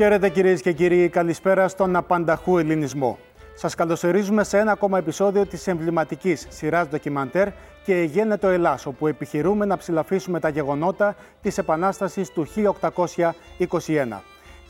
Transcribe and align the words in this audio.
Χαίρετε 0.00 0.28
κυρίες 0.28 0.60
και 0.62 0.72
κύριοι, 0.72 1.08
καλησπέρα 1.08 1.68
στον 1.68 1.96
απανταχού 1.96 2.58
ελληνισμό. 2.58 3.18
Σας 3.54 3.74
καλωσορίζουμε 3.74 4.44
σε 4.44 4.58
ένα 4.58 4.72
ακόμα 4.72 4.98
επεισόδιο 4.98 5.46
της 5.46 5.66
εμβληματικής 5.66 6.46
σειράς 6.48 6.88
ντοκιμαντέρ 6.88 7.48
και 7.84 7.94
Γένετο 8.02 8.48
Ελλάς, 8.48 8.86
όπου 8.86 9.06
επιχειρούμε 9.06 9.64
να 9.64 9.76
ψηλαφίσουμε 9.76 10.40
τα 10.40 10.48
γεγονότα 10.48 11.16
της 11.42 11.58
Επανάστασης 11.58 12.30
του 12.30 12.46
1821. 12.46 14.22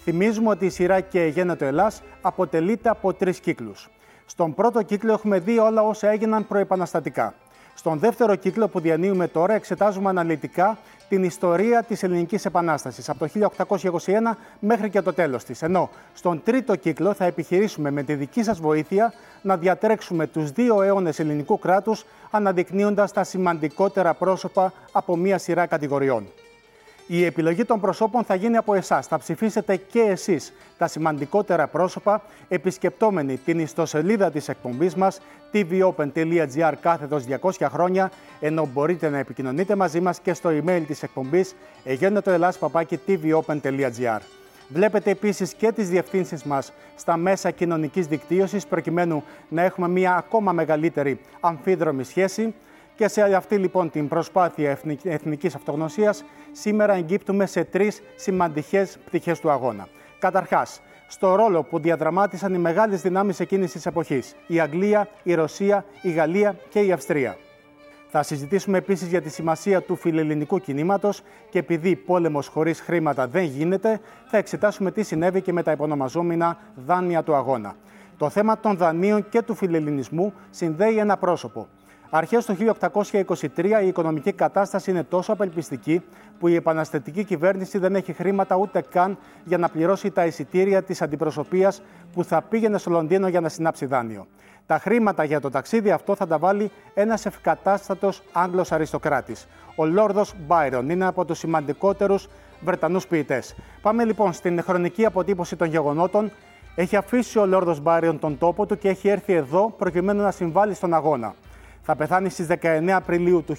Θυμίζουμε 0.02 0.48
ότι 0.51 0.66
η 0.66 0.71
σειρά 0.71 1.01
και 1.01 1.24
Γένετο 1.24 1.65
Ελλάς 1.65 2.02
αποτελείται 2.21 2.88
από 2.88 3.13
τρεις 3.13 3.41
κύκλους. 3.41 3.88
Στον 4.26 4.54
πρώτο 4.54 4.82
κύκλο 4.82 5.13
έχουμε 5.13 5.38
δει 5.38 5.59
όλα 5.59 5.82
όσα 5.82 6.09
έγιναν 6.09 6.47
προεπαναστατικά. 6.47 7.35
Στον 7.80 7.98
δεύτερο 7.98 8.34
κύκλο 8.34 8.68
που 8.68 8.80
διανύουμε 8.80 9.28
τώρα 9.28 9.54
εξετάζουμε 9.54 10.09
αναλυτικά 10.09 10.78
την 11.09 11.24
ιστορία 11.24 11.82
της 11.82 12.02
Ελληνικής 12.02 12.45
Επανάστασης 12.45 13.09
από 13.09 13.18
το 13.18 13.50
1821 13.60 14.36
μέχρι 14.59 14.90
και 14.90 15.00
το 15.00 15.12
τέλος 15.12 15.45
της. 15.45 15.62
Ενώ 15.62 15.90
στον 16.14 16.42
τρίτο 16.45 16.76
κύκλο 16.76 17.14
θα 17.14 17.24
επιχειρήσουμε 17.24 17.90
με 17.90 18.02
τη 18.02 18.14
δική 18.14 18.42
σας 18.42 18.60
βοήθεια 18.60 19.12
να 19.42 19.56
διατρέξουμε 19.56 20.26
τους 20.26 20.51
δύο 20.51 20.82
αιώνες 20.82 21.18
ελληνικού 21.18 21.58
κράτους 21.58 22.04
αναδεικνύοντας 22.30 23.12
τα 23.12 23.24
σημαντικότερα 23.24 24.14
πρόσωπα 24.14 24.73
από 24.92 25.16
μία 25.16 25.38
σειρά 25.38 25.66
κατηγοριών. 25.66 26.26
Η 27.13 27.25
επιλογή 27.25 27.65
των 27.65 27.80
προσώπων 27.80 28.25
θα 28.25 28.35
γίνει 28.35 28.57
από 28.57 28.75
εσάς. 28.75 29.07
Θα 29.07 29.19
ψηφίσετε 29.19 29.77
και 29.77 30.01
εσείς 30.01 30.53
τα 30.79 30.87
σημαντικότερα 30.87 31.66
πρόσωπα 31.66 32.23
επισκεπτόμενοι 32.49 33.37
την 33.37 33.59
ιστοσελίδα 33.59 34.30
της 34.30 34.49
εκπομπής 34.49 34.95
μας 34.95 35.21
tvopen.gr 35.53 36.73
κάθετος 36.81 37.25
200 37.41 37.51
χρόνια 37.71 38.11
ενώ 38.41 38.69
μπορείτε 38.73 39.09
να 39.09 39.19
επικοινωνείτε 39.19 39.75
μαζί 39.77 40.01
μας 40.01 40.21
και 40.21 40.35
στο 40.35 40.51
email 40.51 40.83
της 40.87 41.03
εκπομπής 41.03 41.55
tvOpen.gr. 43.07 44.21
Βλέπετε 44.69 45.11
επίσης 45.11 45.55
και 45.55 45.73
τις 45.73 45.88
διευθύνσεις 45.88 46.43
μας 46.43 46.73
στα 46.97 47.16
μέσα 47.16 47.51
κοινωνικής 47.51 48.07
δικτύωσης 48.07 48.66
προκειμένου 48.66 49.25
να 49.49 49.63
έχουμε 49.63 49.88
μια 49.88 50.15
ακόμα 50.15 50.53
μεγαλύτερη 50.53 51.21
αμφίδρομη 51.41 52.05
σχέση 52.05 52.55
και 53.01 53.09
σε 53.09 53.34
αυτή 53.34 53.56
λοιπόν 53.56 53.90
την 53.90 54.09
προσπάθεια 54.09 54.79
εθνικής 55.04 55.54
αυτογνωσίας, 55.54 56.24
σήμερα 56.52 56.95
εγκύπτουμε 56.95 57.46
σε 57.46 57.65
τρεις 57.65 58.02
σημαντικές 58.16 58.98
πτυχές 59.04 59.40
του 59.40 59.51
αγώνα. 59.51 59.88
Καταρχάς, 60.18 60.80
στο 61.07 61.34
ρόλο 61.34 61.62
που 61.62 61.79
διαδραμάτισαν 61.79 62.54
οι 62.54 62.59
μεγάλες 62.59 63.01
δυνάμεις 63.01 63.40
εκείνης 63.40 63.73
της 63.73 63.87
εποχής, 63.87 64.37
η 64.47 64.60
Αγγλία, 64.60 65.09
η 65.22 65.34
Ρωσία, 65.34 65.84
η 66.03 66.10
Γαλλία 66.10 66.56
και 66.69 66.80
η 66.80 66.92
Αυστρία. 66.92 67.36
Θα 68.08 68.22
συζητήσουμε 68.22 68.78
επίσης 68.78 69.08
για 69.08 69.22
τη 69.22 69.28
σημασία 69.28 69.82
του 69.82 69.96
φιλελληνικού 69.96 70.58
κινήματος 70.58 71.22
και 71.50 71.58
επειδή 71.58 71.96
πόλεμος 71.96 72.46
χωρίς 72.46 72.80
χρήματα 72.80 73.28
δεν 73.28 73.44
γίνεται, 73.44 74.00
θα 74.26 74.36
εξετάσουμε 74.36 74.91
τι 74.91 75.02
συνέβη 75.02 75.41
και 75.41 75.52
με 75.52 75.62
τα 75.62 75.72
υπονομαζόμενα 75.72 76.58
δάνεια 76.86 77.22
του 77.22 77.34
αγώνα. 77.34 77.75
Το 78.16 78.28
θέμα 78.28 78.58
των 78.58 78.76
δανείων 78.76 79.28
και 79.28 79.42
του 79.42 79.54
φιλελληνισμού 79.54 80.32
συνδέει 80.50 80.98
ένα 80.98 81.16
πρόσωπο, 81.16 81.69
Αρχές 82.12 82.44
του 82.44 82.56
1823 82.82 83.81
η 83.82 83.87
οικονομική 83.87 84.32
κατάσταση 84.32 84.91
είναι 84.91 85.03
τόσο 85.03 85.32
απελπιστική 85.32 86.03
που 86.38 86.48
η 86.48 86.54
επαναστατική 86.54 87.25
κυβέρνηση 87.25 87.78
δεν 87.78 87.94
έχει 87.94 88.12
χρήματα 88.12 88.56
ούτε 88.56 88.84
καν 88.91 89.19
για 89.44 89.59
να 89.59 89.69
πληρώσει 89.69 90.10
τα 90.10 90.26
εισιτήρια 90.26 90.82
της 90.82 91.03
αντιπροσωπείας 91.03 91.82
που 92.12 92.25
θα 92.25 92.43
πήγαινε 92.43 92.78
στο 92.78 92.91
Λονδίνο 92.91 93.28
για 93.28 93.41
να 93.41 93.49
συνάψει 93.49 93.87
δάνειο. 93.87 94.26
Τα 94.66 94.78
χρήματα 94.78 95.25
για 95.25 95.41
το 95.41 95.50
ταξίδι 95.50 95.91
αυτό 95.91 96.15
θα 96.15 96.26
τα 96.26 96.38
βάλει 96.38 96.70
ένας 96.94 97.26
ευκατάστατος 97.26 98.22
Άγγλος 98.32 98.72
αριστοκράτης. 98.72 99.47
Ο 99.76 99.84
Λόρδος 99.84 100.34
Μπάιρον 100.47 100.91
είναι 100.91 101.06
από 101.06 101.25
τους 101.25 101.38
σημαντικότερους 101.38 102.28
Βρετανούς 102.60 103.06
ποιητές. 103.06 103.54
Πάμε 103.82 104.04
λοιπόν 104.04 104.32
στην 104.32 104.62
χρονική 104.62 105.04
αποτύπωση 105.04 105.56
των 105.56 105.69
γεγονότων. 105.69 106.32
Έχει 106.75 106.97
αφήσει 106.97 107.38
ο 107.38 107.47
Λόρδος 107.47 107.81
Μπάιρον 107.81 108.19
τον 108.19 108.38
τόπο 108.38 108.66
του 108.66 108.78
και 108.78 108.88
έχει 108.88 109.09
έρθει 109.09 109.32
εδώ 109.32 109.75
προκειμένου 109.78 110.22
να 110.22 110.31
συμβάλλει 110.31 110.75
στον 110.75 110.94
αγώνα 110.94 111.34
θα 111.82 111.96
πεθάνει 111.96 112.28
στις 112.28 112.46
19 112.62 112.88
Απριλίου 112.88 113.44
του 113.46 113.56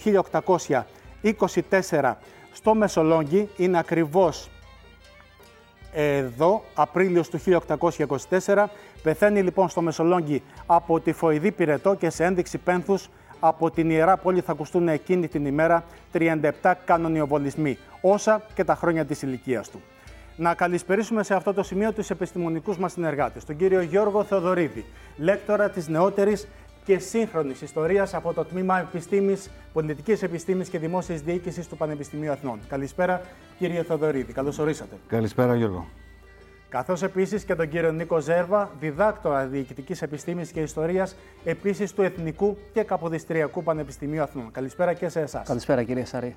1824 1.89 2.13
στο 2.51 2.73
Μεσολόγγι. 2.75 3.49
Είναι 3.57 3.77
ακριβώς 3.77 4.49
εδώ, 5.93 6.63
Απρίλιος 6.73 7.29
του 7.29 7.39
1824. 8.45 8.65
Πεθαίνει 9.03 9.41
λοιπόν 9.41 9.69
στο 9.69 9.81
Μεσολόγγι 9.81 10.43
από 10.65 10.99
τη 10.99 11.11
φοηδή 11.11 11.51
πυρετό 11.51 11.95
και 11.95 12.09
σε 12.09 12.23
ένδειξη 12.23 12.57
πένθους 12.57 13.09
από 13.39 13.71
την 13.71 13.89
Ιερά 13.89 14.17
Πόλη 14.17 14.41
θα 14.41 14.51
ακουστούν 14.51 14.87
εκείνη 14.87 15.27
την 15.27 15.45
ημέρα 15.45 15.83
37 16.13 16.73
κανονιοβολισμοί, 16.85 17.77
όσα 18.01 18.41
και 18.53 18.63
τα 18.63 18.75
χρόνια 18.75 19.05
της 19.05 19.21
ηλικίας 19.21 19.69
του. 19.69 19.81
Να 20.35 20.53
καλησπερίσουμε 20.53 21.23
σε 21.23 21.33
αυτό 21.33 21.53
το 21.53 21.63
σημείο 21.63 21.93
τους 21.93 22.09
επιστημονικούς 22.09 22.77
μας 22.77 22.91
συνεργάτες, 22.91 23.45
τον 23.45 23.55
κύριο 23.55 23.81
Γιώργο 23.81 24.23
Θεοδωρίδη, 24.23 24.85
λέκτορα 25.17 25.69
της 25.69 25.87
νεότερης 25.87 26.47
και 26.85 26.99
σύγχρονης 26.99 27.61
ιστορίας 27.61 28.13
από 28.13 28.33
το 28.33 28.45
τμήμα 28.45 28.79
Επιστήμης, 28.79 29.49
Πολιτικής 29.73 30.23
Επιστήμης 30.23 30.69
και 30.69 30.79
Δημόσιας 30.79 31.21
Διοίκησης 31.21 31.67
του 31.67 31.77
Πανεπιστημίου 31.77 32.31
Αθνών. 32.31 32.59
Καλησπέρα, 32.67 33.21
κύριε 33.57 33.83
Θοδωρίδη. 33.83 34.33
Καλώς 34.33 34.59
ορίσατε. 34.59 34.95
Καλησπέρα, 35.07 35.55
Γιώργο. 35.55 35.87
Καθώς 36.69 37.03
επίσης 37.03 37.43
και 37.43 37.55
τον 37.55 37.69
κύριο 37.69 37.91
Νίκο 37.91 38.19
Ζέρβα, 38.19 38.71
διδάκτορα 38.79 39.45
Διοικητικής 39.45 40.01
Επιστήμης 40.01 40.51
και 40.51 40.61
Ιστορίας, 40.61 41.15
επίσης 41.43 41.93
του 41.93 42.01
Εθνικού 42.01 42.57
και 42.73 42.83
Καποδιστριακού 42.83 43.63
Πανεπιστημίου 43.63 44.21
Αθνών. 44.21 44.51
Καλησπέρα 44.51 44.93
και 44.93 45.09
σε 45.09 45.19
εσάς. 45.19 45.47
Καλησπέρα, 45.47 45.83
κύριε 45.83 46.05
Σαρή. 46.05 46.35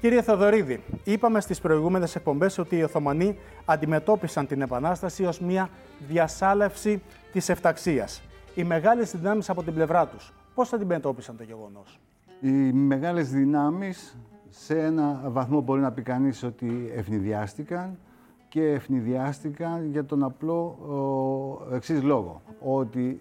Κύριε 0.00 0.22
Θοδωρίδη, 0.22 0.82
είπαμε 1.04 1.40
στις 1.40 1.60
προηγούμενες 1.60 2.14
εκπομπές 2.14 2.58
ότι 2.58 2.76
οι 2.76 2.82
Οθωμανοί 2.82 3.38
αντιμετώπισαν 3.64 4.46
την 4.46 4.60
Επανάσταση 4.60 5.24
ως 5.24 5.40
μια 5.40 5.68
διασάλευση 6.08 7.02
της 7.32 7.48
εφταξίας 7.48 8.22
οι 8.54 8.64
μεγάλες 8.64 9.16
δυνάμεις 9.16 9.50
από 9.50 9.62
την 9.62 9.74
πλευρά 9.74 10.06
τους. 10.06 10.32
Πώς 10.54 10.72
αντιμετώπισαν 10.72 11.36
το 11.36 11.42
γεγονός; 11.42 12.00
Οι 12.40 12.72
μεγάλες 12.72 13.30
δυνάμεις 13.30 14.16
σε 14.48 14.78
ένα 14.78 15.20
βαθμό 15.26 15.60
μπορεί 15.60 15.80
να 15.80 15.92
πει 15.92 16.02
κανείς 16.02 16.42
ότι 16.42 16.92
ευνηδιάστηκαν 16.94 17.98
και 18.48 18.62
ευνηδιάστηκαν 18.62 19.90
για 19.90 20.04
τον 20.04 20.22
απλό 20.22 20.60
ο, 21.70 21.74
εξής 21.74 22.02
λόγο. 22.02 22.42
Ότι 22.60 23.20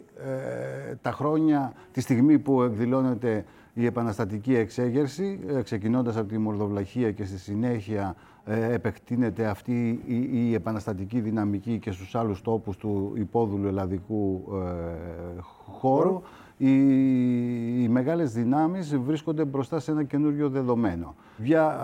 ε, 0.89 0.95
τα 1.01 1.11
χρόνια, 1.11 1.73
τη 1.91 2.01
στιγμή 2.01 2.39
που 2.39 2.61
εκδηλώνεται 2.61 3.45
η 3.73 3.85
επαναστατική 3.85 4.55
εξέγερση, 4.55 5.39
ε, 5.47 5.61
ξεκινώντας 5.61 6.17
από 6.17 6.27
τη 6.27 6.37
Μορδοβλαχία 6.37 7.11
και 7.11 7.25
στη 7.25 7.37
συνέχεια 7.37 8.15
ε, 8.15 8.30
επεκτείνεται 8.45 9.45
αυτή 9.45 10.01
η, 10.31 10.53
επαναστατική 10.53 11.19
δυναμική 11.19 11.79
και 11.79 11.91
στους 11.91 12.15
άλλους 12.15 12.41
τόπους 12.41 12.77
του 12.77 13.13
υπόδουλου 13.15 13.67
ελλαδικού 13.67 14.43
ε, 14.53 15.41
χώρου, 15.79 16.21
οι, 16.57 17.83
οι 17.83 17.87
μεγάλες 17.87 18.33
δυνάμεις 18.33 18.97
βρίσκονται 18.97 19.45
μπροστά 19.45 19.79
σε 19.79 19.91
ένα 19.91 20.03
καινούριο 20.03 20.49
δεδομένο. 20.49 21.15
Για 21.37 21.79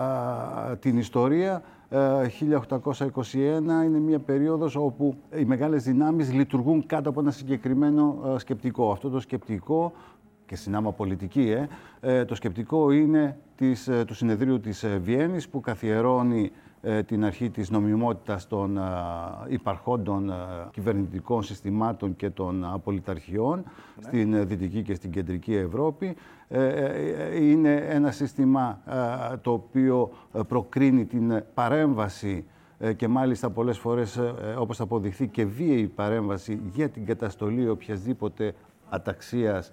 την 0.80 0.98
ιστορία, 0.98 1.62
1821 1.90 3.34
είναι 3.84 3.98
μια 3.98 4.18
περίοδος 4.18 4.76
όπου 4.76 5.14
οι 5.38 5.44
μεγάλες 5.44 5.82
δυνάμεις 5.84 6.32
λειτουργούν 6.32 6.86
κάτω 6.86 7.08
από 7.10 7.20
ένα 7.20 7.30
συγκεκριμένο 7.30 8.34
σκεπτικό. 8.38 8.90
Αυτό 8.90 9.08
το 9.10 9.20
σκεπτικό 9.20 9.92
και 10.48 10.56
συνάμα 10.56 10.92
πολιτική, 10.92 11.50
ε, 11.50 11.68
ε, 12.00 12.24
το 12.24 12.34
σκεπτικό 12.34 12.90
είναι 12.90 13.38
της, 13.56 13.88
ε, 13.88 14.04
του 14.04 14.14
συνεδρίου 14.14 14.60
της 14.60 14.82
ε, 14.82 15.00
Βιέννης 15.02 15.48
που 15.48 15.60
καθιερώνει 15.60 16.50
την 17.06 17.24
αρχή 17.24 17.50
της 17.50 17.70
νομιμότητας 17.70 18.46
των 18.46 18.80
υπαρχόντων 19.48 20.32
κυβερνητικών 20.70 21.42
συστημάτων 21.42 22.16
και 22.16 22.30
των 22.30 22.64
απολυταρχιών 22.64 23.56
ναι. 23.56 24.02
στην 24.02 24.46
Δυτική 24.46 24.82
και 24.82 24.94
στην 24.94 25.10
Κεντρική 25.10 25.54
Ευρώπη. 25.54 26.16
Είναι 27.40 27.74
ένα 27.74 28.10
σύστημα 28.10 28.80
το 29.40 29.52
οποίο 29.52 30.10
προκρίνει 30.48 31.04
την 31.04 31.42
παρέμβαση 31.54 32.44
και 32.96 33.08
μάλιστα 33.08 33.50
πολλές 33.50 33.78
φορές, 33.78 34.20
όπως 34.58 34.76
θα 34.76 34.82
αποδειχθεί, 34.82 35.28
και 35.28 35.44
βίαιη 35.44 35.86
παρέμβαση 35.86 36.60
για 36.72 36.88
την 36.88 37.06
καταστολή 37.06 37.68
οποιασδήποτε 37.68 38.54
αταξίας 38.88 39.68
ε, 39.68 39.72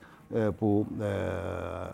που 0.58 0.86
ε, 1.02 1.06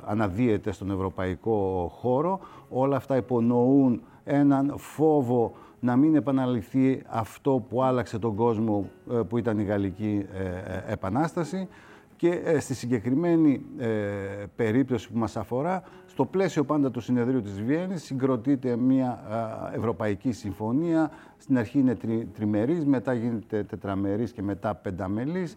αναδύεται 0.05 0.71
στον 0.71 0.91
ευρωπαϊκό 0.91 1.91
χώρο. 1.95 2.39
Όλα 2.69 2.95
αυτά 2.95 3.15
υπονοούν 3.15 4.01
έναν 4.23 4.73
φόβο 4.77 5.53
να 5.79 5.95
μην 5.95 6.15
επαναληφθεί 6.15 7.03
αυτό 7.07 7.65
που 7.69 7.83
άλλαξε 7.83 8.19
τον 8.19 8.35
κόσμο 8.35 8.89
ε, 9.11 9.15
που 9.15 9.37
ήταν 9.37 9.59
η 9.59 9.63
Γαλλική 9.63 10.25
Επανάσταση 10.87 11.67
και 12.21 12.59
στη 12.59 12.73
συγκεκριμένη 12.73 13.61
περίπτωση 14.55 15.11
που 15.11 15.17
μας 15.17 15.37
αφορά, 15.37 15.83
στο 16.05 16.25
πλαίσιο 16.25 16.63
πάντα 16.63 16.91
του 16.91 16.99
συνεδρίου 16.99 17.41
της 17.41 17.61
Βιέννης 17.61 18.03
συγκροτείται 18.03 18.75
μια 18.75 19.19
Ευρωπαϊκή 19.75 20.31
Συμφωνία. 20.31 21.11
Στην 21.37 21.57
αρχή 21.57 21.79
είναι 21.79 21.95
τρι, 21.95 22.29
τριμερής, 22.33 22.85
μετά 22.85 23.13
γίνεται 23.13 23.63
τετραμερής 23.63 24.31
και 24.31 24.41
μετά 24.41 24.75
πενταμελής. 24.75 25.55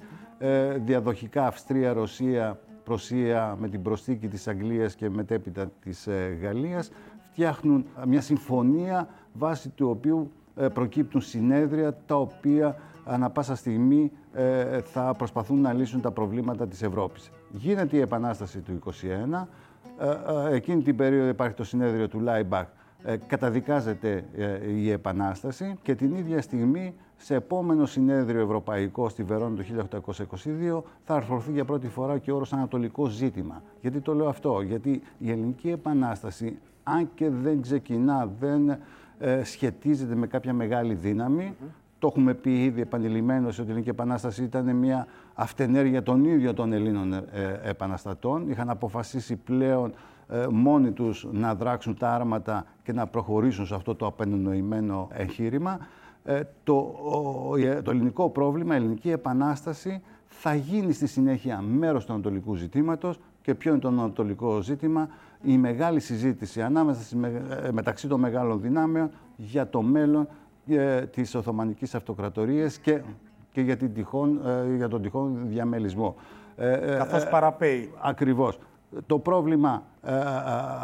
διαδοχικά 0.84 1.46
Αυστρία, 1.46 1.92
Ρωσία, 1.92 2.60
Προσία 2.84 3.56
με 3.60 3.68
την 3.68 3.82
προσθήκη 3.82 4.28
της 4.28 4.48
Αγγλίας 4.48 4.94
και 4.94 5.10
μετέπειτα 5.10 5.70
της 5.80 6.06
ε, 6.06 6.38
Γαλλίας 6.42 6.90
φτιάχνουν 7.30 7.86
μια 8.06 8.20
συμφωνία 8.20 9.08
βάσει 9.32 9.68
του 9.68 9.88
οποίου 9.88 10.30
προκύπτουν 10.74 11.20
συνέδρια 11.20 11.96
τα 12.06 12.16
οποία 12.16 12.76
ανα 13.04 13.30
πάσα 13.30 13.54
στιγμή 13.54 14.12
θα 14.84 15.14
προσπαθούν 15.18 15.60
να 15.60 15.72
λύσουν 15.72 16.00
τα 16.00 16.10
προβλήματα 16.10 16.66
της 16.66 16.82
Ευρώπης. 16.82 17.30
Γίνεται 17.50 17.96
η 17.96 18.00
Επανάσταση 18.00 18.60
του 18.60 18.78
1821, 19.32 19.46
εκείνη 20.50 20.82
την 20.82 20.96
περίοδο 20.96 21.28
υπάρχει 21.28 21.54
το 21.54 21.64
συνέδριο 21.64 22.08
του 22.08 22.20
Λάιμπαχ, 22.20 22.66
καταδικάζεται 23.26 24.24
η 24.74 24.90
Επανάσταση 24.90 25.78
και 25.82 25.94
την 25.94 26.14
ίδια 26.14 26.42
στιγμή 26.42 26.94
σε 27.16 27.34
επόμενο 27.34 27.86
συνέδριο 27.86 28.40
ευρωπαϊκό 28.40 29.08
στη 29.08 29.22
Βερόνη 29.22 29.56
το 29.56 30.02
1822 30.78 30.82
θα 31.04 31.14
αρθρωθεί 31.14 31.52
για 31.52 31.64
πρώτη 31.64 31.88
φορά 31.88 32.18
και 32.18 32.30
ο 32.30 32.34
όρος 32.34 32.52
Ανατολικό 32.52 33.06
ζήτημα. 33.06 33.62
Γιατί 33.80 34.00
το 34.00 34.14
λέω 34.14 34.28
αυτό, 34.28 34.60
γιατί 34.60 35.02
η 35.18 35.30
Ελληνική 35.30 35.70
Επανάσταση, 35.70 36.58
αν 36.82 37.08
και 37.14 37.30
δεν 37.30 37.62
ξεκινά, 37.62 38.30
δεν 38.40 38.78
ε, 39.18 39.44
σχετίζεται 39.44 40.14
με 40.14 40.26
κάποια 40.26 40.52
μεγάλη 40.52 40.94
δύναμη, 40.94 41.56
το 42.04 42.10
έχουμε 42.12 42.34
πει 42.34 42.64
ήδη 42.64 42.80
επανειλημμένως 42.80 43.58
ότι 43.58 43.66
η 43.66 43.70
Ελληνική 43.70 43.90
Επανάσταση 43.90 44.42
ήταν 44.42 44.76
μια 44.76 45.06
αυτενέργεια 45.34 46.02
των 46.02 46.24
ίδιων 46.24 46.54
των 46.54 46.72
Ελλήνων 46.72 47.12
ε, 47.12 47.22
επαναστατών. 47.62 48.50
Είχαν 48.50 48.70
αποφασίσει 48.70 49.36
πλέον 49.36 49.94
ε, 50.28 50.46
μόνοι 50.50 50.90
τους 50.90 51.26
να 51.32 51.54
δράξουν 51.54 51.98
τα 51.98 52.14
άρματα 52.14 52.64
και 52.82 52.92
να 52.92 53.06
προχωρήσουν 53.06 53.66
σε 53.66 53.74
αυτό 53.74 53.94
το 53.94 54.06
απενοημένο 54.06 55.08
εγχείρημα. 55.12 55.78
Ε, 56.24 56.40
το, 56.64 56.94
το 57.82 57.90
ελληνικό 57.90 58.30
πρόβλημα, 58.30 58.74
η 58.74 58.76
ελληνική 58.76 59.10
επανάσταση 59.10 60.02
θα 60.26 60.54
γίνει 60.54 60.92
στη 60.92 61.06
συνέχεια 61.06 61.60
μέρος 61.60 62.04
του 62.04 62.12
ανατολικού 62.12 62.54
ζητήματος 62.54 63.18
και 63.42 63.54
ποιο 63.54 63.70
είναι 63.70 63.80
το 63.80 63.88
ανατολικό 63.88 64.60
ζήτημα, 64.62 65.08
η 65.42 65.58
μεγάλη 65.58 66.00
συζήτηση 66.00 66.62
ανάμεσα 66.62 67.16
ε, 67.64 67.72
μεταξύ 67.72 68.08
των 68.08 68.20
μεγάλων 68.20 68.60
δυνάμεων 68.60 69.10
για 69.36 69.68
το 69.68 69.82
μέλλον 69.82 70.28
ε, 70.68 71.00
της 71.06 71.34
Οθωμανικής 71.34 71.94
Αυτοκρατορίας 71.94 72.78
και, 72.78 73.00
και 73.52 73.60
για, 73.60 73.76
την 73.76 73.94
τυχόν, 73.94 74.40
ε, 74.46 74.76
για 74.76 74.88
τον 74.88 75.02
τυχόν 75.02 75.48
διαμελισμό. 75.48 76.14
Καθώς 76.96 77.28
παραπέει. 77.28 77.92
Ακριβώς. 78.00 78.58
Το 79.06 79.18
πρόβλημα 79.18 79.82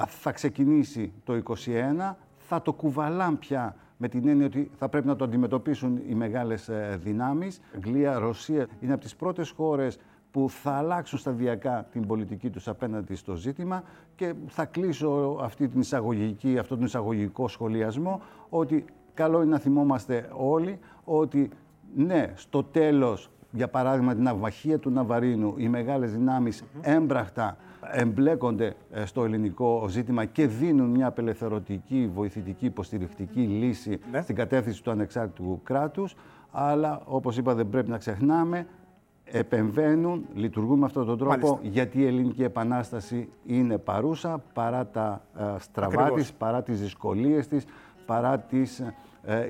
θα 0.07 0.33
ξεκινήσει 0.33 1.13
το 1.25 1.43
2021, 1.47 2.17
θα 2.37 2.63
το 2.63 2.73
κουβαλάν 2.73 3.39
πια 3.39 3.77
με 4.03 4.09
την 4.09 4.29
έννοια 4.29 4.47
ότι 4.47 4.71
θα 4.79 4.89
πρέπει 4.89 5.07
να 5.07 5.17
το 5.17 5.25
αντιμετωπίσουν 5.25 6.01
οι 6.09 6.15
μεγάλες 6.15 6.69
ε, 6.69 6.99
δυνάμεις. 7.03 7.61
Αγγλία, 7.75 8.19
Ρωσία 8.19 8.67
είναι 8.81 8.93
από 8.93 9.03
τις 9.03 9.17
πρώτες 9.17 9.51
χώρες 9.51 9.99
που 10.31 10.51
θα 10.51 10.71
αλλάξουν 10.71 11.19
σταδιακά 11.19 11.87
την 11.93 12.07
πολιτική 12.07 12.51
τους 12.51 12.69
απέναντι 12.69 13.15
στο 13.15 13.35
ζήτημα 13.35 13.83
και 14.17 14.35
θα 14.47 14.65
κλείσω 14.65 15.39
αυτή 15.41 15.69
την 15.69 15.81
εισαγωγική, 15.81 16.59
αυτόν 16.59 16.77
τον 16.77 16.87
εισαγωγικό 16.87 17.49
σχολιασμό 17.49 18.21
ότι 18.49 18.85
καλό 19.21 19.43
είναι 19.43 19.51
να 19.51 19.59
θυμόμαστε 19.59 20.29
όλοι 20.33 20.79
ότι 21.05 21.51
ναι, 21.95 22.33
στο 22.35 22.65
τέλος, 22.65 23.31
για 23.51 23.69
παράδειγμα 23.69 24.15
την 24.15 24.29
αυμαχία 24.29 24.79
του 24.79 24.91
Ναβαρίνου, 24.91 25.55
οι 25.57 25.69
μεγάλες 25.69 26.13
δυνάμεις 26.13 26.65
έμπραχτα 26.81 27.57
εμπλέκονται 27.93 28.75
ε, 28.91 29.05
στο 29.05 29.25
ελληνικό 29.25 29.87
ζήτημα 29.89 30.25
και 30.25 30.47
δίνουν 30.47 30.89
μια 30.91 31.07
απελευθερωτική, 31.07 32.11
βοηθητική, 32.15 32.65
υποστηρικτική 32.67 33.41
λύση 33.41 34.01
ναι. 34.11 34.21
στην 34.21 34.35
κατεύθυνση 34.35 34.83
του 34.83 34.91
ανεξάρτητου 34.91 35.61
κράτους. 35.63 36.15
Αλλά, 36.51 37.03
όπως 37.05 37.37
είπα, 37.37 37.55
δεν 37.55 37.69
πρέπει 37.69 37.91
να 37.91 37.99
ξεχνάμε, 37.99 38.67
επεμβαίνουν, 39.25 40.27
λειτουργούν 40.35 40.79
με 40.79 40.85
αυτόν 40.85 41.07
τον 41.07 41.19
τρόπο, 41.19 41.59
γιατί 41.63 42.01
η 42.01 42.07
Ελληνική 42.07 42.43
Επανάσταση 42.43 43.29
είναι 43.47 43.79
παρούσα, 43.79 44.43
παρά 44.53 44.87
τα 44.87 45.25
ε, 45.39 45.43
στραβά 45.59 46.13
της, 46.13 46.33
παρά 46.33 46.63
τις 46.63 46.81
δυσκολίες 46.81 47.47
της, 47.47 47.65
παρά 48.07 48.39
τις 48.39 48.79
ε, 48.81 48.95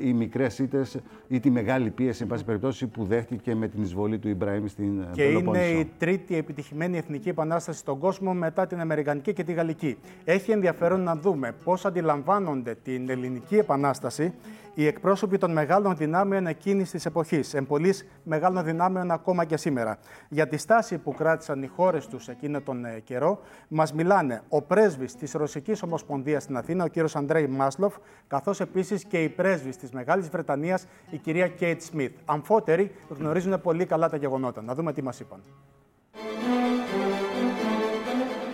οι 0.03 0.13
μικρές 0.13 0.59
ήττες 0.59 0.99
ή 1.29 1.41
τη 1.41 1.51
μεγάλη 1.51 1.91
πίεση, 1.91 2.23
εν 2.23 2.29
πάση 2.29 2.45
περιπτώσει, 2.45 2.87
που 2.87 3.05
δέχτηκε 3.05 3.55
με 3.55 3.69
την 3.69 3.83
εισβολή 3.83 4.19
του 4.19 4.29
Ιμπραήμ 4.29 4.67
στην 4.67 5.05
Και 5.13 5.23
είναι 5.23 5.67
η 5.67 5.91
τρίτη 5.99 6.37
επιτυχημένη 6.37 6.97
εθνική 6.97 7.29
επανάσταση 7.29 7.79
στον 7.79 7.99
κόσμο 7.99 8.35
μετά 8.35 8.67
την 8.67 8.81
Αμερικανική 8.81 9.33
και 9.33 9.45
τη 9.45 9.53
Γαλλική. 9.53 9.97
Έχει 10.25 10.51
ενδιαφέρον 10.51 11.01
να 11.01 11.17
δούμε 11.17 11.55
πώς 11.65 11.85
αντιλαμβάνονται 11.85 12.77
την 12.83 13.11
ελληνική 13.11 13.57
επανάσταση 13.57 14.35
οι 14.75 14.87
εκπρόσωποι 14.87 15.39
των 15.39 15.53
μεγάλων 15.53 15.97
δυνάμεων 15.97 16.47
εκείνης 16.47 16.91
της 16.91 17.07
εποχής, 17.07 17.55
εμπολή 17.55 17.95
μεγάλων 18.23 18.65
δυνάμεων 18.65 19.11
ακόμα 19.11 19.45
και 19.45 19.57
σήμερα. 19.57 19.99
Για 20.29 20.49
τη 20.49 20.57
στάση 20.57 20.99
που 20.99 21.15
κράτησαν 21.15 21.63
οι 21.63 21.67
χώρες 21.67 22.07
τους 22.07 22.29
εκείνο 22.29 22.61
τον 22.61 22.85
ε, 22.85 23.01
καιρό, 23.05 23.41
μας 23.69 23.93
μιλάνε 23.93 24.43
ο 24.49 24.63
πρέσβης 24.63 25.15
της 25.15 25.33
Ρωσικής 25.33 25.83
Ομοσπονδίας 25.83 26.43
στην 26.43 26.57
Αθήνα, 26.57 26.85
ο 26.85 26.89
κύριος 26.89 27.17
Αντρέι 27.17 27.47
Μάσλοφ, 27.47 27.95
καθώς 28.27 28.61
επίσης 28.61 29.05
και 29.05 29.23
η 29.23 29.29
πρέσβης 29.29 29.77
της 29.77 29.91
Μεγάλης 29.91 30.29
Βρετανίας, 30.29 30.87
η 31.11 31.17
κυρία 31.17 31.49
Κέιτ 31.49 31.83
Σμιθ. 31.83 32.13
Αμφότεροι 32.25 32.93
γνωρίζουν 33.09 33.61
πολύ 33.61 33.87
καλά 33.87 34.09
τα 34.09 34.17
γεγονότα. 34.17 34.63
Να 34.63 34.75
δούμε 34.75 34.93
τι 34.93 35.03
μας 35.03 35.21
είπαν. 35.21 35.43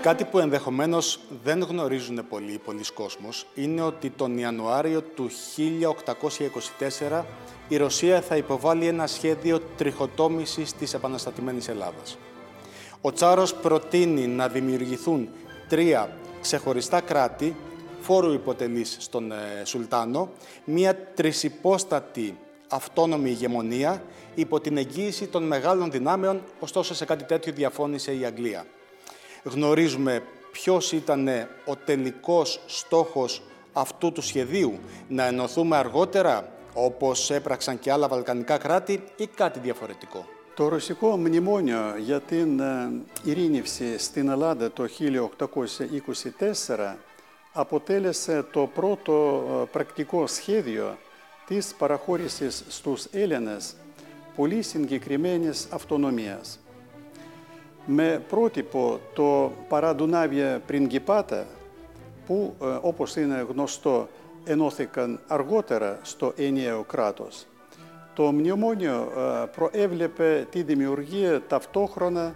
Κάτι 0.03 0.25
που 0.25 0.39
ενδεχομένως 0.39 1.19
δεν 1.45 1.63
γνωρίζουν 1.63 2.29
πολλοί, 2.29 2.61
πολλοί 2.65 2.85
κόσμος 2.95 3.47
είναι 3.55 3.83
ότι 3.83 4.11
τον 4.11 4.39
Ιανουάριο 4.39 5.03
του 5.03 5.31
1824 7.11 7.23
η 7.69 7.77
Ρωσία 7.77 8.21
θα 8.21 8.37
υποβάλει 8.37 8.87
ένα 8.87 9.07
σχέδιο 9.07 9.61
τριχοτόμησης 9.77 10.73
της 10.73 10.95
επαναστατημένης 10.95 11.69
Ελλάδας. 11.69 12.19
Ο 13.01 13.13
Τσάρος 13.13 13.55
προτείνει 13.55 14.27
να 14.27 14.49
δημιουργηθούν 14.49 15.29
τρία 15.69 16.17
ξεχωριστά 16.41 17.01
κράτη, 17.01 17.57
φόρου 18.01 18.33
υποτελής 18.33 18.97
στον 19.01 19.33
ε, 19.33 19.65
Σουλτάνο, 19.65 20.29
μία 20.65 20.97
τρισυπόστατη 21.15 22.39
αυτόνομη 22.69 23.31
ηγεμονία 23.31 24.03
υπό 24.35 24.61
την 24.61 24.77
εγγύηση 24.77 25.27
των 25.27 25.43
μεγάλων 25.43 25.91
δυνάμεων, 25.91 26.43
ωστόσο 26.61 26.95
σε 26.95 27.05
κάτι 27.05 27.25
τέτοιο 27.25 27.53
διαφώνησε 27.53 28.15
η 28.15 28.25
Αγγλία 28.25 28.67
γνωρίζουμε 29.47 30.23
ποιος 30.53 30.93
ήταν 30.93 31.29
ο 31.65 31.77
τελικός 31.85 32.61
στόχος 32.67 33.43
αυτού 33.73 34.13
του 34.13 34.23
σχεδίου, 34.23 34.79
να 35.09 35.25
ενωθούμε 35.25 35.77
αργότερα, 35.77 36.53
όπως 36.75 37.31
έπραξαν 37.31 37.79
και 37.79 37.93
άλλα 37.93 38.09
βαλκανικά 38.09 38.59
κράτη, 38.59 39.03
ή 39.17 39.27
κάτι 39.27 39.59
διαφορετικό. 39.59 40.27
Το 40.55 40.69
ρωσικό 40.69 41.17
μνημόνιο 41.17 41.97
για 41.99 42.21
την 42.21 42.63
ειρήνευση 43.23 43.99
στην 43.99 44.29
Ελλάδα 44.29 44.71
το 44.71 44.87
1824 46.77 46.97
αποτέλεσε 47.53 48.45
το 48.53 48.71
πρώτο 48.75 49.45
πρακτικό 49.73 50.27
σχέδιο 50.27 50.99
της 51.47 51.75
παραχώρησης 51.79 52.65
στους 52.69 53.05
Έλληνες 53.05 53.77
πολύ 54.37 54.63
συγκεκριμένης 54.63 55.67
αυτονομίας 55.71 56.59
με 57.87 58.25
πρότυπο 58.29 59.01
το 59.15 59.53
παραδουνάβια 59.69 60.63
πριγκιπάτα 60.67 61.47
που 62.27 62.55
όπως 62.81 63.17
είναι 63.17 63.47
γνωστό 63.51 64.09
ενώθηκαν 64.45 65.21
αργότερα 65.27 65.99
στο 66.03 66.33
ενιαίο 66.37 66.83
κράτος. 66.83 67.47
Το 68.15 68.33
μνημόνιο 68.33 69.09
προέβλεπε 69.57 70.47
τη 70.51 70.63
δημιουργία 70.63 71.43
ταυτόχρονα 71.47 72.35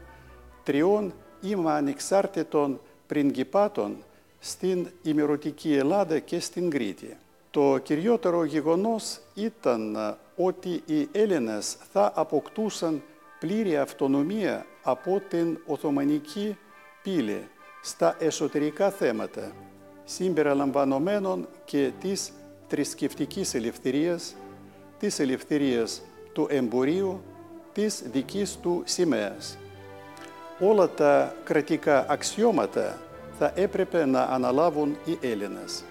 τριών 0.63 1.13
είμαι 1.41 1.71
ανεξάρτητων 1.71 2.81
πριγκιπάτων 3.07 3.97
στην 4.39 4.91
ημερωτική 5.03 5.75
Ελλάδα 5.75 6.19
και 6.19 6.41
στην 6.41 6.71
Κρήτη. 6.71 7.17
Το 7.51 7.79
κυριότερο 7.79 8.45
γεγονός 8.45 9.21
ήταν 9.35 9.97
ότι 10.37 10.83
οι 10.87 11.09
Έλληνες 11.13 11.77
θα 11.93 12.13
αποκτούσαν 12.15 13.03
πλήρη 13.39 13.77
αυτονομία 13.77 14.67
από 14.91 15.23
την 15.29 15.59
Οθωμανική 15.67 16.57
πύλη 17.03 17.49
στα 17.83 18.17
εσωτερικά 18.19 18.91
θέματα, 18.91 19.53
συμπεριλαμβανομένων 20.05 21.49
και 21.65 21.91
της 22.01 22.33
θρησκευτικής 22.69 23.55
ελευθερίας, 23.55 24.35
της 24.99 25.19
ελευθερίας 25.19 26.03
του 26.33 26.47
εμπορίου, 26.51 27.23
της 27.73 28.03
δικής 28.13 28.57
του 28.57 28.83
σημαίας. 28.85 29.59
Όλα 30.61 30.89
τα 30.89 31.35
κρατικά 31.45 32.07
αξιώματα 32.09 32.99
θα 33.39 33.53
έπρεπε 33.55 34.07
να 34.07 34.23
αναλάβουν 34.23 34.97
οι 35.05 35.19
Έλληνες. 35.21 35.85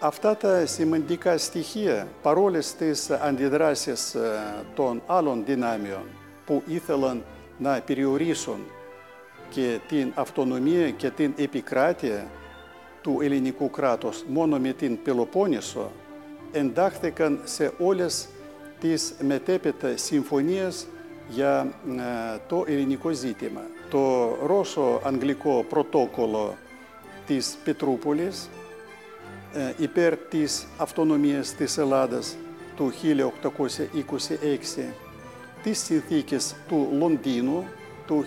Αυτά 0.00 0.36
τα 0.36 0.66
σημαντικά 0.66 1.38
στοιχεία, 1.38 2.08
παρόλες 2.22 2.74
τις 2.74 3.10
αντιδράσεις 3.10 4.16
των 4.74 5.02
άλλων 5.06 5.44
δυνάμεων 5.44 6.02
που 6.46 6.62
ήθελαν 6.66 7.24
να 7.58 7.80
περιορίσουν 7.80 8.58
και 9.50 9.78
την 9.88 10.12
αυτονομία 10.14 10.90
και 10.90 11.10
την 11.10 11.32
επικράτεια 11.36 12.26
του 13.00 13.18
ελληνικού 13.22 13.70
κράτους 13.70 14.24
μόνο 14.28 14.58
με 14.58 14.72
την 14.72 15.02
Πελοπόννησο, 15.02 15.90
εντάχθηκαν 16.52 17.40
σε 17.44 17.72
όλες 17.78 18.28
τις 18.80 19.14
μετέπειτα 19.20 19.96
συμφωνίες 19.96 20.86
για 21.28 21.72
το 22.46 22.64
ελληνικό 22.66 23.10
ζήτημα. 23.10 23.60
Το 23.90 24.36
Ρώσο-Αγγλικό 24.46 25.64
πρωτόκολλο 25.68 26.54
της 27.26 27.58
Πετρούπολης 27.64 28.48
υπέρ 29.78 30.16
της 30.16 30.66
αυτονομίας 30.76 31.54
της 31.54 31.78
Ελλάδας 31.78 32.36
του 32.76 32.90
1826, 32.90 34.92
τις 35.64 35.78
συνθήκες 35.78 36.54
του 36.68 36.88
Λονδίνου 36.92 37.64
του 38.06 38.24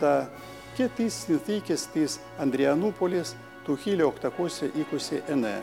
1827 0.00 0.26
και 0.74 0.88
τις 0.96 1.14
συνθήκες 1.14 1.86
της 1.86 2.18
Ανδριανούπολης 2.38 3.36
του 3.64 3.76
1829. 3.76 5.62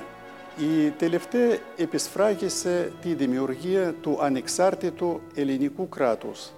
Η 0.57 0.89
τελευταία 0.89 1.57
επισφράγισε 1.77 2.91
τη 3.01 3.13
δημιουργία 3.13 3.93
του 4.01 4.17
ανεξάρτητου 4.21 5.21
ελληνικού 5.35 5.89
κράτους, 5.89 6.51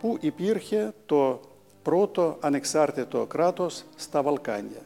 που 0.00 0.16
υπήρχε 0.20 0.94
το 1.06 1.40
πρώτο 1.82 2.36
ανεξάρτητο 2.40 3.26
κράτος 3.26 3.84
στα 3.96 4.22
Βαλκάνια. 4.22 4.82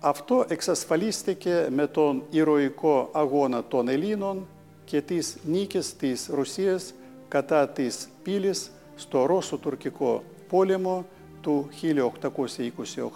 Αυτό 0.00 0.44
εξασφαλίστηκε 0.48 1.68
με 1.70 1.86
τον 1.86 2.22
ηρωικό 2.30 3.08
αγώνα 3.12 3.64
των 3.64 3.88
Ελλήνων 3.88 4.46
και 4.88 5.02
τις 5.02 5.36
νίκες 5.44 5.96
της 5.96 6.28
Ρωσίας 6.32 6.94
κατά 7.28 7.68
της 7.68 8.08
πύλης 8.22 8.70
στο 8.96 9.26
Ρώσο-Τουρκικό 9.26 10.22
πόλεμο 10.48 11.06
του 11.40 11.68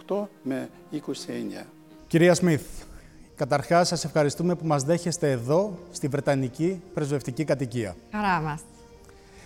1828 0.06 0.28
με 0.42 0.68
29. 0.90 1.66
Κυρία 2.06 2.34
Σμιθ, 2.34 2.62
καταρχάς 3.34 3.88
σας 3.88 4.04
ευχαριστούμε 4.04 4.54
που 4.54 4.66
μας 4.66 4.82
δέχεστε 4.82 5.30
εδώ 5.30 5.78
στη 5.90 6.08
Βρετανική 6.08 6.82
Πρεσβευτική 6.94 7.44
Κατοικία. 7.44 7.96
Χαρά 8.10 8.40
μας. 8.40 8.60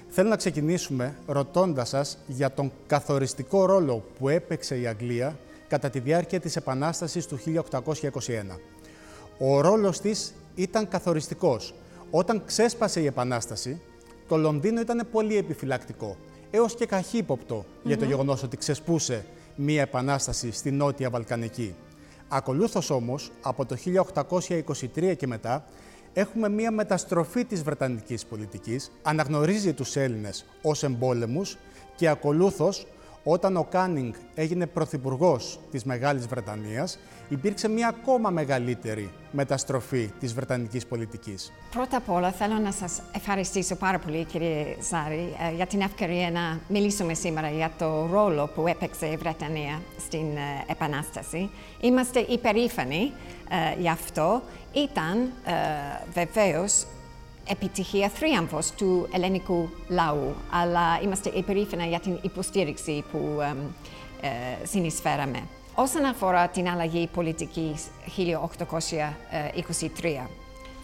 Θέλω 0.08 0.28
να 0.28 0.36
ξεκινήσουμε 0.36 1.16
ρωτώντας 1.26 1.88
σας 1.88 2.18
για 2.26 2.52
τον 2.52 2.72
καθοριστικό 2.86 3.64
ρόλο 3.64 4.04
που 4.18 4.28
έπαιξε 4.28 4.78
η 4.80 4.86
Αγγλία 4.86 5.38
κατά 5.68 5.90
τη 5.90 5.98
διάρκεια 5.98 6.40
της 6.40 6.56
Επανάστασης 6.56 7.26
του 7.26 7.36
1821. 7.36 8.58
Ο 9.38 9.60
ρόλος 9.60 10.00
της 10.00 10.34
ήταν 10.54 10.88
καθοριστικός. 10.88 11.74
Όταν 12.10 12.42
ξέσπασε 12.46 13.00
η 13.00 13.06
Επανάσταση, 13.06 13.80
το 14.28 14.36
Λονδίνο 14.36 14.80
ήταν 14.80 15.06
πολύ 15.12 15.36
επιφυλακτικό, 15.36 16.16
έως 16.50 16.74
και 16.74 16.86
καχύποπτο 16.86 17.64
για 17.82 17.98
το 17.98 18.04
γεγονός 18.04 18.42
ότι 18.42 18.56
ξεσπούσε 18.56 19.24
μία 19.56 19.80
Επανάσταση 19.82 20.52
στη 20.52 20.70
Νότια 20.70 21.10
Βαλκανική. 21.10 21.74
Ακολούθως 22.28 22.90
όμως, 22.90 23.30
από 23.42 23.66
το 23.66 23.76
1823 23.76 25.14
και 25.16 25.26
μετά, 25.26 25.64
έχουμε 26.12 26.48
μία 26.48 26.70
μεταστροφή 26.70 27.44
της 27.44 27.62
Βρετανικής 27.62 28.26
πολιτικής, 28.26 28.92
αναγνωρίζει 29.02 29.72
τους 29.72 29.96
Έλληνες 29.96 30.44
ως 30.62 30.82
εμπόλεμους 30.82 31.56
και 31.96 32.08
ακολούθως 32.08 32.86
όταν 33.28 33.56
ο 33.56 33.66
Κάνινγκ 33.70 34.12
έγινε 34.34 34.66
πρωθυπουργός 34.66 35.58
της 35.70 35.84
Μεγάλης 35.84 36.26
Βρετανίας, 36.26 36.98
υπήρξε 37.28 37.68
μια 37.68 37.88
ακόμα 37.88 38.30
μεγαλύτερη 38.30 39.10
μεταστροφή 39.30 40.10
της 40.20 40.34
Βρετανικής 40.34 40.86
πολιτικής. 40.86 41.52
Πρώτα 41.70 41.96
απ' 41.96 42.10
όλα 42.10 42.30
θέλω 42.30 42.58
να 42.58 42.72
σας 42.72 43.02
ευχαριστήσω 43.12 43.74
πάρα 43.76 43.98
πολύ 43.98 44.24
κύριε 44.24 44.76
Ζάρη 44.90 45.34
ε, 45.50 45.54
για 45.54 45.66
την 45.66 45.80
ευκαιρία 45.80 46.30
να 46.30 46.60
μιλήσουμε 46.68 47.14
σήμερα 47.14 47.50
για 47.50 47.70
το 47.78 48.08
ρόλο 48.12 48.50
που 48.54 48.66
έπαιξε 48.66 49.06
η 49.06 49.16
Βρετανία 49.16 49.80
στην 49.98 50.36
ε, 50.36 50.64
Επανάσταση. 50.66 51.50
Είμαστε 51.80 52.20
υπερήφανοι 52.20 53.12
ε, 53.50 53.80
γι' 53.80 53.88
αυτό. 53.88 54.42
Ήταν 54.72 55.32
βεβαίως 56.12 56.86
επιτυχία 57.48 58.08
θρίαμβος 58.08 58.70
του 58.70 59.08
ελληνικού 59.12 59.68
λαού, 59.88 60.34
αλλά 60.50 61.00
είμαστε 61.02 61.30
υπερήφανα 61.34 61.84
για 61.84 62.00
την 62.00 62.18
υποστήριξη 62.22 63.04
που 63.12 63.38
ε, 64.20 64.66
συνεισφέραμε. 64.66 65.42
Όσον 65.74 66.04
αφορά 66.04 66.48
την 66.48 66.68
αλλαγή 66.68 67.06
πολιτικής 67.06 67.84
1823, 68.16 70.26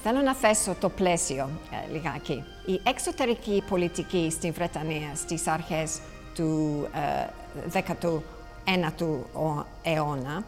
θέλω 0.02 0.20
να 0.24 0.34
θέσω 0.34 0.74
το 0.80 0.88
πλαίσιο 0.88 1.50
ε, 1.70 1.92
λιγάκι. 1.92 2.44
Η 2.66 2.80
εξωτερική 2.84 3.62
πολιτική 3.68 4.30
στην 4.30 4.52
Βρετανία 4.52 5.14
στις 5.14 5.46
αρχές 5.46 5.98
του 6.34 6.88
ε, 7.72 7.82
19ου 8.64 9.64
αιώνα 9.82 10.44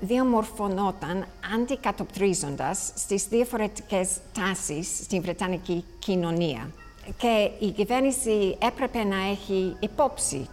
διαμορφωνόταν 0.00 1.26
αντικατοπτρίζοντας 1.54 2.92
στις 2.94 3.24
διαφορετικές 3.24 4.08
τάσεις 4.32 4.86
στην 5.02 5.22
Βρετανική 5.22 5.84
κοινωνία. 5.98 6.70
Και 7.16 7.50
η 7.58 7.70
κυβέρνηση 7.70 8.56
έπρεπε 8.62 9.04
να 9.04 9.16
έχει 9.30 9.76
υπόψη 9.80 10.48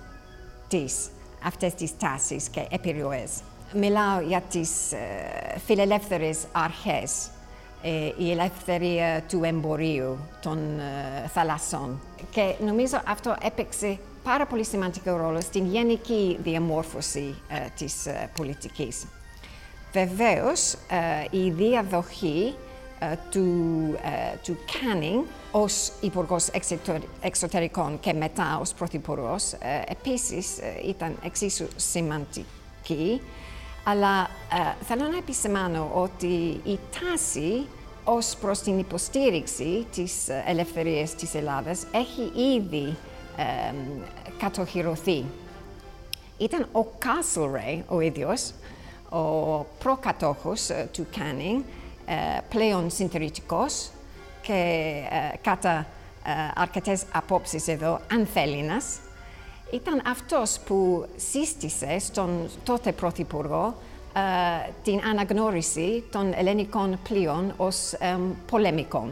της 0.67 1.09
αυτές 1.43 1.73
τις 1.73 1.97
τάσεις 1.97 2.49
και 2.49 2.67
επιρροές. 2.71 3.31
Μιλάω 3.73 4.19
για 4.19 4.41
τις 4.41 4.91
ε, 4.91 4.97
φιλελεύθερες 5.65 6.37
αρχές, 6.51 7.29
ε, 7.81 8.11
η 8.17 8.31
ελευθερία 8.31 9.23
του 9.29 9.43
εμπορίου 9.43 10.17
των 10.41 10.57
ε, 10.79 11.27
θαλασσών. 11.27 11.99
Και 12.29 12.55
νομίζω 12.65 13.01
αυτό 13.05 13.35
έπαιξε 13.41 13.97
πάρα 14.27 14.45
πολύ 14.45 14.65
σημαντικό 14.65 15.17
ρόλο 15.17 15.41
στην 15.41 15.65
γενική 15.65 16.37
διαμόρφωση 16.43 17.35
ε, 17.47 17.55
της 17.77 18.05
ε, 18.05 18.29
πολιτικής. 18.35 19.05
Βεβαίως, 19.97 20.73
ε, 20.73 21.37
η 21.37 21.49
διαδοχή 21.49 22.55
ε, 22.99 23.15
του, 23.31 23.45
ε, 24.03 24.37
του 24.43 24.57
Κάνινγκ 24.81 25.23
ως 25.51 25.91
Υπουργός 26.01 26.49
Εξωτερικών 27.21 27.99
και 27.99 28.13
μετά 28.13 28.57
ως 28.61 28.73
Πρωθυπουργός 28.73 29.53
επίσης 29.87 30.57
ήταν 30.87 31.15
εξίσου 31.23 31.67
σημαντική. 31.75 33.21
Αλλά 33.83 34.29
θέλω 34.81 35.07
να 35.07 35.17
επισημάνω 35.17 35.91
ότι 35.93 36.61
η 36.63 36.79
τάση 36.99 37.65
ως 38.03 38.35
προς 38.41 38.59
την 38.59 38.79
υποστήριξη 38.79 39.85
της 39.95 40.13
ελευθερίας 40.45 41.15
της 41.15 41.35
Ελλάδας 41.35 41.85
έχει 41.91 42.41
ήδη 42.55 42.95
κατοχυρωθεί. 44.39 45.25
Ήταν 46.37 46.67
ο 46.71 46.83
Κάσλρεϊ 46.83 47.83
ο 47.87 47.99
ίδιος, 47.99 48.51
ο 49.09 49.65
προκατόχος 49.79 50.69
ε, 50.69 50.89
του 50.93 51.07
Κάνινγκ, 51.17 51.61
ε, 52.05 52.13
πλέον 52.49 52.89
συντηρητικός 52.89 53.89
και 54.41 54.53
ε, 55.09 55.37
κατά 55.41 55.87
αρκετές 56.55 57.03
απόψεις 57.11 57.67
εδώ 57.67 57.99
ανθέληνας, 58.11 58.99
ήταν 59.71 60.01
αυτός 60.07 60.59
που 60.65 61.05
σύστησε 61.15 61.99
στον 61.99 62.49
τότε 62.63 62.91
Πρωθυπουργό 62.91 63.75
την 64.83 65.01
αναγνώριση 65.09 66.03
των 66.11 66.33
ελληνικών 66.35 66.99
πλοίων 67.03 67.53
ως 67.57 67.93
πολεμικών. 68.49 69.11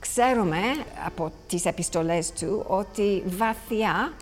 Ξέρουμε 0.00 0.58
από 1.06 1.32
τις 1.48 1.64
επιστολές 1.64 2.32
του 2.32 2.64
ότι 2.66 3.22
βαθιά 3.26 4.12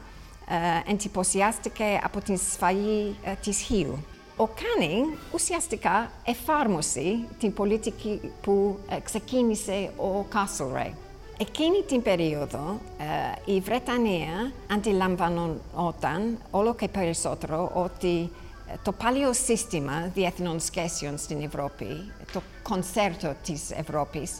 εντυπωσιάστηκε 0.87 2.01
από 2.03 2.21
την 2.21 2.39
σφαγή 2.39 3.17
της 3.43 3.59
Χίου 3.59 4.05
ο 4.41 4.49
Κάνινγκ 4.63 5.07
ουσιαστικά 5.33 6.11
εφάρμοσε 6.25 7.19
την 7.39 7.53
πολιτική 7.53 8.21
που 8.43 8.79
ε, 8.89 9.01
ξεκίνησε 9.01 9.91
ο 9.97 10.23
Κάσλρεϊ. 10.23 10.93
Εκείνη 11.39 11.83
την 11.83 12.03
περίοδο 12.03 12.81
ε, 12.99 13.53
η 13.53 13.61
Βρετανία 13.61 14.53
αντιλαμβανόταν 14.73 16.39
όλο 16.51 16.75
και 16.75 16.89
περισσότερο 16.89 17.71
ότι 17.75 18.31
ε, 18.69 18.75
το 18.83 18.93
παλιό 18.93 19.33
σύστημα 19.33 20.11
διεθνών 20.15 20.61
σχέσεων 20.61 21.19
στην 21.19 21.43
Ευρώπη, 21.43 22.13
το 22.33 22.43
κονσέρτο 22.63 23.35
της 23.45 23.71
Ευρώπης, 23.71 24.33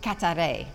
καταρρέει. 0.00 0.66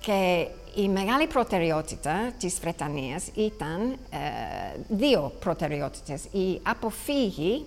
Και 0.00 0.46
η 0.76 0.88
μεγάλη 0.88 1.26
προτεραιότητα 1.26 2.32
της 2.38 2.58
Βρετανίας 2.60 3.26
ήταν 3.34 3.96
ε, 4.10 4.16
δύο 4.88 5.32
προτεραιότητες. 5.40 6.24
Η 6.24 6.60
αποφύγη 6.62 7.64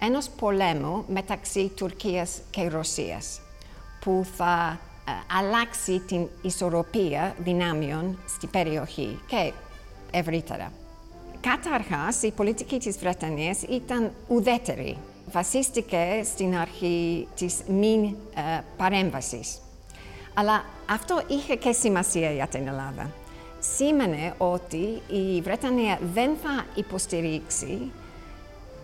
ενός 0.00 0.28
πολέμου 0.28 1.04
μεταξύ 1.08 1.68
Τουρκίας 1.76 2.40
και 2.50 2.68
Ρωσίας, 2.68 3.40
που 4.00 4.26
θα 4.36 4.78
ε, 5.08 5.10
αλλάξει 5.38 5.98
την 5.98 6.26
ισορροπία 6.42 7.34
δυνάμεων 7.38 8.18
στην 8.36 8.50
περιοχή 8.50 9.18
και 9.26 9.52
ευρύτερα. 10.10 10.72
Καταρχάς, 11.40 12.22
η 12.22 12.30
πολιτική 12.30 12.78
της 12.78 12.98
Βρετανίας 12.98 13.62
ήταν 13.62 14.12
ουδέτερη. 14.28 14.96
Βασίστηκε 15.32 16.22
στην 16.24 16.56
αρχή 16.56 17.28
της 17.34 17.62
μη 17.68 18.16
ε, 18.34 18.60
παρέμβασης. 18.76 19.60
Αλλά 20.34 20.64
αυτό 20.90 21.22
είχε 21.26 21.54
και 21.54 21.72
σημασία 21.72 22.30
για 22.30 22.46
την 22.46 22.68
Ελλάδα. 22.68 23.10
Σήμαινε 23.58 24.34
ότι 24.38 25.02
η 25.08 25.40
Βρετανία 25.40 25.98
δεν 26.14 26.30
θα 26.42 26.64
υποστηρίξει 26.74 27.90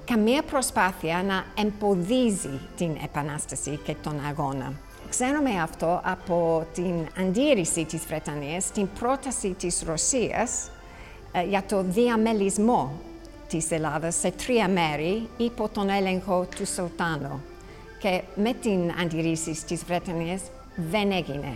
καμία 0.04 0.42
προσπάθεια 0.42 1.22
να 1.22 1.44
εμποδίζει 1.62 2.60
την 2.76 2.96
Επανάσταση 3.04 3.80
και 3.84 3.94
τον 4.02 4.20
αγώνα. 4.28 4.72
Ξέρουμε 5.08 5.50
αυτό 5.62 6.00
από 6.04 6.66
την 6.74 6.94
αντίρρηση 7.18 7.84
της 7.84 8.06
Βρετανίας 8.06 8.64
στην 8.64 8.88
πρόταση 8.98 9.48
της 9.58 9.82
Ρωσίας 9.86 10.70
ε, 11.32 11.42
για 11.42 11.62
το 11.68 11.82
διαμελισμό 11.82 12.92
της 13.48 13.70
Ελλάδας 13.70 14.14
σε 14.14 14.30
τρία 14.30 14.68
μέρη 14.68 15.28
υπό 15.36 15.68
τον 15.68 15.88
έλεγχο 15.88 16.46
του 16.56 16.66
Σουλτάνου 16.66 17.42
και 18.00 18.22
με 18.34 18.52
την 18.52 18.92
αντιρρήσεις 19.00 19.64
της 19.64 19.84
Βρετανίας 19.84 20.40
δεν 20.78 21.12
έγινε. 21.12 21.54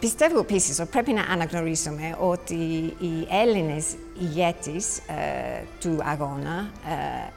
Πιστεύω 0.00 0.38
επίσης 0.38 0.80
ότι 0.80 0.88
πρέπει 0.90 1.12
να 1.12 1.22
αναγνωρίσουμε 1.22 2.16
ότι 2.20 2.54
οι 2.98 3.26
Έλληνες 3.30 3.96
ηγέτες 4.20 4.98
ε, 4.98 5.64
του 5.80 5.98
αγώνα 6.02 6.70
ε, 6.88 7.32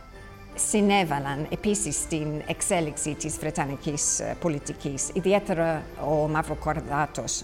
συνέβαλαν 0.56 1.48
επίσης 1.51 1.96
στην 1.96 2.41
εξέλιξη 2.48 3.15
της 3.15 3.38
Βρετανικής 3.38 4.20
ε, 4.20 4.36
πολιτικής, 4.39 5.10
ιδιαίτερα 5.13 5.84
ο 6.10 6.27
Μαυροκορδάτος. 6.27 7.44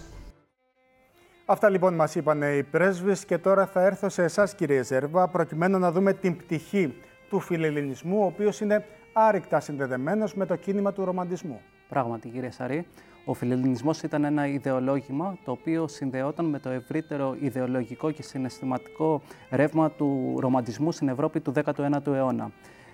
Αυτά 1.45 1.69
λοιπόν 1.69 1.93
μας 1.93 2.15
είπαν 2.15 2.41
οι 2.41 2.63
πρέσβεις 2.63 3.25
και 3.25 3.37
τώρα 3.37 3.65
θα 3.65 3.81
έρθω 3.81 4.09
σε 4.09 4.23
εσάς 4.23 4.55
κύριε 4.55 4.83
Ζέρβα 4.83 5.27
προκειμένου 5.27 5.79
να 5.79 5.91
δούμε 5.91 6.13
την 6.13 6.37
πτυχή 6.37 6.95
του 7.29 7.39
φιλελληνισμού 7.39 8.21
ο 8.21 8.25
οποίος 8.25 8.59
είναι 8.61 8.85
άρρηκτα 9.13 9.59
συνδεδεμένος 9.59 10.33
με 10.33 10.45
το 10.45 10.55
κίνημα 10.55 10.93
του 10.93 11.05
ρομαντισμού. 11.05 11.61
Πράγματι 11.89 12.27
κύριε 12.29 12.51
Σαρή, 12.51 12.87
ο 13.25 13.33
φιλελληνισμός 13.33 14.01
ήταν 14.01 14.23
ένα 14.23 14.47
ιδεολόγημα 14.47 15.37
το 15.45 15.51
οποίο 15.51 15.87
συνδεόταν 15.87 16.45
με 16.45 16.59
το 16.59 16.69
ευρύτερο 16.69 17.35
ιδεολογικό 17.39 18.11
και 18.11 18.23
συναισθηματικό 18.23 19.21
ρεύμα 19.49 19.91
του 19.91 20.35
ρομαντισμού 20.39 20.91
στην 20.91 21.07
Ευρώπη 21.07 21.39
του 21.39 21.53
19ου 21.65 22.07
αιώνα. 22.07 22.51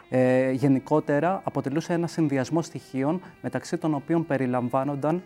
Ε, 0.10 0.52
γενικότερα 0.52 1.42
αποτελούσε 1.44 1.94
ένα 1.94 2.08
συνδυασμό 2.08 2.62
στοιχείων 2.62 3.22
μεταξύ 3.42 3.78
των 3.78 3.94
οποίων 3.94 4.26
περιλαμβάνονταν 4.26 5.24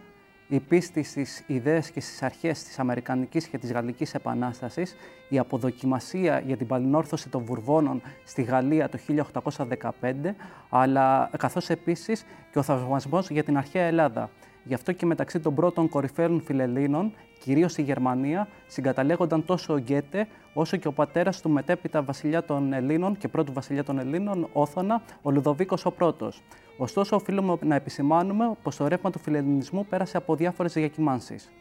η 0.48 0.60
πίστη 0.60 1.04
στις 1.04 1.44
ιδέες 1.48 1.92
και 1.92 2.02
στις 2.02 2.24
αρχές 2.24 2.64
της 2.64 2.80
Αμερικανικής 2.80 3.48
και 3.48 3.58
της 3.58 3.72
Γαλλικής 3.72 4.14
Επανάστασης, 4.14 4.96
η 5.30 5.40
αποδοκιμασία 5.40 6.40
για 6.46 6.58
την 6.58 6.68
παλινόρθωση 6.68 7.30
των 7.30 7.44
Βουρβώνων 7.44 8.02
στη 8.24 8.42
Γαλλία 8.42 8.90
το 8.90 8.98
1815, 8.98 10.36
αλλά 10.70 11.30
καθώς 11.38 11.70
επίσης 11.70 12.26
και 12.52 12.60
ο 12.60 12.62
θαυμασμός 12.62 13.30
για 13.30 13.44
την 13.44 13.58
αρχαία 13.58 13.84
Ελλάδα. 13.84 14.30
Γι' 14.64 14.74
αυτό 14.74 14.92
και 14.92 15.06
μεταξύ 15.06 15.40
των 15.40 15.56
πρώτων 15.56 15.90
κορυφαίων 15.90 16.42
φιλελλήνων, 16.42 17.14
κυρίως 17.40 17.72
στη 17.72 17.82
Γερμανία, 17.82 18.48
συγκαταλέγονταν 18.68 19.46
τόσο 19.46 19.74
ο 19.74 19.78
Γκέτε, 19.78 20.28
όσο 20.54 20.78
και 20.78 20.88
ο 20.88 20.92
πατέρας 20.92 21.42
του 21.42 21.50
μετέπειτα 21.50 22.02
βασιλιά 22.02 22.44
των 22.44 22.74
Ελλήνων 22.74 23.18
και 23.18 23.28
πρώτου 23.28 23.54
βασιλιά 23.54 23.84
των 23.84 24.00
Ελλήνων, 24.00 24.50
Όθωνα, 24.54 25.02
ο 25.22 25.32
Λουδοβίκος 25.32 25.86
ο 25.86 25.92
πρώτος. 25.92 26.42
Ωστόσο, 26.78 27.16
οφείλουμε 27.16 27.58
να 27.62 27.76
επισημάνουμε 27.76 28.56
πως 28.64 28.76
το 28.76 28.88
ρεύμα 28.88 29.12
του 29.12 29.20
φιλελληνισμού 29.20 29.86
πέρασε 29.86 30.18
από 30.18 30.36
διάφορες 30.36 30.74
διακυμάνσεις. 30.74 31.52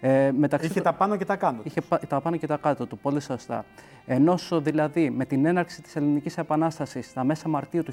Ε, 0.00 0.30
μεταξύ 0.36 0.66
είχε 0.66 0.80
τα 0.80 0.92
πάνω 0.92 1.16
και 1.16 1.24
τα 1.24 1.36
κάτω. 1.36 1.62
Είχε 1.62 1.80
τα 2.08 2.20
πάνω 2.20 2.36
και 2.36 2.46
τα 2.46 2.56
κάτω 2.56 2.86
του, 2.86 2.98
πολύ 2.98 3.20
σωστά. 3.20 3.64
Ενώ 4.06 4.38
δηλαδή 4.52 5.10
με 5.10 5.24
την 5.24 5.44
έναρξη 5.44 5.82
της 5.82 5.96
Ελληνικής 5.96 6.38
Επανάστασης 6.38 7.06
στα 7.06 7.24
μέσα 7.24 7.48
Μαρτίου 7.48 7.82
του 7.82 7.92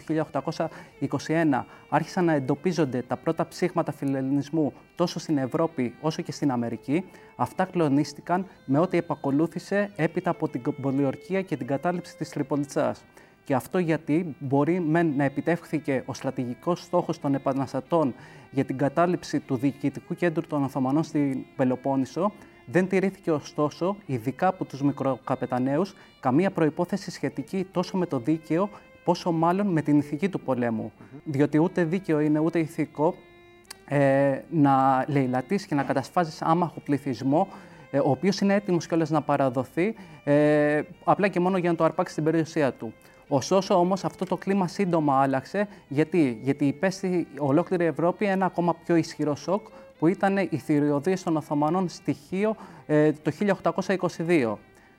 1821 1.28 1.64
άρχισαν 1.90 2.26
να 2.26 2.34
εντοπίζονται 2.34 3.02
τα 3.02 3.18
πρώτα 3.18 3.48
ψήγματα 3.48 3.92
φιλελληνισμού 3.92 4.74
τόσο 4.96 5.20
στην 5.20 5.38
Ευρώπη 5.38 5.96
όσο 6.02 6.22
και 6.22 6.32
στην 6.32 6.52
Αμερική, 6.52 7.06
αυτά 7.36 7.66
κλονίστηκαν 7.66 8.46
με 8.66 8.80
ό,τι 8.80 8.98
επακολούθησε 8.98 9.92
έπειτα 9.96 10.30
από 10.30 10.48
την 10.48 10.62
πολιορκία 10.82 11.42
και 11.42 11.58
την 11.58 11.68
κατάληψη 11.68 12.18
της 12.18 12.30
Τριπολιτσάς. 12.30 13.04
Και 13.46 13.54
αυτό 13.56 13.78
γιατί 13.78 14.36
μπορεί 14.40 14.80
μεν 14.80 15.14
να 15.16 15.24
επιτεύχθηκε 15.24 16.04
ο 16.06 16.14
στρατηγικός 16.14 16.82
στόχος 16.82 17.20
των 17.20 17.36
επαναστατών 17.36 18.14
για 18.52 18.66
την 18.66 18.78
κατάληψη 18.78 19.40
του 19.40 19.56
διοικητικού 19.56 20.16
κέντρου 20.16 20.48
των 20.48 20.64
Οθωμανών 20.64 21.04
στην 21.04 21.46
Πελοπόννησο, 21.56 22.32
δεν 22.66 22.88
τηρήθηκε 22.88 23.32
ωστόσο, 23.32 23.96
ειδικά 24.06 24.48
από 24.48 24.66
τους 24.66 24.82
μικροκαπεταναίους, 24.82 25.96
καμία 26.20 26.52
προϋπόθεση 26.52 27.12
σχετική 27.12 27.68
τόσο 27.72 27.98
με 27.98 28.06
το 28.06 28.20
δίκαιο, 28.20 28.70
πόσο 29.04 29.32
μάλλον 29.32 29.68
με 29.68 29.82
την 29.82 29.98
ηθική 29.98 30.30
του 30.30 30.40
πολέμου. 30.40 30.92
Διότι 31.24 31.58
ούτε 31.58 31.84
δίκαιο 31.84 32.20
είναι 32.20 32.40
ούτε 32.40 32.60
ηθικό 32.60 33.16
ε, 33.86 34.40
να 34.50 35.06
λαιλατείς 35.08 35.66
και 35.66 35.76
να 35.76 35.84
κατασφάζεις 35.84 36.42
άμαχο 36.42 36.80
πληθυσμό 36.80 37.48
ε, 37.92 38.00
ο 38.00 38.10
οποίος 38.10 38.40
είναι 38.40 38.54
έτοιμος 38.54 38.88
κιόλας 38.88 39.10
να 39.10 39.22
παραδοθεί, 39.22 39.96
ε, 40.24 40.82
απλά 41.04 41.28
και 41.28 41.40
μόνο 41.40 41.58
για 41.58 41.70
να 41.70 41.76
το 41.76 41.84
αρπάξει 41.84 42.16
την 42.16 42.24
περιουσία 42.24 42.74
του. 42.74 42.94
Ωστόσο, 43.28 43.76
όμως, 43.80 44.04
αυτό 44.04 44.26
το 44.26 44.38
κλίμα 44.38 44.68
σύντομα 44.68 45.22
άλλαξε. 45.22 45.68
Γιατί, 45.88 46.40
Γιατί 46.44 46.66
υπέστη 46.66 47.28
ολόκληρη 47.38 47.86
Ευρώπη 47.86 48.26
ένα 48.26 48.46
ακόμα 48.46 48.76
πιο 48.86 48.96
ισχυρό 48.96 49.36
σοκ, 49.36 49.68
που 50.00 50.08
ήταν 50.08 50.38
η 50.38 50.58
θηριωδία 50.58 51.18
των 51.24 51.38
Οθωμανών 51.38 51.90
στοιχείο 51.90 52.56
ε, 52.86 53.12
το 53.12 53.32
1822. 54.28 54.54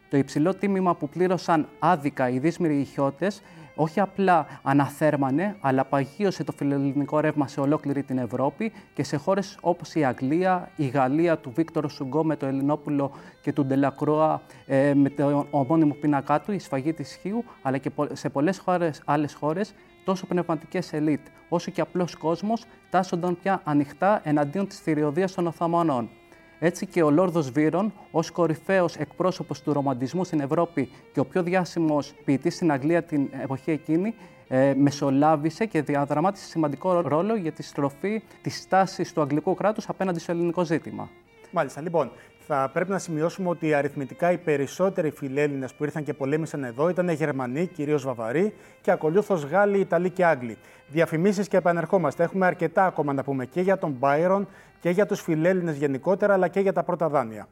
Το 0.09 0.17
υψηλό 0.17 0.55
τίμημα 0.55 0.95
που 0.95 1.09
πλήρωσαν 1.09 1.69
άδικα 1.79 2.29
οι 2.29 2.39
δύσμηροι 2.39 2.81
ηχιώτες 2.81 3.43
όχι 3.77 4.01
απλά 4.01 4.47
αναθέρμανε, 4.63 5.57
αλλά 5.61 5.85
παγίωσε 5.85 6.45
το 6.45 6.53
φιλελληνικό 6.53 7.21
ρεύμα 7.21 7.49
σε 7.49 7.61
ολόκληρη 7.61 8.03
την 8.03 8.19
Ευρώπη 8.19 8.73
και 8.95 9.03
σε 9.05 9.17
χώρες 9.17 9.59
όπως 9.61 9.95
η 9.95 10.05
Αγγλία, 10.05 10.71
η 10.77 10.87
Γαλλία 10.87 11.39
του 11.39 11.53
Βίκτορο 11.55 11.89
Σουγκό 11.89 12.25
με 12.25 12.37
το 12.37 12.47
Ελληνόπουλο 12.47 13.11
και 13.41 13.53
του 13.53 13.65
Ντελακρόα 13.67 14.43
ε, 14.67 14.95
με 14.95 15.11
το 15.11 15.47
ομώνυμο 15.51 15.95
πίνακά 15.95 16.41
του, 16.41 16.53
η 16.53 16.59
σφαγή 16.59 16.93
της 16.93 17.19
Χίου, 17.23 17.45
αλλά 17.63 17.79
και 17.79 17.91
σε 18.13 18.29
πολλές 18.29 18.59
χώρες, 18.59 19.03
άλλες 19.05 19.35
χώρες 19.35 19.75
τόσο 20.05 20.27
πνευματικές 20.27 20.93
ελίτ 20.93 21.27
όσο 21.49 21.71
και 21.71 21.81
απλός 21.81 22.17
κόσμος 22.17 22.65
τάσσονταν 22.91 23.39
πια 23.43 23.61
ανοιχτά 23.65 24.21
εναντίον 24.25 24.67
της 24.67 24.79
θηριωδίας 24.79 25.35
των 25.35 25.47
Οθωμανών. 25.47 26.11
Έτσι 26.59 26.87
και 26.87 27.03
ο 27.03 27.11
Λόρδος 27.11 27.51
Βύρον, 27.51 27.93
ως 28.11 28.31
κορυφαίος 28.31 28.97
εκπρόσωπος 28.97 29.63
του 29.63 29.73
ρομαντισμού 29.73 30.25
στην 30.25 30.41
Ευρώπη 30.41 30.89
και 31.13 31.21
ο 31.21 31.25
πιο 31.25 31.43
διάσημος 31.43 32.15
ποιητής 32.25 32.55
στην 32.55 32.73
Αγγλία 32.73 33.03
την 33.03 33.29
εποχή 33.43 33.71
εκείνη, 33.71 34.15
ε, 34.49 34.75
μεσολάβησε 34.75 35.67
και 35.67 35.83
διαδραμάτισε 35.83 36.47
σημαντικό 36.47 37.01
ρόλο 37.01 37.37
για 37.37 37.53
τη 37.53 37.63
στροφή 37.63 38.23
της 38.43 38.57
στάση 38.57 39.15
του 39.15 39.21
αγγλικού 39.21 39.55
κράτους 39.55 39.89
απέναντι 39.89 40.19
στο 40.19 40.33
ελληνικό 40.33 40.65
ζήτημα. 40.65 41.11
Μάλιστα. 41.51 41.81
Λοιπόν, 41.81 42.11
θα 42.47 42.71
πρέπει 42.73 42.91
να 42.91 42.99
σημειώσουμε 42.99 43.49
ότι 43.49 43.75
αριθμητικά 43.75 44.33
οι 44.33 44.39
περισσότεροι 44.39 45.11
φιλέλληνες 45.11 45.75
που 45.75 45.85
ήρθαν 45.85 46.05
και 46.05 46.15
πολέμησαν 46.15 46.65
εδώ 46.65 46.89
ήταν 46.89 47.09
Γερμανοί, 47.09 47.67
κυρίως 47.67 48.05
Βαβαροί, 48.05 48.55
και 48.81 48.91
ακολούθως 48.91 49.45
Γάλλοι, 49.45 49.79
Ιταλοί 49.79 50.11
και 50.11 50.25
Άγγλοι. 50.25 50.57
Διαφημίσεις 50.89 51.49
και 51.49 51.57
επανερχόμαστε. 51.57 52.23
Έχουμε 52.23 52.47
αρκετά 52.47 52.87
ακόμα 52.87 53.13
να 53.13 53.23
πούμε 53.23 53.47
και 53.47 53.61
για 53.61 53.79
τον 53.79 53.91
Μπάιρον 53.91 54.49
και 54.81 54.91
για 54.91 55.07
τους 55.07 55.21
φιλέλληνες 55.21 55.77
γενικότερα, 55.77 56.33
αλλά 56.33 56.49
και 56.49 56.61
για 56.61 56.73
τα 56.73 56.83
πρώτα 56.83 57.09
δάνεια. 57.09 57.49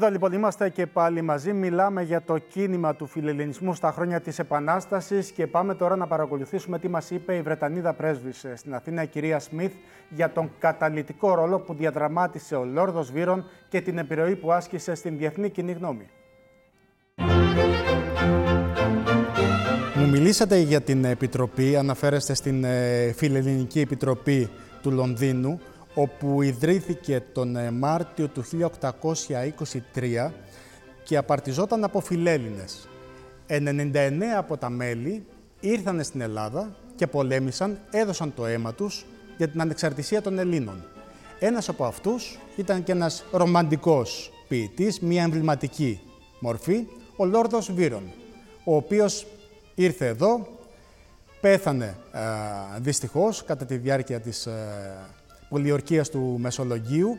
Εδώ 0.00 0.10
λοιπόν 0.10 0.32
είμαστε 0.32 0.68
και 0.68 0.86
πάλι 0.86 1.22
μαζί. 1.22 1.52
Μιλάμε 1.52 2.02
για 2.02 2.22
το 2.22 2.38
κίνημα 2.38 2.94
του 2.94 3.06
φιλελληνισμού 3.06 3.74
στα 3.74 3.92
χρόνια 3.92 4.20
της 4.20 4.38
Επανάστασης 4.38 5.30
και 5.30 5.46
πάμε 5.46 5.74
τώρα 5.74 5.96
να 5.96 6.06
παρακολουθήσουμε 6.06 6.78
τι 6.78 6.88
μας 6.88 7.10
είπε 7.10 7.34
η 7.34 7.42
Βρετανίδα 7.42 7.92
πρέσβης 7.92 8.44
ε, 8.44 8.56
στην 8.56 8.74
Αθήνα, 8.74 9.02
η 9.02 9.06
κυρία 9.06 9.38
Σμιθ, 9.38 9.72
για 10.08 10.30
τον 10.30 10.50
καταλητικό 10.58 11.34
ρόλο 11.34 11.58
που 11.58 11.74
διαδραμάτισε 11.74 12.54
ο 12.54 12.64
Λόρδος 12.64 13.12
Βύρον 13.12 13.44
και 13.68 13.80
την 13.80 13.98
επιρροή 13.98 14.36
που 14.36 14.52
άσκησε 14.52 14.94
στην 14.94 15.18
διεθνή 15.18 15.50
κοινή 15.50 15.72
γνώμη. 15.72 16.08
Μου 19.94 20.08
μιλήσατε 20.08 20.58
για 20.58 20.80
την 20.80 21.04
Επιτροπή, 21.04 21.76
αναφέρεστε 21.76 22.34
στην 22.34 22.64
ε, 22.64 23.12
Φιλελληνική 23.16 23.80
Επιτροπή 23.80 24.50
του 24.82 24.90
Λονδίνου, 24.90 25.60
όπου 25.98 26.42
ιδρύθηκε 26.42 27.22
τον 27.32 27.56
ε, 27.56 27.70
Μάρτιο 27.70 28.28
του 28.28 28.44
1823 29.94 30.30
και 31.04 31.16
απαρτιζόταν 31.16 31.84
από 31.84 32.00
φιλέλληνες. 32.00 32.88
99 33.48 34.22
από 34.36 34.56
τα 34.56 34.70
μέλη 34.70 35.26
ήρθαν 35.60 36.04
στην 36.04 36.20
Ελλάδα 36.20 36.76
και 36.94 37.06
πολέμησαν, 37.06 37.78
έδωσαν 37.90 38.34
το 38.34 38.46
αίμα 38.46 38.74
τους 38.74 39.06
για 39.36 39.48
την 39.48 39.60
ανεξαρτησία 39.60 40.22
των 40.22 40.38
Ελλήνων. 40.38 40.84
Ένας 41.38 41.68
από 41.68 41.84
αυτούς 41.84 42.38
ήταν 42.56 42.82
και 42.82 42.92
ένας 42.92 43.24
ρομαντικός 43.32 44.32
ποιητής, 44.48 45.00
μια 45.00 45.22
εμβληματική 45.22 46.00
μορφή, 46.40 46.86
ο 47.16 47.24
Λόρδος 47.24 47.72
Βύρον, 47.72 48.12
ο 48.64 48.76
οποίος 48.76 49.26
ήρθε 49.74 50.06
εδώ, 50.06 50.48
πέθανε 51.40 51.96
ε, 52.12 52.20
δυστυχώς 52.80 53.44
κατά 53.44 53.64
τη 53.64 53.76
διάρκεια 53.76 54.20
της 54.20 54.46
ε, 54.46 55.17
πολιορκίας 55.48 56.10
του 56.10 56.36
Μεσολογγίου, 56.38 57.18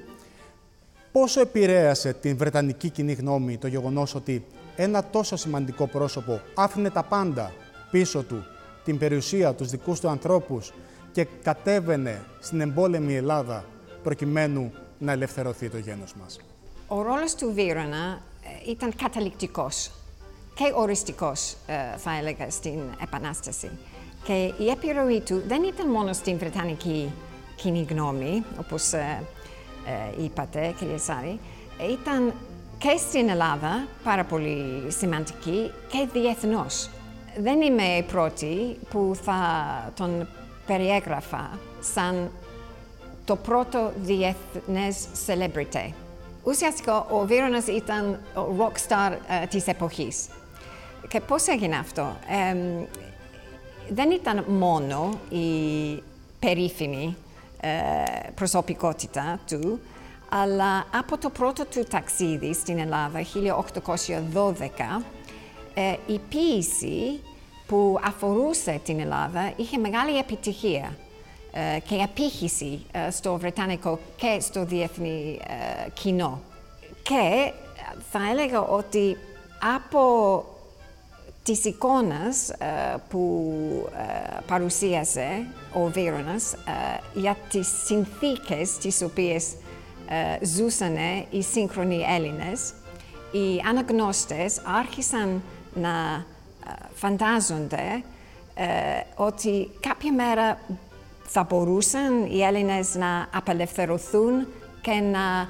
πόσο 1.12 1.42
επηρέασε 1.42 2.14
την 2.14 2.38
Βρετανική 2.38 2.90
κοινή 2.90 3.14
γνώμη 3.14 3.58
το 3.58 3.68
γεγονός 3.68 4.16
ότι 4.16 4.46
ένα 4.76 5.04
τόσο 5.04 5.36
σημαντικό 5.36 5.88
πρόσωπο 5.88 6.42
άφηνε 6.56 6.90
τα 6.90 7.04
πάντα 7.04 7.54
πίσω 7.92 8.24
του, 8.24 8.46
την 8.84 8.98
περιουσία, 8.98 9.54
τους 9.54 9.70
δικούς 9.70 10.00
του 10.00 10.08
ανθρώπους 10.08 10.74
και 11.12 11.28
κατέβαινε 11.44 12.26
στην 12.40 12.62
εμπόλεμη 12.62 13.16
Ελλάδα 13.16 13.66
προκειμένου 14.04 14.72
να 14.98 15.12
ελευθερωθεί 15.12 15.70
το 15.70 15.78
γένος 15.78 16.14
μας. 16.22 16.40
Ο 16.88 17.02
ρόλος 17.02 17.36
του 17.36 17.52
Βίρονα 17.54 18.22
ε, 18.66 18.72
ήταν 18.72 18.94
καταληκτικός 18.96 19.92
και 20.54 20.72
οριστικός, 20.76 21.56
ε, 21.68 21.98
θα 21.98 22.18
έλεγα, 22.18 22.50
στην 22.50 22.80
Επανάσταση. 23.04 23.70
Και 24.24 24.34
η 24.58 24.70
επιρροή 24.70 25.22
του 25.22 25.42
δεν 25.48 25.64
ήταν 25.64 25.90
μόνο 25.90 26.14
στην 26.14 26.38
Βρετανική 26.38 27.12
κοινή 27.62 27.86
γνώμη, 27.90 28.44
όπως 28.60 28.94
ε, 28.94 29.24
είπατε, 30.24 30.74
κύριε 30.80 30.98
Σάρη, 30.98 31.40
ήταν 31.92 32.34
και 32.78 32.98
στην 32.98 33.30
Ελλάδα 33.30 33.88
πάρα 34.04 34.24
πολύ 34.24 34.84
σημαντική 34.88 35.72
και 35.88 36.08
διεθνώς. 36.14 36.90
Δεν 37.38 37.62
είμαι 37.62 37.84
η 37.84 38.04
πρώτη 38.04 38.78
που 38.90 39.16
θα 39.24 39.42
τον 39.96 40.28
περιέγραφα 40.66 41.50
σαν 41.80 42.32
το 43.26 43.36
πρώτο 43.36 43.92
διεθνές 44.02 45.08
celebrity. 45.28 45.94
Ουσιαστικά 46.44 47.06
ο 47.06 47.26
Βίρονας 47.26 47.68
ήταν 47.68 48.20
ο 48.36 48.42
rock 48.58 48.88
star 48.88 49.12
uh, 49.12 49.46
της 49.50 49.68
εποχής. 49.68 50.28
Και 51.08 51.20
πώς 51.20 51.48
έγινε 51.48 51.76
αυτό; 51.76 52.16
δεν 53.90 54.12
ήταν 54.12 54.46
μόνο 54.48 55.20
η 55.30 56.04
περίφημη 56.40 57.16
uh, 57.16 57.29
προσωπικότητα 58.36 59.40
του, 59.48 59.80
αλλά 60.30 60.86
από 61.00 61.18
το 61.18 61.30
πρώτο 61.30 61.66
του 61.66 61.84
ταξίδι 61.84 62.54
στην 62.54 62.80
Ελλάδα, 62.80 63.22
1812, 63.22 65.04
ε, 65.74 65.96
η 66.08 66.20
ποίηση 66.30 67.20
που 67.68 68.00
αφορούσε 68.04 68.82
την 68.84 69.00
Ελλάδα 69.00 69.54
είχε 69.56 69.78
μεγάλη 69.78 70.18
επιτυχία 70.18 70.98
ε, 71.52 71.80
και 71.80 72.04
απήχηση 72.04 72.86
ε, 72.92 73.12
στο 73.12 73.38
Βρετανικό 73.38 74.00
και 74.16 74.38
στο 74.40 74.66
διεθνή 74.66 75.40
κοινό. 75.94 76.42
Και 77.02 77.52
θα 78.12 78.20
έλεγα 78.32 78.62
ότι 78.62 79.18
από 79.76 80.00
τις 81.50 81.66
εικόνες 81.66 82.54
που 83.10 83.52
παρουσίασε 84.48 85.46
ο 85.74 85.86
Βίρονας 85.86 86.56
για 87.14 87.38
τις 87.50 87.68
συνθήκες 87.86 88.78
τις 88.78 89.02
οποίες 89.02 89.54
ε, 90.08 90.46
ζούσαν 90.46 90.96
οι 91.30 91.42
σύγχρονοι 91.42 92.06
Έλληνες, 92.16 92.74
οι 93.32 93.62
αναγνώστες 93.70 94.62
άρχισαν 94.64 95.44
να 95.74 96.26
ε, 96.68 96.72
φαντάζονται 96.94 98.04
ε, 98.54 98.66
ότι 99.16 99.70
κάποια 99.80 100.14
μέρα 100.14 100.60
θα 101.24 101.44
μπορούσαν 101.50 102.26
οι 102.32 102.42
Έλληνες 102.44 102.96
να 102.96 103.28
απελευθερωθούν 103.34 104.48
και 104.82 104.92
να 104.92 105.50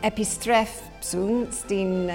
επιστρέψουν 0.00 1.46
στην, 1.50 2.10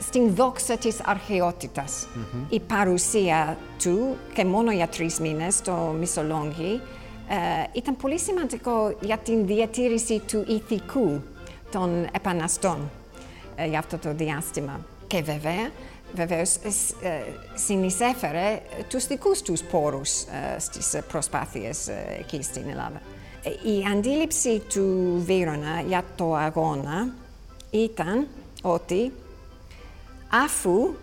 στην 0.00 0.34
δόξα 0.34 0.76
της 0.76 1.00
αρχαιότητας. 1.04 2.06
Η 2.48 2.60
παρουσία 2.60 3.58
του 3.82 4.16
και 4.34 4.44
μόνο 4.44 4.72
για 4.72 4.88
τρεις 4.88 5.18
μήνες 5.18 5.54
στο 5.54 5.94
Μισολόγγι 5.98 6.80
ε, 7.28 7.34
ήταν 7.72 7.96
πολύ 7.96 8.18
σημαντικό 8.18 8.96
για 9.00 9.18
την 9.18 9.46
διατήρηση 9.46 10.22
του 10.26 10.44
ηθικού 10.48 11.22
των 11.70 12.06
επαναστών 12.12 12.90
ε, 13.56 13.66
για 13.66 13.78
αυτό 13.78 13.98
το 13.98 14.14
διάστημα. 14.14 14.80
Και 15.06 15.22
βέβαια, 15.22 15.70
βεβαίως, 16.14 16.54
ε, 16.54 17.22
συνεισέφερε 17.54 18.60
τους 18.88 19.06
δικούς 19.06 19.42
τους 19.42 19.62
πόρους 19.62 20.22
ε, 20.22 20.58
στις 20.58 20.98
προσπάθειες 21.08 21.88
ε, 21.88 22.16
εκεί 22.18 22.42
στην 22.42 22.62
Ελλάδα. 22.68 23.00
Η 23.44 23.96
αντίληψη 23.96 24.62
του 24.68 25.14
Βίρονα 25.24 25.80
για 25.86 26.04
το 26.16 26.34
αγώνα 26.34 27.08
ήταν 27.70 28.26
ότι 28.62 29.12
αφού 30.28 30.94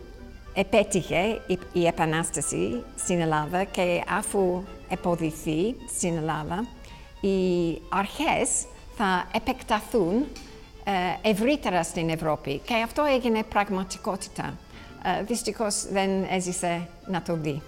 επέτυχε 0.53 1.41
η 1.73 1.85
Επανάσταση 1.85 2.83
στην 2.95 3.19
Ελλάδα 3.19 3.63
και 3.63 4.03
αφού 4.17 4.63
εποδηθεί 4.89 5.75
στην 5.95 6.17
Ελλάδα, 6.17 6.67
οι 7.21 7.81
αρχές 7.89 8.65
θα 8.95 9.27
επεκταθούν 9.35 10.25
ε, 10.83 11.29
ευρύτερα 11.29 11.83
στην 11.83 12.09
Ευρώπη 12.09 12.61
και 12.65 12.73
αυτό 12.85 13.03
έγινε 13.03 13.43
πραγματικότητα. 13.43 14.57
Ε, 15.19 15.23
δυστυχώς 15.23 15.87
δεν 15.91 16.09
έζησε 16.29 16.87
να 17.07 17.21
το 17.21 17.35
δει. 17.35 17.61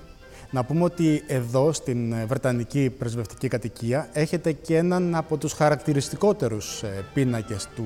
Να 0.52 0.64
πούμε 0.64 0.84
ότι 0.84 1.24
εδώ 1.28 1.72
στην 1.72 2.28
Βρετανική 2.28 2.90
Πρεσβευτική 2.90 3.48
Κατοικία 3.48 4.10
έχετε 4.14 4.52
και 4.52 4.78
έναν 4.78 5.16
από 5.16 5.38
τους 5.38 5.54
χαρακτηριστικότερους 5.54 6.84
ε, 6.84 7.06
πίνακες 7.14 7.68
του 7.76 7.86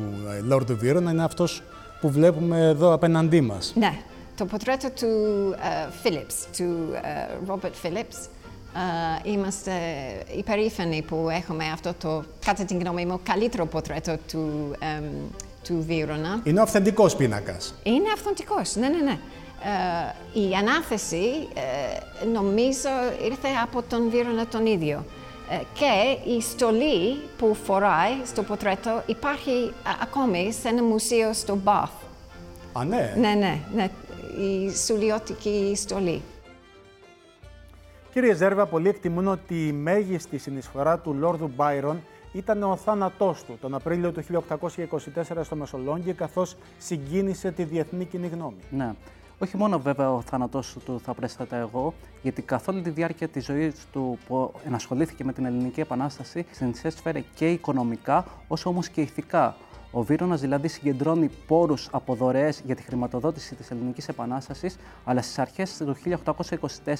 Lord 0.49 0.65
of 0.71 0.83
είναι 0.83 1.23
αυτός 1.23 1.63
που 2.01 2.09
βλέπουμε 2.09 2.59
εδώ 2.59 2.93
απέναντί 2.93 3.41
μας. 3.41 3.73
Ναι, 3.75 3.93
το 4.37 4.45
ποτρέτο 4.45 4.89
του 4.89 5.07
Phillips, 6.03 6.47
του 6.57 6.93
Robert 7.47 7.85
Phillips, 7.85 8.29
Uh, 8.73 9.25
είμαστε 9.25 9.71
υπερήφανοι 10.37 11.01
που 11.01 11.27
έχουμε 11.29 11.63
αυτό 11.73 11.93
το, 12.01 12.23
κατά 12.45 12.65
την 12.65 12.79
γνώμη 12.79 13.05
μου, 13.05 13.19
καλύτερο 13.23 13.65
πορτρέτο 13.65 14.17
του, 14.31 14.71
um, 14.79 15.03
του 15.63 15.83
Βίρονα. 15.87 16.41
Είναι 16.43 16.61
αυθεντικός 16.61 17.15
πίνακας. 17.15 17.73
Είναι 17.83 18.09
αυθεντικός, 18.13 18.75
ναι, 18.75 18.87
ναι, 18.87 19.01
ναι. 19.01 19.17
Uh, 20.33 20.37
η 20.49 20.53
ανάθεση 20.53 21.47
uh, 21.53 22.27
νομίζω 22.33 22.89
ήρθε 23.25 23.47
από 23.63 23.81
τον 23.89 24.09
Βίρονα 24.09 24.47
τον 24.47 24.65
ίδιο. 24.65 25.05
Και 25.73 26.29
η 26.29 26.41
στολή 26.41 27.17
που 27.37 27.55
φοράει 27.55 28.13
στο 28.25 28.43
πορτρέτο 28.43 29.03
υπάρχει 29.05 29.73
ακόμη 30.01 30.51
σε 30.51 30.67
ένα 30.67 30.83
μουσείο 30.83 31.33
στο 31.33 31.57
Bath. 31.65 31.89
Α, 32.73 32.83
ναι. 32.83 33.13
Ναι, 33.17 33.33
ναι, 33.33 33.59
ναι. 33.75 33.89
Η 34.43 34.75
σουλιώτικη 34.75 35.73
στολή. 35.75 36.21
Κύριε 38.13 38.33
Ζέρβα, 38.33 38.65
πολλοί 38.65 38.89
εκτιμούν 38.89 39.27
ότι 39.27 39.67
η 39.67 39.71
μέγιστη 39.71 40.37
συνεισφορά 40.37 40.97
του 40.97 41.13
Λόρδου 41.13 41.51
Μπάιρον 41.55 42.01
ήταν 42.33 42.63
ο 42.63 42.75
θάνατός 42.75 43.43
του 43.43 43.57
τον 43.61 43.75
Απρίλιο 43.75 44.11
του 44.11 44.23
1824 44.49 45.39
στο 45.43 45.55
Μεσολόγγι, 45.55 46.13
καθώς 46.13 46.55
συγκίνησε 46.77 47.51
τη 47.51 47.63
διεθνή 47.63 48.05
κοινή 48.05 48.27
γνώμη. 48.27 48.59
Ναι. 48.69 48.93
Όχι 49.39 49.57
μόνο 49.57 49.79
βέβαια 49.79 50.13
ο 50.13 50.21
θάνατός 50.21 50.75
του 50.85 51.01
θα 51.03 51.13
πρέστατα 51.13 51.55
εγώ, 51.55 51.93
γιατί 52.21 52.41
καθ' 52.41 52.67
όλη 52.67 52.81
τη 52.81 52.89
διάρκεια 52.89 53.27
της 53.27 53.45
ζωής 53.45 53.87
του 53.91 54.17
που 54.27 54.53
ενασχολήθηκε 54.65 55.23
με 55.23 55.33
την 55.33 55.45
Ελληνική 55.45 55.79
Επανάσταση, 55.79 56.45
συνεισέφερε 56.51 57.23
και 57.35 57.51
οικονομικά, 57.51 58.25
όσο 58.47 58.69
όμως 58.69 58.89
και 58.89 59.01
ηθικά. 59.01 59.55
Ο 59.91 60.03
Βίρονα 60.03 60.35
δηλαδή 60.35 60.67
συγκεντρώνει 60.67 61.29
πόρους 61.47 61.89
από 61.91 62.15
δωρεές 62.15 62.61
για 62.65 62.75
τη 62.75 62.81
χρηματοδότηση 62.81 63.55
της 63.55 63.71
Ελληνικής 63.71 64.07
Επανάστασης, 64.07 64.77
αλλά 65.03 65.21
στις 65.21 65.39
αρχές 65.39 65.77
του 65.77 65.95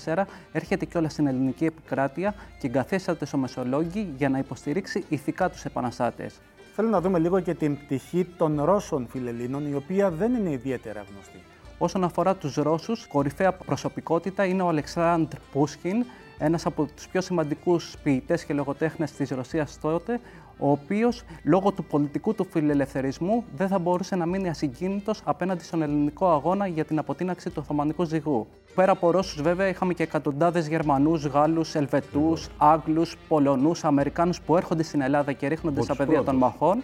1824 0.06 0.24
έρχεται 0.52 0.86
κιόλας 0.86 1.12
στην 1.12 1.28
ελληνική 1.28 1.66
επικράτεια 1.66 2.34
και 2.60 2.68
εγκαθίσταται 2.68 3.26
στο 3.26 3.38
Μεσολόγγι 3.38 4.14
για 4.18 4.30
να 4.30 4.38
υποστηρίξει 4.38 5.06
ηθικά 5.10 5.50
τους 5.50 5.66
επαναστάτες. 5.66 6.40
Θέλω 6.76 6.90
να 6.90 7.02
δούμε 7.02 7.20
λίγο 7.20 7.40
και 7.40 7.54
την 7.54 7.78
πτυχή 7.78 8.26
των 8.38 8.64
Ρώσων 8.64 9.08
φιλελλήνων, 9.10 9.72
η 9.72 9.74
οποία 9.74 10.12
δεν 10.12 10.34
είναι 10.34 10.52
ιδιαίτερα 10.52 11.06
γνωστή. 11.12 11.44
Όσον 11.78 12.04
αφορά 12.04 12.36
τους 12.36 12.56
Ρώσους, 12.56 13.08
κορυφαία 13.08 13.52
προσωπικότητα 13.52 14.46
είναι 14.46 14.62
ο 14.62 14.68
Αλεξάνδρ 14.68 15.38
Πούσχιν, 15.52 16.06
ένας 16.38 16.66
από 16.66 16.88
τους 16.96 17.08
πιο 17.08 17.22
σημαντικούς 17.22 17.96
ποιητές 18.04 18.46
και 18.46 18.54
λογοτέχνες 18.54 19.12
της 19.12 19.30
Ρωσίας 19.30 19.80
τότε, 19.82 20.20
ο 20.58 20.72
οποίος 20.72 21.24
λόγω 21.44 21.72
του 21.72 21.84
πολιτικού 21.84 22.36
του 22.36 22.48
φιλελευθερισμού 22.52 23.44
δεν 23.56 23.68
θα 23.68 23.80
μπορούσε 23.80 24.16
να 24.16 24.26
μείνει 24.26 24.50
ασυγκίνητος 24.50 25.22
απέναντι 25.24 25.64
στον 25.64 25.82
ελληνικό 25.82 26.32
αγώνα 26.32 26.68
για 26.68 26.86
την 26.86 27.00
αποτείναξη 27.00 27.50
του 27.50 27.60
Οθωμανικού 27.64 28.04
ζυγού. 28.04 28.48
Πέρα 28.76 28.92
από 28.92 29.12
Ρώσους 29.12 29.42
βέβαια 29.42 29.68
είχαμε 29.68 29.94
και 29.94 30.04
εκατοντάδες 30.04 30.68
Γερμανούς, 30.68 31.26
Γάλλους, 31.26 31.76
Ελβετούς, 31.76 32.48
Άγγλους, 32.58 33.18
Πολωνούς, 33.28 33.84
Αμερικάνους 33.84 34.42
που 34.42 34.58
έρχονται 34.58 34.84
στην 34.84 35.02
Ελλάδα 35.02 35.32
και 35.32 35.48
ρίχνονται 35.48 35.82
στα 35.82 35.96
πεδία 35.96 36.24
των 36.24 36.36
μαχών. 36.36 36.84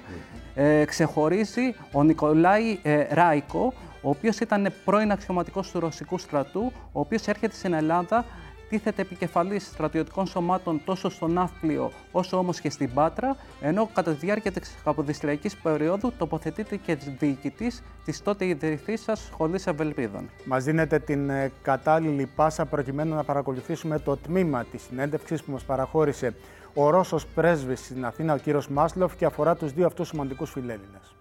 Ε, 0.56 0.86
ξεχωρίζει 0.86 1.76
ο 1.92 2.04
Νικολάη 2.04 2.80
ε, 2.82 3.14
Ράικο, 3.14 3.74
ο 4.04 4.10
οποίος 4.10 4.40
ήταν 4.40 4.74
πρώην 4.86 5.12
αξιωματικός 5.12 5.72
του 5.72 5.80
Ρωσικού 5.80 6.18
στρατού, 6.18 6.72
ο 6.92 7.00
οποίος 7.00 7.28
έρχεται 7.28 7.56
στην 7.56 7.74
Ελλάδα 7.74 8.26
τίθεται 8.70 9.02
επικεφαλής 9.02 9.66
στρατιωτικών 9.66 10.28
σωμάτων 10.28 10.82
τόσο 10.86 11.10
στο 11.10 11.28
Ναύπλιο 11.28 11.92
όσο 12.12 12.38
όμως 12.38 12.60
και 12.60 12.70
στην 12.70 12.94
Πάτρα, 12.94 13.36
ενώ 13.62 13.90
κατά 13.94 14.12
τη 14.12 14.26
διάρκεια 14.26 14.52
της 14.52 14.76
Καποδιστριακής 14.84 15.56
περίοδου 15.56 16.14
τοποθετείται 16.18 16.76
και 16.76 16.98
διοικητής 17.20 17.84
της 18.06 18.24
τότε 18.24 18.46
ιδρυθήσας 18.46 19.20
Σχολής 19.20 19.68
Ευελπίδων. 19.68 20.30
Μας 20.46 20.64
δίνετε 20.64 21.00
την 21.00 21.30
ε, 21.30 21.52
κατάλληλη 21.62 22.26
πάσα 22.36 22.66
προκειμένου 22.66 23.16
να 23.16 23.24
παρακολουθήσουμε 23.24 24.00
το 24.00 24.18
τμήμα 24.18 24.64
της 24.64 24.82
συνέντευξης 24.82 25.44
που 25.44 25.52
μας 25.52 25.64
παραχώρησε 25.64 26.34
ο 26.74 26.90
Ρώσος 26.90 27.26
πρέσβης 27.26 27.80
στην 27.80 28.06
Αθήνα, 28.06 28.34
ο 28.34 28.38
κύριος 28.38 28.68
Μάσλοφ, 28.68 29.16
και 29.16 29.26
αφορά 29.26 29.56
τους 29.56 29.74
δύο 29.74 29.86
αυτούς 29.86 30.08
σημαντικούς 30.08 30.52
φιλέλληνες. 30.52 31.16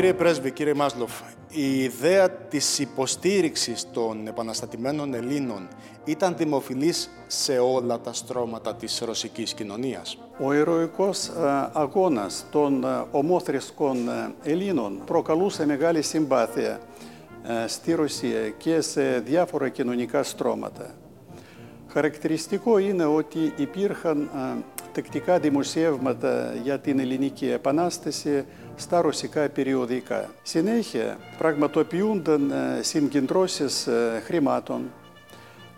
Κύριε 0.00 0.14
Πρέσβη, 0.14 0.50
κύριε 0.50 0.74
Μάσλοφ, 0.74 1.12
η 1.50 1.82
ιδέα 1.82 2.30
της 2.30 2.78
υποστήριξης 2.78 3.86
των 3.92 4.26
επαναστατημένων 4.26 5.14
Ελλήνων 5.14 5.68
ήταν 6.04 6.34
δημοφιλής 6.36 7.10
σε 7.26 7.58
όλα 7.58 8.00
τα 8.00 8.12
στρώματα 8.12 8.74
της 8.74 9.02
ρωσικής 9.04 9.54
κοινωνίας. 9.54 10.18
Ο 10.38 10.52
ηρωικός 10.52 11.30
αγώνας 11.72 12.46
των 12.50 12.84
ομόθρησκων 13.10 13.96
Ελλήνων 14.42 15.02
προκαλούσε 15.04 15.66
μεγάλη 15.66 16.02
συμπάθεια 16.02 16.80
στη 17.66 17.92
Ρωσία 17.92 18.48
και 18.48 18.80
σε 18.80 19.18
διάφορα 19.18 19.68
κοινωνικά 19.68 20.22
στρώματα. 20.22 20.94
Χαρακτηριστικό 21.88 22.78
είναι 22.78 23.04
ότι 23.04 23.52
υπήρχαν 23.56 24.30
τεκτικά 24.92 25.38
δημοσιεύματα 25.38 26.54
για 26.62 26.78
την 26.78 26.98
ελληνική 26.98 27.50
επανάσταση 27.50 28.44
στα 28.80 29.00
ρωσικά 29.00 29.48
περιοδικά. 29.48 30.30
Συνέχεια 30.42 31.18
πραγματοποιούνταν 31.38 32.52
συγκεντρώσεις 32.80 33.88
χρημάτων, 34.24 34.92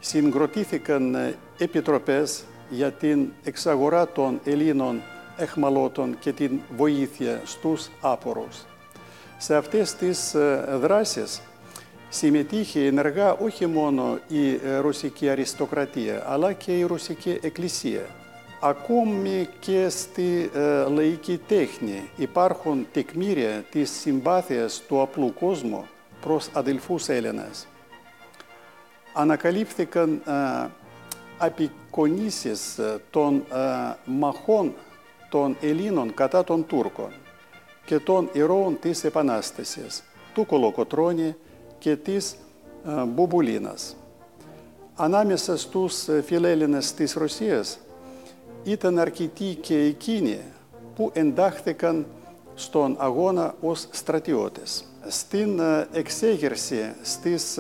συγκροτήθηκαν 0.01 1.35
επιτροπές 1.59 2.45
για 2.71 2.91
την 2.93 3.29
εξαγορά 3.45 4.09
των 4.09 4.41
Ελλήνων 4.45 5.03
εχμαλώτων 5.37 6.19
και 6.19 6.33
την 6.33 6.61
βοήθεια 6.77 7.41
στους 7.45 7.88
άπορους. 8.01 8.65
Σε 9.38 9.57
αυτές 9.57 9.95
τις 9.95 10.35
δράσεις 10.81 11.43
συμμετείχε 12.09 12.87
ενεργά 12.87 13.33
όχι 13.33 13.67
μόνο 13.67 14.19
η 14.29 14.61
ρωσική 14.81 15.29
αριστοκρατία, 15.29 16.25
αλλά 16.29 16.53
και 16.53 16.79
η 16.79 16.83
ρωσική 16.83 17.38
εκκλησία. 17.43 18.07
Ακόμη 18.64 19.48
και 19.61 19.88
στη 19.88 20.51
λαϊκή 20.94 21.40
τέχνη 21.46 22.11
υπάρχουν 22.16 22.87
τεκμήρια 22.92 23.64
της 23.70 23.90
συμπάθειας 23.90 24.83
του 24.88 25.01
απλού 25.01 25.35
κόσμου 25.35 25.87
προς 26.20 26.48
αδελφούς 26.53 27.09
Έλληνες. 27.09 27.66
Ανακαλύφθηκαν 29.14 30.22
απεικονίσεις 31.38 32.81
των 33.11 33.44
μαχών 34.05 34.75
των 35.31 35.57
Ελλήνων 35.61 36.14
κατά 36.14 36.44
των 36.44 36.66
Τούρκων 36.66 37.12
και 37.85 37.98
των 37.98 38.29
ηρώων 38.33 38.79
της 38.81 39.05
Επανάστασης, 39.05 40.03
του 40.35 40.46
Κολοκοτρώνη 40.46 41.37
και 41.79 41.96
της 41.96 42.37
Μπουμπουλίνας. 43.07 43.96
Ανάμεσα 44.94 45.57
στους 45.57 46.09
φιλέλληνες 46.25 46.94
της 46.94 47.12
Ρωσίας 47.12 47.79
ήταν 48.62 48.98
αρκετοί 48.98 49.55
και 49.61 49.79
εκείνοι 49.79 50.38
που 50.94 51.11
εντάχθηκαν 51.14 52.07
στον 52.55 52.96
αγώνα 52.98 53.55
ως 53.61 53.88
στρατιώτες. 53.90 54.85
Στην 55.09 55.61
εξέγερση 55.92 56.94
στις 57.03 57.59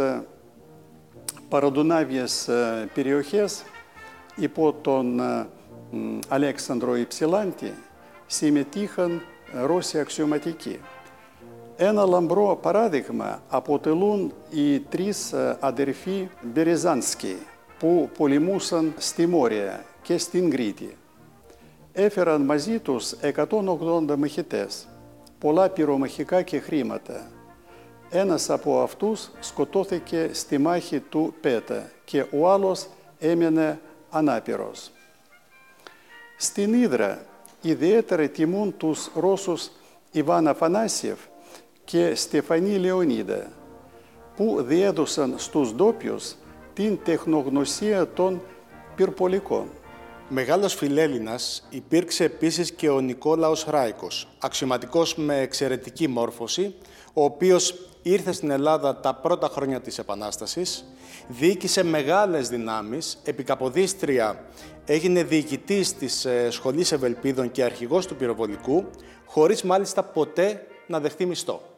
παραδουνάβιες 1.48 2.48
περιοχές 2.94 3.62
υπό 4.36 4.72
τον 4.72 5.20
Αλέξανδρο 6.28 6.96
Υψηλάντη 6.96 7.74
συμμετείχαν 8.26 9.22
Ρώσοι 9.66 9.98
αξιωματικοί. 9.98 10.78
Ένα 11.76 12.04
λαμπρό 12.04 12.58
παράδειγμα 12.62 13.42
αποτελούν 13.48 14.32
οι 14.50 14.80
τρεις 14.80 15.34
αδερφοί 15.60 16.28
Μπεριζάνσκοι 16.42 17.36
που 17.82 18.10
πολεμούσαν 18.18 18.94
στη 18.96 19.26
Μόρια 19.26 19.84
και 20.02 20.18
στην 20.18 20.50
Κρήτη. 20.50 20.96
Έφεραν 21.92 22.40
μαζί 22.40 22.78
τους 22.78 23.14
180 23.22 24.16
μαχητές, 24.18 24.88
πολλά 25.38 25.68
πυρομαχικά 25.68 26.42
και 26.42 26.58
χρήματα. 26.58 27.30
Ένας 28.10 28.50
από 28.50 28.82
αυτούς 28.82 29.30
σκοτώθηκε 29.40 30.30
στη 30.32 30.58
μάχη 30.58 31.00
του 31.00 31.34
Πέτα 31.40 31.90
και 32.04 32.24
ο 32.30 32.50
άλλος 32.50 32.86
έμεινε 33.18 33.80
ανάπηρος. 34.10 34.90
Στην 36.36 36.74
Ήδρα 36.74 37.26
ιδιαίτερα 37.62 38.28
τιμούν 38.28 38.76
τους 38.76 39.10
Ρώσους 39.14 39.70
Ιβάν 40.10 40.48
Αφανάσιεφ 40.48 41.18
και 41.84 42.14
Στεφανή 42.14 42.78
Λεωνίδα, 42.78 43.52
που 44.36 44.62
διέδωσαν 44.62 45.34
στους 45.36 45.74
ντόπιους 45.74 46.34
την 46.72 46.98
τεχνογνωσία 47.04 48.08
των 48.12 48.42
πυρπολικών. 48.94 49.68
Μεγάλος 50.28 50.74
φιλέλληνας 50.74 51.66
υπήρξε 51.70 52.24
επίσης 52.24 52.72
και 52.72 52.88
ο 52.88 53.00
Νικόλαος 53.00 53.64
Ράικος, 53.68 54.28
αξιωματικός 54.38 55.14
με 55.14 55.40
εξαιρετική 55.40 56.08
μόρφωση, 56.08 56.74
ο 57.12 57.24
οποίος 57.24 57.74
ήρθε 58.02 58.32
στην 58.32 58.50
Ελλάδα 58.50 58.96
τα 58.96 59.14
πρώτα 59.14 59.48
χρόνια 59.48 59.80
της 59.80 59.98
Επανάστασης, 59.98 60.84
διοίκησε 61.28 61.84
μεγάλες 61.84 62.48
δυνάμεις, 62.48 63.18
επί 63.24 63.42
Καποδίστρια 63.42 64.44
έγινε 64.84 65.22
διοικητής 65.22 65.94
της 65.94 66.26
Σχολής 66.48 66.92
Ευελπίδων 66.92 67.50
και 67.50 67.62
αρχηγός 67.62 68.06
του 68.06 68.16
πυροβολικού, 68.16 68.84
χωρίς 69.26 69.62
μάλιστα 69.62 70.02
ποτέ 70.02 70.66
να 70.86 71.00
δεχτεί 71.00 71.26
μισθό. 71.26 71.71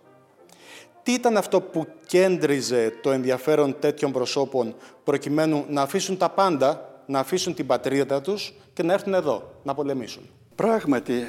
Τι 1.04 1.12
ήταν 1.12 1.36
αυτό 1.36 1.60
που 1.60 1.86
κέντριζε 2.06 2.92
το 3.02 3.10
ενδιαφέρον 3.10 3.76
τέτοιων 3.78 4.12
προσώπων 4.12 4.74
προκειμένου 5.04 5.64
να 5.68 5.82
αφήσουν 5.82 6.16
τα 6.16 6.28
πάντα, 6.28 7.00
να 7.06 7.18
αφήσουν 7.18 7.54
την 7.54 7.66
πατρίδα 7.66 8.20
τους 8.20 8.54
και 8.72 8.82
να 8.82 8.92
έρθουν 8.92 9.14
εδώ, 9.14 9.50
να 9.62 9.74
πολεμήσουν; 9.74 10.22
Πράγματι, 10.54 11.22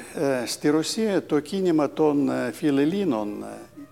στη 0.46 0.68
Ρωσία 0.68 1.26
το 1.26 1.40
κίνημα 1.40 1.90
των 1.90 2.30
φιλελλήνων 2.52 3.44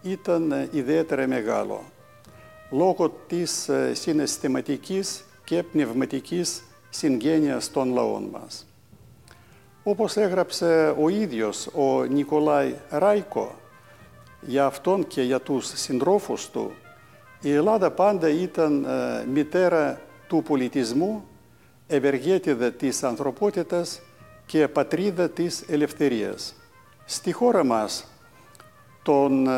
ήταν 0.02 0.68
ιδιαίτερα 0.70 1.26
μεγάλο, 1.26 1.84
λόγω 2.70 3.10
της 3.26 3.70
συναισθηματικής 3.92 5.24
και 5.44 5.62
πνευματικής 5.62 6.64
συγγένειας 6.90 7.70
των 7.70 7.92
λαών 7.92 8.28
μας. 8.32 8.66
Όπως 9.82 10.16
έγραψε 10.16 10.94
ο 11.00 11.08
ίδιος 11.08 11.66
ο 11.66 12.02
Νικολάη 12.04 12.74
Ράικο, 12.88 13.54
για 14.46 14.64
αυτόν 14.64 15.06
και 15.06 15.22
για 15.22 15.40
τους 15.40 15.66
συντρόφους 15.66 16.50
του, 16.50 16.72
η 17.40 17.52
Ελλάδα 17.52 17.90
πάντα 17.90 18.28
ήταν 18.28 18.86
μητέρα 19.32 20.00
του 20.28 20.42
πολιτισμού, 20.42 21.24
ευεργέτηδα 21.86 22.70
της 22.70 23.02
ανθρωπότητας 23.02 24.00
και 24.46 24.68
πατρίδα 24.68 25.28
της 25.28 25.64
ελευθερίας. 25.68 26.54
Στη 27.04 27.32
χώρα 27.32 27.64
μας 27.64 28.08
τον 29.02 29.48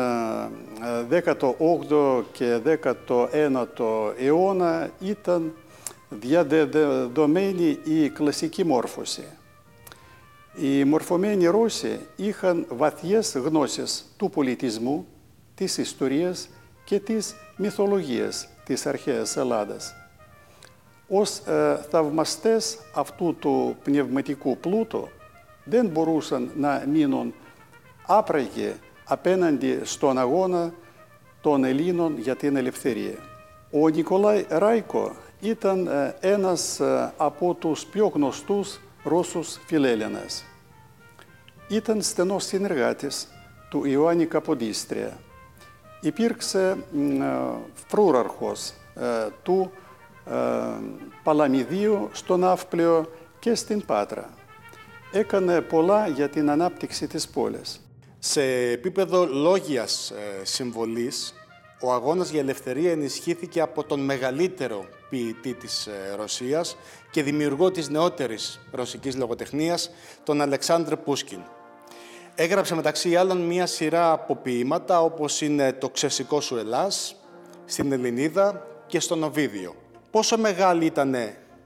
18ο 1.09 2.23
και 2.31 2.59
19ο 2.65 4.13
αιώνα 4.17 4.89
ήταν 4.99 5.53
διαδεδομένη 6.09 7.79
η 7.83 8.09
κλασική 8.09 8.65
μόρφωση. 8.65 9.23
Οι 10.61 10.83
μορφωμένοι 10.83 11.45
Ρώσοι 11.45 11.99
είχαν 12.15 12.65
βαθιές 12.69 13.35
γνώσεις 13.35 14.13
του 14.17 14.29
πολιτισμού, 14.29 15.05
της 15.55 15.77
ιστορίας 15.77 16.49
και 16.85 16.99
της 16.99 17.35
μυθολογίας 17.57 18.47
της 18.65 18.85
αρχαίας 18.85 19.37
Ελλάδας. 19.37 19.95
Ως 21.07 21.37
ε, 21.37 21.85
θαυμαστές 21.89 22.77
αυτού 22.93 23.35
του 23.39 23.75
πνευματικού 23.83 24.57
πλούτου 24.57 25.07
δεν 25.63 25.87
μπορούσαν 25.87 26.51
να 26.55 26.83
μείνουν 26.91 27.33
άπραγοι 28.05 28.73
απέναντι 29.03 29.79
στον 29.83 30.17
αγώνα 30.17 30.73
των 31.41 31.63
Ελλήνων 31.63 32.19
για 32.19 32.35
την 32.35 32.55
ελευθερία. 32.55 33.17
Ο 33.71 33.87
Νικολάη 33.87 34.45
Ράικο 34.49 35.15
ήταν 35.41 35.89
ένας 36.19 36.81
από 37.17 37.53
τους 37.53 37.85
πιο 37.85 38.07
γνωστούς 38.07 38.79
Ρώσους 39.07 39.59
φιλέλληνες. 39.65 40.43
Ήταν 41.67 42.01
στενός 42.01 42.45
συνεργάτης 42.45 43.27
του 43.69 43.85
Ιωάννη 43.85 44.25
Καποδίστρια. 44.25 45.19
Υπήρξε 46.01 46.77
φρούραρχος 47.87 48.73
του 49.43 49.71
Παλαμιδίου 51.23 52.09
στο 52.11 52.37
Ναύπλιο 52.37 53.11
και 53.39 53.55
στην 53.55 53.85
Πάτρα. 53.85 54.29
Έκανε 55.11 55.61
πολλά 55.61 56.07
για 56.07 56.29
την 56.29 56.49
ανάπτυξη 56.49 57.07
της 57.07 57.27
πόλης. 57.27 57.81
Σε 58.19 58.43
επίπεδο 58.71 59.25
λόγιας 59.25 60.13
συμβολής, 60.43 61.33
ο 61.81 61.93
αγώνας 61.93 62.29
για 62.29 62.39
ελευθερία 62.39 62.91
ενισχύθηκε 62.91 63.61
από 63.61 63.83
τον 63.83 63.99
μεγαλύτερο 63.99 64.85
ποιητή 65.09 65.53
της 65.53 65.87
Ρωσίας 66.15 66.77
και 67.17 67.23
δημιουργό 67.23 67.71
της 67.71 67.89
νεότερης 67.89 68.59
ρωσικής 68.71 69.15
λογοτεχνίας, 69.15 69.89
τον 70.23 70.41
Αλεξάνδρ 70.41 70.95
Πούσκιν. 70.95 71.39
Έγραψε 72.35 72.75
μεταξύ 72.75 73.15
άλλων 73.15 73.37
μία 73.37 73.65
σειρά 73.65 74.11
από 74.11 74.35
ποίηματα 74.35 75.01
όπως 75.01 75.41
είναι 75.41 75.73
«Το 75.73 75.89
ξεσικό 75.89 76.41
σου 76.41 76.57
Ελλάς», 76.57 77.15
«Στην 77.65 77.91
Ελληνίδα» 77.91 78.67
και 78.87 78.99
«Στον 78.99 79.23
Οβίδιο». 79.23 79.75
Πόσο 80.11 80.37
μεγάλη 80.37 80.85
ήταν 80.85 81.15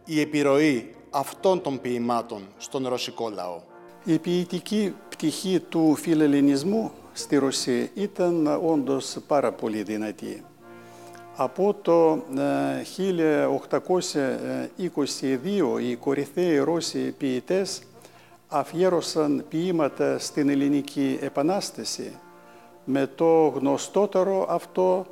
η 0.06 0.20
επιρροή 0.20 0.96
αυτών 1.10 1.62
των 1.62 1.82
ποιημάτων 1.82 2.48
στον 2.58 2.88
ρωσικό 2.88 3.30
λαό; 3.30 3.62
Η 4.04 4.20
ποιητική 4.20 4.96
πτυχή 5.10 5.60
του 5.60 5.96
φιλελληνισμού 5.96 6.92
στη 7.14 7.38
Ρωσία 7.38 7.90
ήταν 7.94 8.60
όντως 8.64 9.18
πάρα 9.28 9.52
πολύ 9.52 9.84
δυνατή. 9.84 10.46
Από 11.36 11.76
το 11.82 12.24
1822 15.78 15.82
οι 15.82 15.96
κορυφαίοι 15.96 16.58
Ρώσοι 16.58 17.12
ποιητές 17.12 17.82
αφιέρωσαν 18.48 19.46
ποίηματα 19.50 20.20
στην 20.20 20.50
Ελληνική 20.50 21.20
Επανάσταση 21.22 22.20
με 22.86 23.10
το 23.16 23.48
γνωστότερο 23.48 24.46
αυτό 24.50 25.06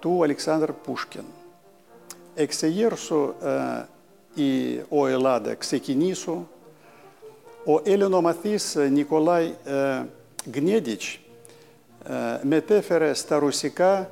του 0.00 0.22
Αλεξάνδρ 0.22 0.72
Πούσκιν. 0.72 1.24
Εξεγέρσω 2.34 3.34
η 4.34 4.80
ο 4.88 5.06
Ελλάδα 5.06 5.54
ξεκινήσω. 5.54 6.48
Ο 7.64 7.80
Έλληνομαθής 7.82 8.76
Νικολάη 8.90 9.54
Γνέντιτς 10.54 11.18
μετέφερε 12.42 13.14
στα 13.14 13.38
ρωσικά 13.38 14.10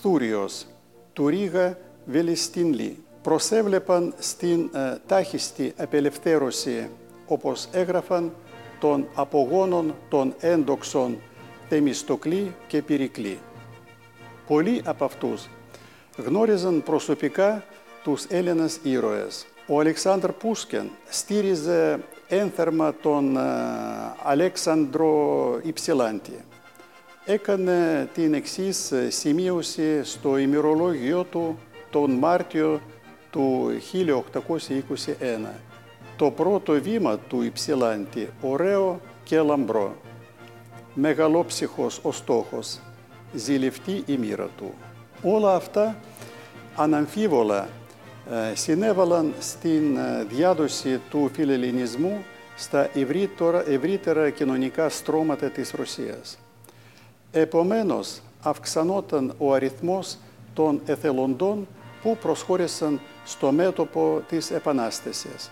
Θούριος, 0.00 0.66
του 1.12 1.28
Ρίγα 1.28 1.78
Βελιστίνλι. 2.04 2.96
Προσέβλεπαν 3.22 4.14
στην 4.18 4.70
τάχιστη 5.06 5.72
απελευθέρωση, 5.76 6.88
όπως 7.26 7.68
έγραφαν, 7.72 8.32
των 8.80 9.08
απογόνων 9.14 9.94
των 10.08 10.34
έντοξων 10.40 11.18
Θεμιστοκλή 11.68 12.54
και 12.66 12.82
Πυρικλή. 12.82 13.38
Πολλοί 14.46 14.82
από 14.84 15.04
αυτούς 15.04 15.48
γνώριζαν 16.16 16.82
προσωπικά 16.82 17.64
τους 18.02 18.24
Έλληνες 18.24 18.78
ήρωες. 18.82 19.46
Ο 19.66 19.80
Αλεξάνδρ 19.80 20.32
Πούσκεν 20.32 20.90
στήριζε 21.08 22.00
ένθερμα 22.28 22.94
τον 23.02 23.38
Αλέξανδρο 24.22 25.58
Υψηλάντη. 25.62 26.44
Έκανε 27.24 28.08
την 28.14 28.34
εξής 28.34 28.92
σημείωση 29.08 30.04
στο 30.04 30.36
ημερολόγιο 30.36 31.24
του 31.24 31.58
τον 31.90 32.10
Μάρτιο 32.10 32.80
του 33.30 33.70
1821. 33.92 35.48
Το 36.16 36.30
πρώτο 36.30 36.72
βήμα 36.72 37.18
του 37.18 37.42
Υψηλάντη, 37.42 38.28
ωραίο 38.40 39.00
και 39.24 39.40
λαμπρό. 39.40 39.96
Μεγαλόψυχος 40.94 42.00
ο 42.02 42.12
στόχος, 42.12 42.80
ζηλευτή 43.34 44.02
η 44.06 44.16
μοίρα 44.16 44.48
του. 44.56 44.74
Όλα 45.22 45.54
αυτά 45.54 45.96
αναμφίβολα 46.76 47.68
συνέβαλαν 48.54 49.34
στην 49.38 49.98
διάδοση 50.28 51.00
του 51.10 51.30
φιλελληνισμού 51.34 52.24
στα 52.56 52.90
ευρύτερα, 52.94 53.68
ευρύτερα 53.68 54.30
κοινωνικά 54.30 54.88
στρώματα 54.88 55.50
της 55.50 55.70
Ρωσίας. 55.70 56.38
Επομένως, 57.32 58.20
αυξανόταν 58.42 59.34
ο 59.38 59.52
αριθμός 59.52 60.16
των 60.54 60.80
εθελοντών 60.84 61.66
που 62.02 62.16
προσχώρησαν 62.16 63.00
στο 63.24 63.52
μέτωπο 63.52 64.22
της 64.28 64.50
Επανάστασης, 64.50 65.50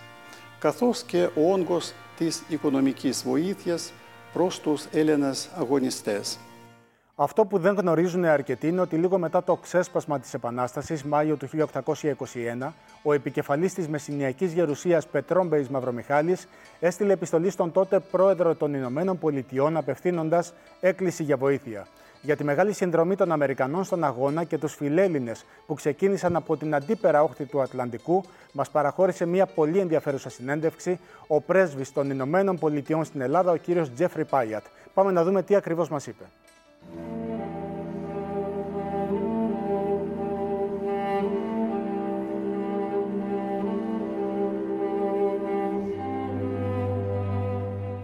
καθώς 0.59 1.03
και 1.03 1.29
ο 1.35 1.51
όγκος 1.51 1.93
της 2.17 2.43
οικονομικής 2.47 3.23
βοήθειας 3.23 3.91
προς 4.33 4.59
τους 4.59 4.85
Έλληνες 4.91 5.49
αγωνιστές. 5.57 6.37
Αυτό 7.23 7.45
που 7.45 7.57
δεν 7.57 7.75
γνωρίζουν 7.75 8.25
αρκετοί 8.25 8.67
είναι 8.67 8.81
ότι 8.81 8.95
λίγο 8.95 9.17
μετά 9.17 9.43
το 9.43 9.55
ξέσπασμα 9.55 10.19
της 10.19 10.33
Επανάστασης, 10.33 11.03
Μάιο 11.03 11.35
του 11.35 11.47
1821, 11.47 12.73
ο 13.03 13.13
επικεφαλής 13.13 13.73
της 13.73 13.87
Μεσσηνιακής 13.87 14.53
Γερουσίας 14.53 15.07
Πετρόμπεϊ 15.07 15.67
Μαυρομιχάλης 15.71 16.47
έστειλε 16.79 17.13
επιστολή 17.13 17.49
στον 17.49 17.71
τότε 17.71 17.99
πρόεδρο 17.99 18.55
των 18.55 18.73
Ηνωμένων 18.73 19.17
Πολιτειών, 19.17 19.77
απευθύνοντας 19.77 20.53
έκκληση 20.79 21.23
για 21.23 21.37
βοήθεια. 21.37 21.87
Για 22.21 22.35
τη 22.35 22.43
μεγάλη 22.43 22.73
συνδρομή 22.73 23.15
των 23.15 23.31
Αμερικανών 23.31 23.83
στον 23.83 24.03
αγώνα 24.03 24.43
και 24.43 24.57
τους 24.57 24.75
φιλέλληνες 24.75 25.45
που 25.65 25.73
ξεκίνησαν 25.73 26.35
από 26.35 26.57
την 26.57 26.75
αντίπερα 26.75 27.23
όχθη 27.23 27.45
του 27.45 27.61
Ατλαντικού, 27.61 28.23
μας 28.51 28.69
παραχώρησε 28.69 29.25
μια 29.25 29.45
πολύ 29.45 29.79
ενδιαφέρουσα 29.79 30.29
συνέντευξη 30.29 30.99
ο 31.27 31.41
πρέσβης 31.41 31.91
των 31.91 32.09
Ηνωμένων 32.09 32.59
Πολιτειών 32.59 33.03
στην 33.03 33.21
Ελλάδα, 33.21 33.51
ο 33.51 33.55
κύριος 33.55 33.93
Τζέφρι 33.93 34.25
Πάιατ. 34.25 34.63
Πάμε 34.93 35.11
να 35.11 35.23
δούμε 35.23 35.43
τι 35.43 35.55
ακριβώς 35.55 35.89
μας 35.89 36.07
είπε. 36.07 36.23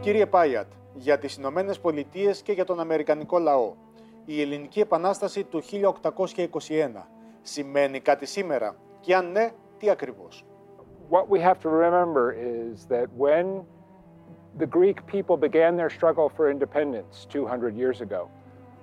Κύριε 0.07 0.25
Πάιατ, 0.25 0.67
για 0.93 1.17
τις 1.17 1.35
Ηνωμένες 1.35 1.79
Πολιτείες 1.79 2.41
και 2.41 2.51
για 2.51 2.65
τον 2.65 2.79
Αμερικανικό 2.79 3.39
λαό, 3.39 3.73
η 4.25 4.41
Ελληνική 4.41 4.79
Επανάσταση 4.79 5.43
του 5.43 5.61
1821 5.61 7.07
σημαίνει 7.41 7.99
κάτι 7.99 8.25
σήμερα 8.25 8.75
και 8.99 9.15
αν 9.15 9.31
ναι, 9.31 9.49
τι 9.77 9.89
ακριβώς; 9.89 10.45
What 11.09 11.27
we 11.29 11.39
have 11.39 11.59
to 11.59 11.69
remember 11.69 12.31
is 12.31 12.85
that 12.93 13.07
when 13.17 13.45
the 14.57 14.67
Greek 14.77 14.97
people 15.05 15.37
began 15.37 15.75
their 15.75 15.89
struggle 15.89 16.29
for 16.37 16.49
independence 16.49 17.25
200 17.29 17.75
years 17.75 18.01
ago, 18.01 18.29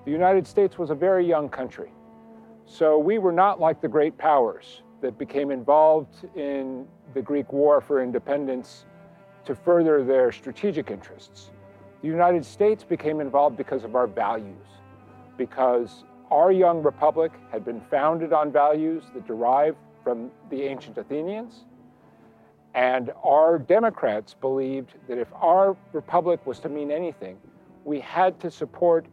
the 0.05 0.11
United 0.11 0.47
States 0.47 0.79
was 0.79 0.90
a 0.90 0.95
very 0.95 1.27
young 1.27 1.49
country. 1.49 1.90
So 2.67 2.99
we 2.99 3.19
were 3.19 3.33
not 3.33 3.61
like 3.61 3.81
the 3.81 3.88
great 3.88 4.17
powers 4.19 4.83
that 5.01 5.19
became 5.19 5.51
involved 5.51 6.27
in 6.35 6.87
the 7.14 7.23
Greek 7.23 7.53
War 7.53 7.81
for 7.81 8.03
Independence 8.03 8.87
to 9.45 9.55
further 9.55 10.03
their 10.03 10.33
strategic 10.33 10.90
interests. 10.90 11.51
The 12.03 12.09
United 12.09 12.45
States 12.45 12.85
became 12.85 13.21
involved 13.21 13.57
because 13.57 13.85
of 13.85 13.97
our 13.97 14.07
values, 14.07 14.67
because 15.37 16.05
our 16.31 16.53
young 16.53 16.83
republic 16.83 17.33
had 17.51 17.64
been 17.64 17.81
founded 17.90 18.33
on 18.33 18.51
values 18.51 19.05
that 19.14 19.27
derive 19.27 19.77
from 20.03 20.31
the 20.51 20.62
ancient 20.62 20.99
Athenians. 20.99 21.64
And 22.75 23.12
our 23.23 23.59
Democrats 23.59 24.35
believed 24.35 24.95
that 25.09 25.17
if 25.17 25.29
our 25.35 25.77
republic 25.93 26.45
was 26.47 26.59
to 26.61 26.69
mean 26.69 26.90
anything, 26.90 27.38
we 27.85 28.01
had 28.01 28.40
to 28.40 28.51
support 28.51 29.07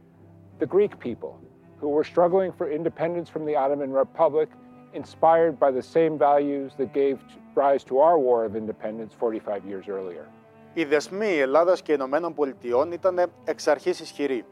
the 0.61 0.67
Greek 0.67 0.93
people 0.99 1.33
who 1.81 1.89
were 1.97 2.05
struggling 2.05 2.51
for 2.59 2.67
independence 2.79 3.29
from 3.35 3.45
the 3.49 3.55
Ottoman 3.62 3.93
Republic, 3.93 4.49
inspired 4.93 5.55
by 5.65 5.71
the 5.79 5.85
same 5.97 6.15
values 6.29 6.71
that 6.79 6.91
gave 7.01 7.17
rise 7.55 7.83
to 7.85 7.95
our 8.07 8.19
war 8.27 8.45
of 8.49 8.53
independence 8.62 9.12
45 9.15 9.65
years 9.71 9.89
earlier. 9.89 10.27
Οι 10.75 10.85
δεσμοί 10.85 11.39
Ελλάδας 11.39 11.83
και 11.83 11.93
Ηνωμένων 11.93 12.35
Πολιτειών 12.35 12.93
ήταν 12.93 13.21
εξ 13.45 13.67
αρχής 13.67 14.01
ισχυροί. 14.01 14.45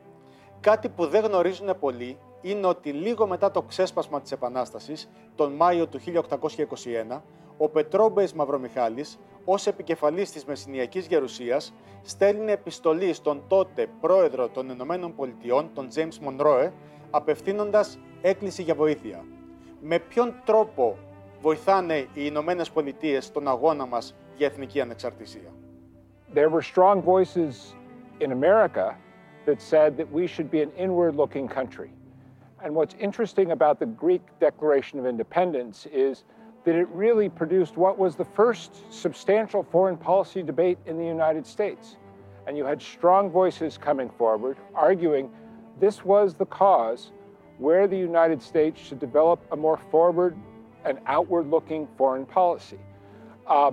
Κάτι 0.60 0.88
που 0.88 1.06
δεν 1.06 1.24
γνωρίζουν 1.24 1.78
πολλοί 1.80 2.18
είναι 2.40 2.66
ότι 2.66 2.90
λίγο 2.90 3.26
μετά 3.26 3.50
το 3.50 3.62
ξέσπασμα 3.62 4.20
της 4.20 4.32
Επανάστασης, 4.32 5.10
τον 5.34 5.52
Μάιο 5.52 5.86
του 5.86 5.98
1821, 5.98 7.22
ο 7.61 7.69
Πετρόμπεϊς 7.69 8.33
Μαυρομιχάλης, 8.33 9.19
ως 9.45 9.67
επικεφαλής 9.67 10.31
της 10.31 10.45
Μεσσηνιακής 10.45 11.07
Γερουσίας, 11.07 11.73
στέλνει 12.01 12.51
επιστολή 12.51 13.13
στον 13.13 13.43
τότε 13.47 13.87
πρόεδρο 14.01 14.47
των 14.49 14.69
Ηνωμένων 14.69 15.15
Πολιτειών, 15.15 15.69
τον 15.73 15.87
James 15.95 16.27
Monroe, 16.27 16.71
απευθύνοντας 17.09 17.99
έκκληση 18.21 18.61
για 18.61 18.75
βοήθεια. 18.75 19.25
Με 19.81 19.99
ποιον 19.99 20.33
τρόπο 20.45 20.97
βοηθάνε 21.41 21.95
οι 21.97 22.07
Ηνωμένες 22.13 22.69
Πολιτείες 22.69 23.25
στον 23.25 23.47
αγώνα 23.47 23.85
μας 23.85 24.15
για 24.37 24.47
εθνική 24.47 24.81
ανεξαρτησία; 24.81 25.53
There 26.33 26.49
were 26.49 26.61
strong 26.61 27.01
voices 27.01 27.75
in 28.19 28.31
America 28.31 28.95
that 29.45 29.59
said 29.71 29.97
that 29.97 30.07
we 30.17 30.27
should 30.27 30.49
be 30.51 30.61
an 30.61 30.71
inward 30.85 31.15
looking 31.15 31.47
country. 31.47 31.91
And 32.63 32.71
what's 32.75 32.95
interesting 33.07 33.51
about 33.57 33.75
the 33.79 33.89
Greek 34.03 34.23
Declaration 34.47 34.95
of 35.01 35.05
Independence 35.15 35.77
is 36.07 36.23
that 36.69 36.77
it 36.77 36.87
really 36.89 37.29
produced 37.29 37.77
what 37.77 37.97
was 37.97 38.15
the 38.15 38.23
first 38.23 38.93
substantial 38.93 39.63
foreign 39.63 39.97
policy 39.97 40.43
debate 40.43 40.77
in 40.85 40.99
the 40.99 41.03
United 41.03 41.47
States. 41.47 41.97
And 42.45 42.55
you 42.55 42.63
had 42.63 42.79
strong 42.79 43.31
voices 43.31 43.75
coming 43.75 44.07
forward 44.07 44.55
arguing 44.75 45.31
this 45.79 46.05
was 46.05 46.35
the 46.35 46.45
cause 46.45 47.11
where 47.57 47.87
the 47.87 47.97
United 47.97 48.39
States 48.39 48.79
should 48.79 48.99
develop 48.99 49.43
a 49.51 49.55
more 49.55 49.77
forward 49.89 50.37
and 50.85 50.99
outward 51.07 51.49
looking 51.49 51.87
foreign 51.97 52.23
policy. 52.23 52.77
Uh, 53.47 53.71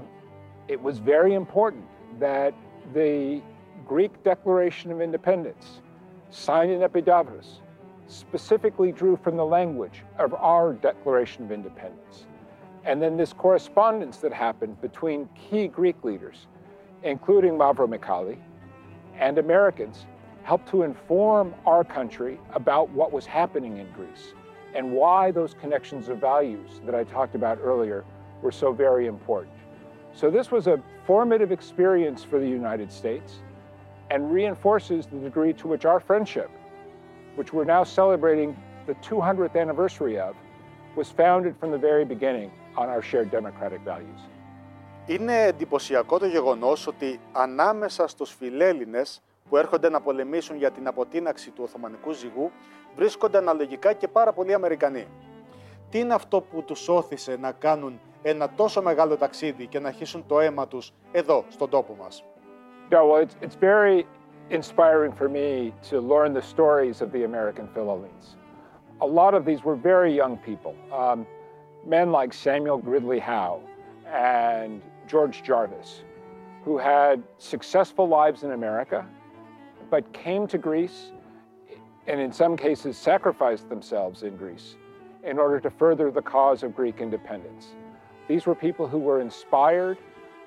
it 0.66 0.80
was 0.80 0.96
very 0.96 1.34
important 1.34 1.84
that 2.18 2.54
the 2.94 3.42
Greek 3.86 4.24
Declaration 4.24 4.90
of 4.90 5.02
Independence, 5.02 5.82
signed 6.30 6.70
in 6.72 6.80
Epidavros, 6.80 7.60
specifically 8.06 8.90
drew 8.90 9.18
from 9.18 9.36
the 9.36 9.44
language 9.44 10.02
of 10.18 10.32
our 10.32 10.72
Declaration 10.72 11.44
of 11.44 11.52
Independence. 11.52 12.26
And 12.86 13.02
then 13.02 13.16
this 13.16 13.32
correspondence 13.32 14.18
that 14.18 14.32
happened 14.32 14.80
between 14.80 15.28
key 15.34 15.66
Greek 15.66 16.04
leaders, 16.04 16.46
including 17.02 17.54
Mavro 17.54 17.88
Mikali, 17.88 18.38
and 19.18 19.38
Americans, 19.38 20.06
helped 20.44 20.68
to 20.68 20.84
inform 20.84 21.52
our 21.66 21.82
country 21.82 22.38
about 22.54 22.88
what 22.90 23.10
was 23.10 23.26
happening 23.26 23.78
in 23.78 23.90
Greece 23.90 24.34
and 24.76 24.92
why 24.92 25.32
those 25.32 25.52
connections 25.54 26.08
of 26.08 26.18
values 26.18 26.80
that 26.84 26.94
I 26.94 27.02
talked 27.02 27.34
about 27.34 27.58
earlier 27.60 28.04
were 28.40 28.52
so 28.52 28.72
very 28.72 29.08
important. 29.08 29.56
So 30.12 30.30
this 30.30 30.52
was 30.52 30.68
a 30.68 30.80
formative 31.06 31.50
experience 31.50 32.22
for 32.22 32.38
the 32.38 32.48
United 32.48 32.92
States 32.92 33.40
and 34.12 34.30
reinforces 34.30 35.06
the 35.06 35.18
degree 35.18 35.52
to 35.54 35.66
which 35.66 35.84
our 35.84 35.98
friendship, 35.98 36.50
which 37.34 37.52
we're 37.52 37.64
now 37.64 37.82
celebrating 37.82 38.56
the 38.86 38.94
200th 38.96 39.56
anniversary 39.60 40.20
of, 40.20 40.36
was 40.94 41.10
founded 41.10 41.56
from 41.58 41.72
the 41.72 41.78
very 41.78 42.04
beginning 42.04 42.52
on 42.76 42.86
our 42.88 43.02
shared 43.02 43.30
democratic 43.30 43.80
values. 43.84 44.20
Είναι 45.06 45.42
εντυπωσιακό 45.42 46.18
το 46.18 46.26
γεγονός 46.26 46.86
ότι 46.86 47.20
ανάμεσα 47.32 48.06
στους 48.06 48.34
φιλέλληνες 48.34 49.22
που 49.48 49.56
έρχονται 49.56 49.90
να 49.90 50.00
πολεμήσουν 50.00 50.56
για 50.56 50.70
την 50.70 50.86
αποτείναξη 50.86 51.50
του 51.50 51.62
Οθωμανικού 51.64 52.12
ζυγού 52.12 52.50
βρίσκονται 52.96 53.38
αναλογικά 53.38 53.92
και 53.92 54.08
πάρα 54.08 54.32
πολλοί 54.32 54.54
Αμερικανοί. 54.54 55.06
Τι 55.90 55.98
είναι 55.98 56.14
αυτό 56.14 56.40
που 56.40 56.62
τους 56.62 56.88
όθησε 56.88 57.36
να 57.40 57.52
κάνουν 57.52 58.00
ένα 58.22 58.48
τόσο 58.50 58.82
μεγάλο 58.82 59.16
ταξίδι 59.16 59.66
και 59.66 59.78
να 59.78 59.88
αρχίσουν 59.88 60.24
το 60.26 60.40
αίμα 60.40 60.68
τους 60.68 60.92
εδώ, 61.12 61.44
στον 61.48 61.70
τόπο 61.70 61.96
μας; 62.00 62.24
Yeah, 62.90 63.02
well, 63.02 63.20
it's, 63.24 63.36
it's 63.40 63.56
very 63.56 64.06
inspiring 64.50 65.12
for 65.12 65.28
me 65.28 65.72
to 65.90 66.00
learn 66.00 66.32
the 66.32 66.42
stories 66.54 67.00
of 67.00 67.10
the 67.10 67.24
American 67.24 67.66
Philhellenes. 67.74 68.26
A 69.00 69.06
lot 69.20 69.34
of 69.34 69.44
these 69.44 69.60
were 69.64 69.76
very 69.92 70.12
young 70.22 70.36
people, 70.48 70.74
um, 70.92 71.26
men 71.86 72.10
like 72.10 72.34
Samuel 72.34 72.78
Gridley 72.78 73.18
Howe 73.18 73.60
and 74.06 74.82
George 75.06 75.42
Jarvis, 75.42 76.02
who 76.64 76.78
had 76.78 77.22
successful 77.38 78.08
lives 78.08 78.42
in 78.42 78.52
America, 78.52 79.06
but 79.88 80.12
came 80.12 80.46
to 80.48 80.58
Greece 80.58 81.12
and 82.08 82.20
in 82.20 82.32
some 82.32 82.56
cases 82.56 82.96
sacrificed 82.96 83.68
themselves 83.68 84.22
in 84.22 84.36
Greece 84.36 84.76
in 85.24 85.38
order 85.38 85.58
to 85.60 85.70
further 85.70 86.10
the 86.10 86.22
cause 86.22 86.62
of 86.62 86.74
Greek 86.74 87.00
independence. 87.00 87.74
These 88.28 88.46
were 88.46 88.54
people 88.54 88.86
who 88.86 88.98
were 88.98 89.20
inspired 89.20 89.98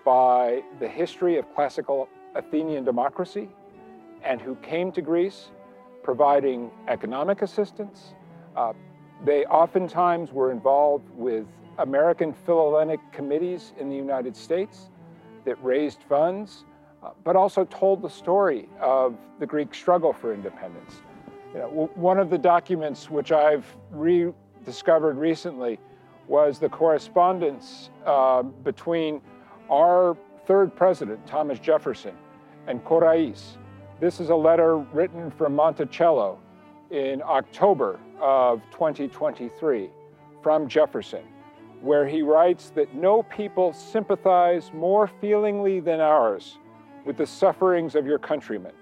by 0.05 0.61
the 0.79 0.87
history 0.87 1.37
of 1.37 1.53
classical 1.53 2.09
Athenian 2.35 2.83
democracy 2.83 3.49
and 4.23 4.41
who 4.41 4.55
came 4.55 4.91
to 4.93 5.01
Greece 5.01 5.51
providing 6.03 6.71
economic 6.87 7.41
assistance. 7.41 8.13
Uh, 8.55 8.73
they 9.25 9.45
oftentimes 9.45 10.31
were 10.31 10.51
involved 10.51 11.09
with 11.15 11.45
American 11.77 12.33
Philhellenic 12.33 12.99
committees 13.11 13.73
in 13.79 13.89
the 13.89 13.95
United 13.95 14.35
States 14.35 14.89
that 15.45 15.61
raised 15.63 16.03
funds, 16.03 16.65
uh, 17.03 17.11
but 17.23 17.35
also 17.35 17.65
told 17.65 18.01
the 18.01 18.09
story 18.09 18.69
of 18.79 19.15
the 19.39 19.45
Greek 19.45 19.73
struggle 19.73 20.13
for 20.13 20.33
independence. 20.33 21.01
You 21.53 21.59
know, 21.59 21.91
one 21.95 22.19
of 22.19 22.29
the 22.29 22.37
documents 22.37 23.09
which 23.09 23.31
I've 23.31 23.65
rediscovered 23.91 25.17
recently 25.17 25.79
was 26.27 26.59
the 26.59 26.69
correspondence 26.69 27.89
uh, 28.05 28.43
between 28.43 29.21
our 29.69 30.15
third 30.45 30.75
president, 30.75 31.25
Thomas 31.25 31.59
Jefferson, 31.59 32.15
and 32.67 32.83
Corais. 32.83 33.33
This 33.99 34.19
is 34.19 34.29
a 34.29 34.35
letter 34.35 34.77
written 34.77 35.31
from 35.31 35.55
Monticello 35.55 36.39
in 36.91 37.21
October 37.21 37.99
of 38.19 38.61
2023 38.71 39.89
from 40.41 40.67
Jefferson, 40.67 41.23
where 41.81 42.07
he 42.07 42.21
writes 42.21 42.71
that 42.71 42.93
no 42.95 43.23
people 43.23 43.73
sympathize 43.73 44.71
more 44.73 45.07
feelingly 45.07 45.79
than 45.79 45.99
ours 45.99 46.57
with 47.05 47.17
the 47.17 47.25
sufferings 47.25 47.95
of 47.95 48.05
your 48.05 48.19
countrymen. 48.19 48.73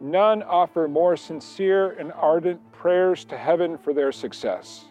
None 0.00 0.42
offer 0.42 0.88
more 0.88 1.16
sincere 1.16 1.92
and 1.92 2.12
ardent 2.12 2.60
prayers 2.72 3.24
to 3.26 3.36
heaven 3.36 3.78
for 3.78 3.92
their 3.92 4.12
success. 4.12 4.86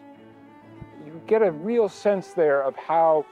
You 1.04 1.20
get 1.26 1.42
a 1.42 1.50
real 1.50 1.88
sense 1.88 2.28
there 2.28 2.62
of 2.62 2.74
how 2.76 3.24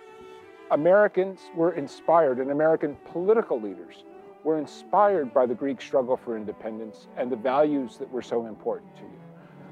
Americans 0.71 1.41
were 1.55 1.73
inspired, 1.73 2.39
and 2.39 2.51
American 2.51 2.97
political 3.05 3.61
leaders 3.61 4.05
were 4.45 4.59
inspired 4.59 5.33
by 5.33 5.47
the 5.47 5.55
Greek 5.55 5.81
struggle 5.81 6.17
for 6.17 6.37
independence 6.37 7.07
and 7.17 7.31
the 7.31 7.37
values 7.37 7.97
that 7.99 8.11
were 8.11 8.23
so 8.23 8.47
important 8.47 8.95
to 8.97 9.03
you. 9.03 9.21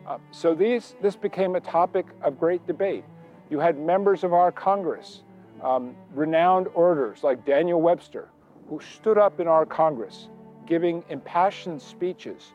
Uh, 0.07 0.19
so 0.31 0.55
these, 0.55 0.95
this 1.03 1.17
became 1.17 1.57
a 1.57 1.61
topic 1.61 2.07
of 2.23 2.39
great 2.39 2.67
debate. 2.67 3.05
You 3.51 3.59
had 3.59 3.79
members 3.79 4.25
of 4.25 4.33
our 4.33 4.53
Congress, 4.53 5.23
um, 5.63 5.95
renowned 6.15 6.69
orators 6.75 7.23
like 7.23 7.45
Daniel 7.45 7.81
Webster, 7.81 8.29
who 8.69 8.81
stood 8.81 9.19
up 9.19 9.41
in 9.41 9.49
our 9.49 9.67
Congress 9.67 10.29
giving 10.67 11.03
impassioned 11.09 11.83
speeches 11.83 12.53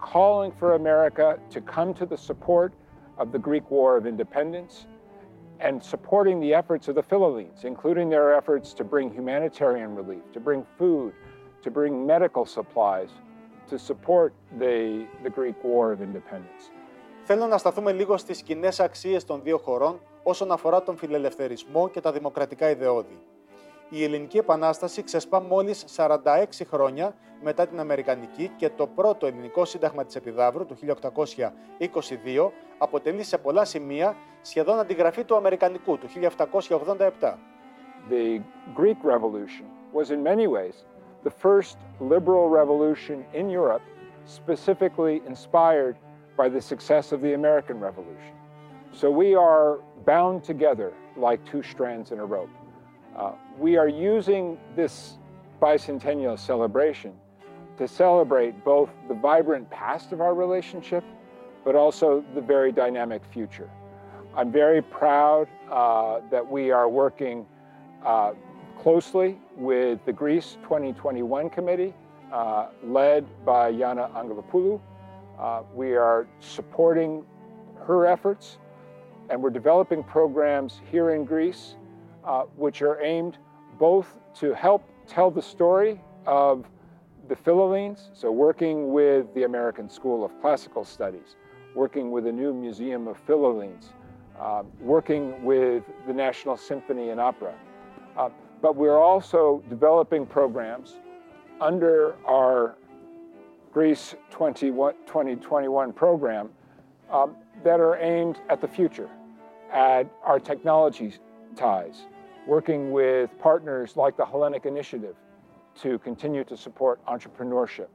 calling 0.00 0.50
for 0.52 0.74
America 0.74 1.38
to 1.50 1.60
come 1.60 1.92
to 1.92 2.06
the 2.06 2.16
support 2.16 2.72
of 3.18 3.30
the 3.32 3.38
Greek 3.38 3.70
War 3.70 3.96
of 3.96 4.06
Independence 4.06 4.86
and 5.60 5.82
supporting 5.82 6.40
the 6.40 6.54
efforts 6.54 6.88
of 6.88 6.94
the 6.94 7.02
Philhellenes, 7.02 7.64
including 7.64 8.08
their 8.08 8.34
efforts 8.34 8.72
to 8.74 8.84
bring 8.84 9.12
humanitarian 9.12 9.94
relief, 9.94 10.22
to 10.32 10.40
bring 10.40 10.64
food, 10.78 11.12
to 11.64 11.70
bring 11.70 12.06
medical 12.06 12.44
supplies, 12.46 13.10
to 13.70 13.78
support 13.78 14.32
the, 14.58 15.06
the 15.24 15.30
Greek 15.30 15.56
War 15.64 15.92
of 15.92 16.00
Independence. 16.00 16.70
Θέλω 17.24 17.46
να 17.46 17.58
σταθούμε 17.58 17.92
λίγο 17.92 18.16
στις 18.16 18.42
κοινές 18.42 18.80
αξίες 18.80 19.24
των 19.24 19.42
δύο 19.42 19.58
χωρών 19.58 20.00
όσον 20.22 20.52
αφορά 20.52 20.82
τον 20.82 20.96
φιλελευθερισμό 20.96 21.88
και 21.88 22.00
τα 22.00 22.12
δημοκρατικά 22.12 22.70
ιδεώδη. 22.70 23.18
Η 23.88 24.04
Ελληνική 24.04 24.38
Επανάσταση 24.38 25.02
ξεσπά 25.02 25.40
μόλις 25.40 25.84
46 25.96 26.44
χρόνια 26.70 27.14
μετά 27.42 27.66
την 27.66 27.80
Αμερικανική 27.80 28.50
και 28.56 28.70
το 28.70 28.86
πρώτο 28.86 29.26
ελληνικό 29.26 29.64
σύνταγμα 29.64 30.04
της 30.04 30.16
Επιδαύρου 30.16 30.66
του 30.66 30.76
1822 31.78 32.50
αποτελεί 32.78 33.22
σε 33.22 33.38
πολλά 33.38 33.64
σημεία 33.64 34.16
σχεδόν 34.42 34.78
αντιγραφή 34.78 35.24
του 35.24 35.36
Αμερικανικού 35.36 35.98
του 35.98 36.06
1787. 36.68 37.34
The 38.10 38.40
Greek 38.76 39.00
Revolution 39.04 39.66
was 39.92 40.10
in 40.10 40.22
many 40.22 40.46
ways 40.46 40.84
the 41.24 41.30
first 41.30 41.78
liberal 42.00 42.48
revolution 42.48 43.24
in 43.34 43.50
Europe 43.50 43.82
specifically 44.24 45.22
inspired 45.26 45.96
by 46.36 46.48
the 46.48 46.60
success 46.60 47.12
of 47.12 47.20
the 47.20 47.34
American 47.34 47.80
Revolution. 47.80 48.34
So 48.92 49.10
we 49.10 49.34
are 49.34 49.78
bound 50.04 50.44
together 50.44 50.92
like 51.16 51.44
two 51.44 51.62
strands 51.62 52.12
in 52.12 52.18
a 52.18 52.24
rope. 52.24 52.50
Uh, 53.16 53.32
we 53.58 53.76
are 53.76 53.88
using 53.88 54.58
this 54.76 55.18
bicentennial 55.60 56.38
celebration 56.38 57.12
to 57.78 57.88
celebrate 57.88 58.64
both 58.64 58.90
the 59.08 59.14
vibrant 59.14 59.68
past 59.70 60.12
of 60.12 60.20
our 60.20 60.34
relationship, 60.34 61.04
but 61.64 61.74
also 61.74 62.24
the 62.34 62.40
very 62.40 62.70
dynamic 62.70 63.22
future. 63.32 63.70
I'm 64.36 64.52
very 64.52 64.82
proud 64.82 65.48
uh, 65.70 66.20
that 66.30 66.48
we 66.48 66.70
are 66.70 66.88
working 66.88 67.46
uh, 68.04 68.32
closely 68.78 69.38
with 69.58 69.98
the 70.06 70.12
Greece 70.12 70.56
2021 70.62 71.50
Committee, 71.50 71.92
uh, 72.32 72.68
led 72.82 73.26
by 73.44 73.70
Yana 73.70 74.10
Angelopoulou. 74.12 74.80
Uh, 75.38 75.62
we 75.74 75.94
are 75.94 76.26
supporting 76.40 77.24
her 77.86 78.06
efforts, 78.06 78.58
and 79.28 79.42
we're 79.42 79.50
developing 79.50 80.02
programs 80.02 80.80
here 80.90 81.10
in 81.10 81.24
Greece 81.24 81.74
uh, 82.28 82.42
which 82.56 82.82
are 82.82 83.00
aimed 83.02 83.38
both 83.78 84.18
to 84.34 84.52
help 84.52 84.86
tell 85.06 85.30
the 85.30 85.42
story 85.42 86.00
of 86.26 86.66
the 87.28 87.34
Philhellenes, 87.34 88.10
so 88.12 88.30
working 88.30 88.92
with 88.92 89.32
the 89.34 89.44
American 89.44 89.88
School 89.88 90.24
of 90.24 90.38
Classical 90.40 90.84
Studies, 90.84 91.36
working 91.74 92.10
with 92.10 92.24
the 92.24 92.32
new 92.32 92.52
Museum 92.52 93.08
of 93.08 93.24
Philhellenes, 93.26 93.86
uh, 94.38 94.62
working 94.80 95.42
with 95.42 95.84
the 96.06 96.12
National 96.12 96.56
Symphony 96.56 97.10
and 97.10 97.20
Opera. 97.20 97.54
But 98.60 98.76
we're 98.76 98.98
also 98.98 99.62
developing 99.68 100.26
programs 100.26 100.96
under 101.60 102.14
our 102.26 102.76
Greece 103.72 104.14
2021 104.30 105.92
program 105.92 106.50
um, 107.10 107.36
that 107.64 107.80
are 107.80 107.96
aimed 107.98 108.40
at 108.48 108.60
the 108.60 108.68
future, 108.68 109.08
at 109.72 110.10
our 110.24 110.40
technology 110.40 111.14
ties, 111.54 112.06
working 112.46 112.92
with 112.92 113.30
partners 113.38 113.96
like 113.96 114.16
the 114.16 114.24
Hellenic 114.24 114.66
Initiative 114.66 115.14
to 115.80 115.98
continue 116.00 116.44
to 116.44 116.56
support 116.56 117.04
entrepreneurship, 117.06 117.88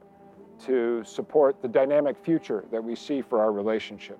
to 0.64 1.02
support 1.04 1.60
the 1.60 1.68
dynamic 1.68 2.16
future 2.22 2.64
that 2.70 2.82
we 2.82 2.94
see 2.94 3.20
for 3.20 3.40
our 3.40 3.52
relationship. 3.52 4.18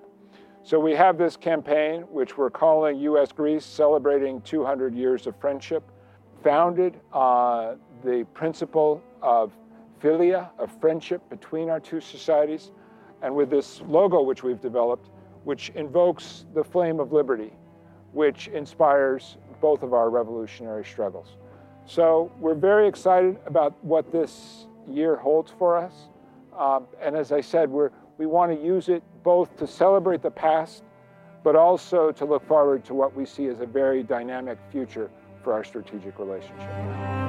So 0.63 0.81
we 0.81 0.95
have 0.95 1.19
this 1.19 1.37
campaign, 1.37 2.03
which 2.03 2.37
we're 2.37 2.51
calling 2.51 2.99
U.S. 3.01 3.33
Greece 3.33 3.65
Celebrating 3.65 4.41
200 4.43 4.95
Years 4.95 5.27
of 5.27 5.37
Friendship, 5.37 5.83
founded 6.45 7.01
on 7.11 7.81
the 8.05 8.25
principle 8.35 9.03
of 9.23 9.51
philia, 10.01 10.51
of 10.59 10.71
friendship 10.79 11.23
between 11.31 11.71
our 11.71 11.81
two 11.81 12.01
societies, 12.01 12.71
and 13.23 13.35
with 13.35 13.49
this 13.49 13.81
logo 13.89 14.21
which 14.21 14.43
we've 14.43 14.61
developed, 14.61 15.09
which 15.45 15.71
invokes 15.71 16.45
the 16.55 16.63
flame 16.63 17.01
of 17.01 17.13
liberty, 17.13 17.53
which 18.13 18.49
inspires 18.49 19.39
both 19.63 19.83
of 19.83 19.95
our 19.95 20.11
revolutionary 20.11 20.85
struggles. 20.85 21.39
So 21.87 22.31
we're 22.39 22.55
very 22.55 22.87
excited 22.87 23.39
about 23.47 23.83
what 23.83 24.13
this 24.13 24.67
year 24.87 25.17
holds 25.17 25.51
for 25.59 25.79
us. 25.79 25.95
Um, 26.57 26.87
and 27.01 27.17
as 27.17 27.33
I 27.33 27.41
said, 27.41 27.71
we're, 27.71 27.91
we 28.19 28.27
want 28.27 28.53
to 28.53 28.63
use 28.63 28.91
it 28.91 29.03
both 29.23 29.57
to 29.57 29.67
celebrate 29.67 30.23
the 30.23 30.31
past, 30.31 30.85
but 31.43 31.57
also 31.57 32.13
to 32.13 32.25
look 32.27 32.47
forward 32.47 32.85
to 32.85 32.95
what 32.95 33.17
we 33.17 33.25
see 33.25 33.47
as 33.47 33.61
a 33.61 33.67
very 33.67 34.03
dynamic 34.03 34.59
future 34.71 35.11
for 35.45 35.53
our 35.53 35.63
strategic 35.63 36.19
relationship. 36.19 37.24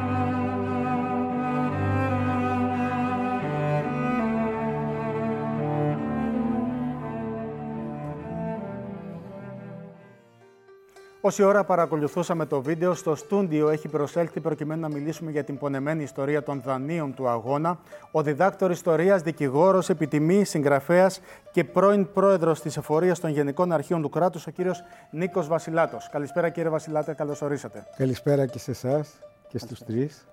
Όση 11.26 11.44
ώρα 11.44 11.64
παρακολουθούσαμε 11.64 12.46
το 12.46 12.62
βίντεο, 12.62 12.94
στο 12.94 13.16
στούντιο 13.16 13.70
έχει 13.70 13.88
προσέλθει 13.88 14.40
προκειμένου 14.40 14.82
να 14.82 14.90
μιλήσουμε 14.90 15.32
για 15.32 15.44
την 15.44 15.58
πονεμένη 15.58 16.04
ιστορία 16.04 16.44
των 16.44 16.62
δανείων 16.66 17.14
του 17.14 17.28
αγώνα 17.28 17.80
ο 18.12 18.22
διδάκτορ 18.22 18.72
ιστορίας, 18.72 19.22
δικηγόρος, 19.22 19.90
επιτιμής, 19.90 20.50
συγγραφέας 20.50 21.22
και 21.52 21.64
πρώην 21.64 22.12
πρόεδρος 22.14 22.62
της 22.62 22.78
εφορίας 22.78 23.20
των 23.20 23.30
Γενικών 23.30 23.72
Αρχείων 23.72 24.02
του 24.02 24.10
κράτους, 24.10 24.48
ο 24.48 24.52
κύριος 24.52 24.84
Νίκος 25.10 25.48
Βασιλάτος. 25.48 26.10
Καλησπέρα, 26.12 26.50
κύριε 26.50 26.70
Βασιλάτε, 26.70 27.14
καλώς 27.14 27.42
ορίσατε. 27.42 27.88
Καλησπέρα 27.98 28.46
και 28.46 28.60
σε 28.60 28.72
εσάς 28.72 29.14
και 29.48 29.58
στους 29.58 29.80
τρεις. 29.84 30.26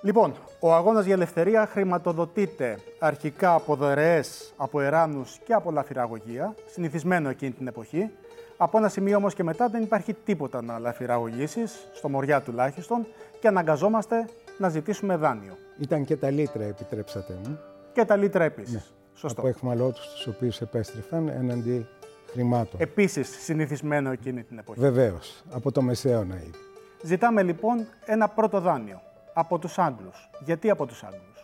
Λοιπόν, 0.00 0.34
ο 0.60 0.74
αγώνας 0.74 1.04
για 1.04 1.14
ελευθερία 1.14 1.66
χρηματοδοτείται 1.66 2.78
αρχικά 2.98 3.54
από 3.54 3.74
δωρεές 3.76 4.54
από 4.56 4.80
εράνους 4.80 5.38
και 5.44 5.52
από 5.52 5.70
λαφυραγωγία, 5.70 6.54
συνηθισμένο 6.72 7.28
εκείνη 7.28 7.50
την 7.50 7.66
εποχή. 7.66 8.10
Από 8.56 8.78
ένα 8.78 8.88
σημείο 8.88 9.16
όμως 9.16 9.34
και 9.34 9.42
μετά 9.42 9.68
δεν 9.68 9.82
υπάρχει 9.82 10.14
τίποτα 10.14 10.62
να 10.62 10.78
λαφυραγωγήσεις, 10.78 11.88
στο 11.94 12.08
μοριά 12.08 12.40
τουλάχιστον, 12.40 13.06
και 13.40 13.48
αναγκαζόμαστε 13.48 14.28
να 14.58 14.68
ζητήσουμε 14.68 15.16
δάνειο. 15.16 15.56
Ήταν 15.78 16.04
και 16.04 16.16
τα 16.16 16.30
λίτρα, 16.30 16.64
επιτρέψατε 16.64 17.38
μου. 17.44 17.58
Και 17.92 18.04
τα 18.04 18.16
λίτρα 18.16 18.44
επίσης. 18.44 18.74
Ναι. 18.74 18.82
Σωστό. 19.14 19.40
Από 19.40 19.48
εχμαλώτους 19.48 20.08
τους 20.08 20.26
οποίους 20.26 20.60
επέστρεφαν 20.60 21.28
έναντι 21.28 21.86
χρημάτων. 22.30 22.80
Επίσης 22.80 23.28
συνηθισμένο 23.44 24.10
εκείνη 24.10 24.42
την 24.42 24.58
εποχή. 24.58 24.80
Βεβαίως, 24.80 25.42
από 25.50 25.72
το 25.72 25.82
μεσαίωνα 25.82 26.36
ήδη. 26.36 26.58
Ζητάμε 27.02 27.42
λοιπόν 27.42 27.86
ένα 28.06 28.28
πρώτο 28.28 28.60
δάνειο 28.60 29.00
από 29.32 29.58
τους 29.58 29.78
Άγγλους. 29.78 30.30
Γιατί 30.44 30.70
από 30.70 30.86
τους 30.86 31.02
Άγγλους; 31.02 31.35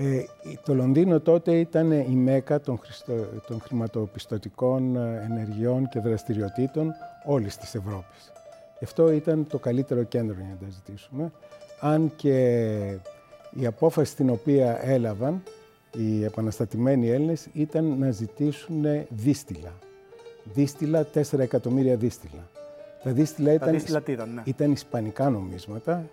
Ε, 0.00 0.24
το 0.64 0.74
Λονδίνο 0.74 1.20
τότε 1.20 1.58
ήταν 1.58 1.90
η 1.90 2.14
μέκα 2.14 2.60
των, 2.60 2.78
χριστο... 2.78 3.12
των 3.46 3.60
χρηματοπιστωτικών 3.60 4.96
ε, 4.96 5.26
ενεργειών 5.30 5.88
και 5.88 6.00
δραστηριοτήτων 6.00 6.92
όλης 7.24 7.56
της 7.56 7.74
Ευρώπης. 7.74 8.32
Γι' 8.78 8.84
αυτό 8.84 9.10
ήταν 9.10 9.46
το 9.46 9.58
καλύτερο 9.58 10.02
κέντρο 10.02 10.34
για 10.34 10.56
να 10.60 10.66
τα 10.66 10.72
ζητήσουμε. 10.72 11.32
Αν 11.80 12.12
και 12.16 12.70
η 13.50 13.66
απόφαση 13.66 14.16
την 14.16 14.30
οποία 14.30 14.78
έλαβαν 14.82 15.42
οι 15.96 16.24
επαναστατημένοι 16.24 17.10
Έλληνες 17.10 17.48
ήταν 17.52 17.98
να 17.98 18.10
ζητήσουν 18.10 18.84
δίστηλα. 19.08 19.72
Δίστηλα, 20.44 21.06
4 21.14 21.38
εκατομμύρια 21.38 21.96
δίστηλα. 21.96 22.48
Τα 23.02 23.10
δίστηλα 23.10 23.52
ήταν, 23.52 23.70
δίστηλα 23.70 24.02
ήταν, 24.06 24.34
ναι. 24.34 24.42
ήταν 24.44 24.72
ισπανικά 24.72 25.30
νομίσματα 25.30 26.04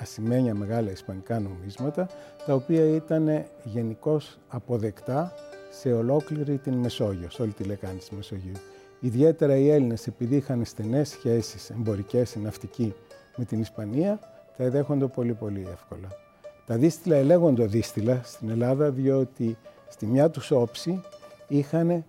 ασημένια 0.00 0.54
μεγάλα 0.54 0.90
ισπανικά 0.90 1.40
νομίσματα, 1.40 2.08
τα 2.46 2.54
οποία 2.54 2.84
ήταν 2.84 3.44
γενικώς 3.64 4.38
αποδεκτά 4.48 5.32
σε 5.70 5.92
ολόκληρη 5.92 6.58
την 6.58 6.74
Μεσόγειο, 6.74 7.30
σε 7.30 7.42
όλη 7.42 7.52
τη 7.52 7.64
λεκάνη 7.64 7.98
της 7.98 8.10
Μεσογείου. 8.10 8.56
Ιδιαίτερα 9.00 9.56
οι 9.56 9.70
Έλληνες, 9.70 10.06
επειδή 10.06 10.36
είχαν 10.36 10.64
στενές 10.64 11.08
σχέσεις 11.08 11.70
εμπορικές, 11.70 12.36
ναυτική 12.36 12.94
με 13.36 13.44
την 13.44 13.60
Ισπανία, 13.60 14.18
τα 14.56 14.64
εδέχονται 14.64 15.06
πολύ 15.06 15.34
πολύ 15.34 15.66
εύκολα. 15.72 16.08
Τα 16.66 16.76
δίστηλα 16.76 17.16
ελέγονται 17.16 17.66
δίστηλα 17.66 18.20
στην 18.24 18.50
Ελλάδα, 18.50 18.90
διότι 18.90 19.56
στη 19.88 20.06
μια 20.06 20.30
τους 20.30 20.50
όψη 20.50 21.00
είχαν 21.48 22.04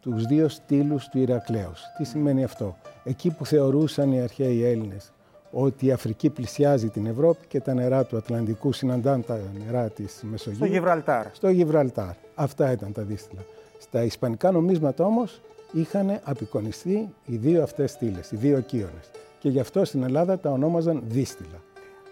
τους 0.00 0.24
δύο 0.24 0.48
στήλους 0.48 1.08
του 1.08 1.18
Ηρακλέους. 1.18 1.82
Τι 1.96 2.04
σημαίνει 2.04 2.44
αυτό; 2.44 2.76
Εκεί 3.04 3.30
που 3.30 3.46
θεωρούσαν 3.46 4.12
οι 4.12 4.20
αρχαίοι 4.20 4.64
Έλληνες 4.64 5.12
ότι 5.50 5.86
η 5.86 5.92
Αφρική 5.92 6.30
πλησιάζει 6.30 6.88
την 6.88 7.06
Ευρώπη 7.06 7.46
και 7.48 7.60
τα 7.60 7.74
νερά 7.74 8.04
του 8.04 8.16
Ατλαντικού 8.16 8.72
συναντάν 8.72 9.24
τα 9.24 9.38
νερά 9.66 9.88
της 9.88 10.22
Μεσογείου. 10.30 10.56
Στο 10.56 10.66
Γιβραλτάρ. 10.66 11.26
Στο 11.32 11.48
Γιβραλτάρ. 11.48 12.14
Αυτά 12.34 12.72
ήταν 12.72 12.92
τα 12.92 13.02
δίστηλα. 13.02 13.40
Στα 13.78 14.02
ισπανικά 14.02 14.50
νομίσματα 14.50 15.04
όμως 15.04 15.40
είχαν 15.72 16.20
απεικονιστεί 16.22 17.08
οι 17.24 17.36
δύο 17.36 17.62
αυτές 17.62 17.90
στήλες, 17.90 18.30
οι 18.30 18.36
δύο 18.36 18.60
κύονες. 18.60 19.10
Και 19.38 19.48
γι' 19.48 19.60
αυτό 19.60 19.84
στην 19.84 20.02
Ελλάδα 20.02 20.38
τα 20.38 20.50
ονόμαζαν 20.50 21.02
δίστηλα. 21.06 21.60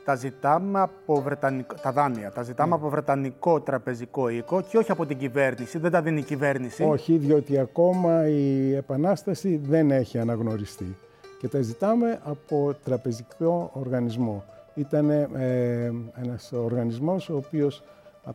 Τα 0.04 0.14
ζητάμε 0.14 0.80
από 0.80 1.20
βρετανικό, 1.20 1.74
τα 1.82 1.92
δάνεια, 1.92 2.30
τα 2.30 2.42
ζητάμε 2.42 2.68
ναι. 2.68 2.74
από 2.74 2.88
βρετανικό 2.88 3.60
τραπεζικό 3.60 4.28
οίκο 4.28 4.60
και 4.60 4.78
όχι 4.78 4.90
από 4.90 5.06
την 5.06 5.18
κυβέρνηση, 5.18 5.78
δεν 5.78 5.90
τα 5.90 6.02
δίνει 6.02 6.18
η 6.18 6.22
κυβέρνηση. 6.22 6.84
Όχι, 6.84 7.16
διότι 7.16 7.58
ακόμα 7.58 8.28
η 8.28 8.74
Επανάσταση 8.74 9.60
δεν 9.64 9.90
έχει 9.90 10.18
αναγνωριστεί 10.18 10.96
και 11.44 11.50
τα 11.50 11.62
ζητάμε 11.62 12.20
από 12.24 12.74
τραπεζικό 12.84 13.70
οργανισμό. 13.72 14.44
Ήταν 14.74 15.10
ε, 15.10 15.92
ένας 16.22 16.52
οργανισμός 16.52 17.28
ο 17.28 17.36
οποίος 17.36 17.82
ε, 18.26 18.30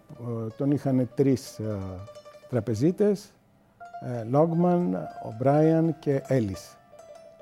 τον 0.58 0.72
είχαν 0.72 1.10
τρεις 1.16 1.60
ε, 1.60 1.78
τραπεζίτες, 2.50 3.34
ε, 4.20 4.24
Λόγμαν, 4.24 5.08
Ομπράιαν 5.24 5.96
και 6.00 6.22
Έλλης. 6.28 6.78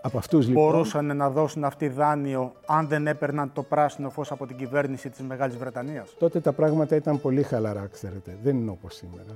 Από 0.01 0.18
αυτούς, 0.18 0.47
λοιπόν, 0.47 0.72
Μπορούσαν 0.72 1.15
να 1.18 1.30
δώσουν 1.30 1.63
αυτή 1.63 1.88
δάνειο 1.88 2.53
αν 2.65 2.88
δεν 2.88 3.07
έπαιρναν 3.07 3.51
το 3.53 3.63
πράσινο 3.63 4.09
φως 4.09 4.32
από 4.32 4.45
την 4.45 4.57
κυβέρνηση 4.57 5.09
της 5.09 5.22
Μεγάλης 5.22 5.57
Βρετανίας; 5.57 6.15
Τότε 6.20 6.39
τα 6.39 6.51
πράγματα 6.51 6.95
ήταν 6.95 7.22
πολύ 7.22 7.43
χαλαρά, 7.43 7.89
ξέρετε. 7.91 8.38
Δεν 8.43 8.57
είναι 8.57 8.72
όπως 8.72 8.95
σήμερα. 8.95 9.36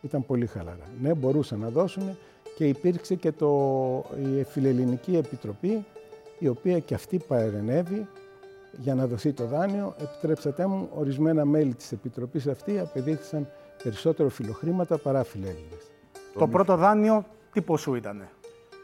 Ήταν 0.00 0.26
πολύ 0.26 0.46
χαλαρά. 0.46 0.86
Ναι, 1.00 1.14
μπορούσαν 1.14 1.58
να 1.58 1.68
δώσουν 1.68 2.16
και 2.56 2.68
υπήρξε 2.68 3.14
και 3.14 3.32
το, 3.32 3.48
η 4.38 4.42
Φιλελληνική 4.42 5.16
Επιτροπή, 5.16 5.84
η 6.38 6.48
οποία 6.48 6.78
και 6.78 6.94
αυτή 6.94 7.18
παρενέβη 7.18 8.06
για 8.72 8.94
να 8.94 9.06
δοθεί 9.06 9.32
το 9.32 9.44
δάνειο. 9.44 9.94
Επιτρέψατε 10.00 10.66
μου, 10.66 10.88
ορισμένα 10.94 11.44
μέλη 11.44 11.74
της 11.74 11.92
Επιτροπής 11.92 12.46
αυτή 12.46 12.78
απεδείχθησαν 12.78 13.48
περισσότερο 13.82 14.28
φιλοχρήματα 14.28 14.98
παρά 14.98 15.24
φιλέλληνες. 15.24 15.90
Το 16.38 16.48
πρώτο 16.48 16.76
δάνειο 16.76 17.24
τι 17.52 17.60
ποσού 17.62 17.94
ήτανε; 17.94 18.28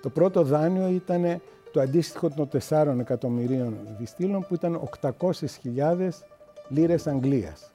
Το 0.02 0.08
πρώτο 0.08 0.42
δάνειο 0.42 0.88
ήταν 0.88 1.40
το 1.72 1.80
αντίστοιχο 1.80 2.30
των 2.30 2.48
4 2.68 2.98
εκατομμυρίων 3.00 3.78
διστήλων 3.98 4.46
που 4.48 4.54
ήταν 4.54 4.80
800.000 5.00 6.08
λίρες 6.68 7.06
Αγγλίας. 7.06 7.70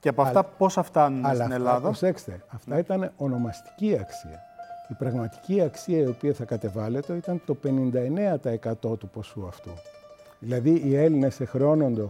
Και 0.00 0.08
από 0.08 0.22
αυτά 0.22 0.44
πόσα 0.44 0.82
φτάνουν 0.82 1.34
στην 1.34 1.52
Ελλάδα; 1.52 1.80
Προσέξτε, 1.80 2.42
αυτά 2.48 2.78
ήταν 2.78 3.12
ονομαστική 3.16 3.98
αξία. 4.00 4.45
Η 4.88 4.94
πραγματική 4.98 5.60
αξία 5.60 5.98
η 5.98 6.06
οποία 6.06 6.32
θα 6.32 6.44
κατεβάλλεται 6.44 7.14
ήταν 7.14 7.42
το 7.44 7.56
59% 8.82 8.98
του 8.98 9.08
ποσού 9.12 9.46
αυτού. 9.46 9.70
Δηλαδή 10.38 10.82
οι 10.84 10.96
Έλληνες 10.96 11.40
εχρεώνονται 11.40 12.08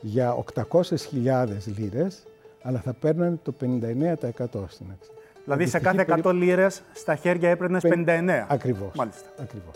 για 0.00 0.44
800.000 0.70 1.46
λίρες, 1.76 2.26
αλλά 2.62 2.78
θα 2.78 2.92
παίρνουν 2.92 3.40
το 3.42 3.54
59% 3.60 3.66
στην 4.68 4.86
αξία. 4.92 5.14
Δηλαδή 5.44 5.66
σε 5.66 5.78
κάθε 5.78 6.06
100 6.24 6.32
λίρες 6.34 6.82
στα 6.94 7.14
χέρια 7.14 7.50
έπαιρνες 7.50 7.82
59. 7.84 8.46
Ακριβώς. 8.48 8.90
Μάλιστα. 8.94 9.28
Ακριβώς. 9.40 9.74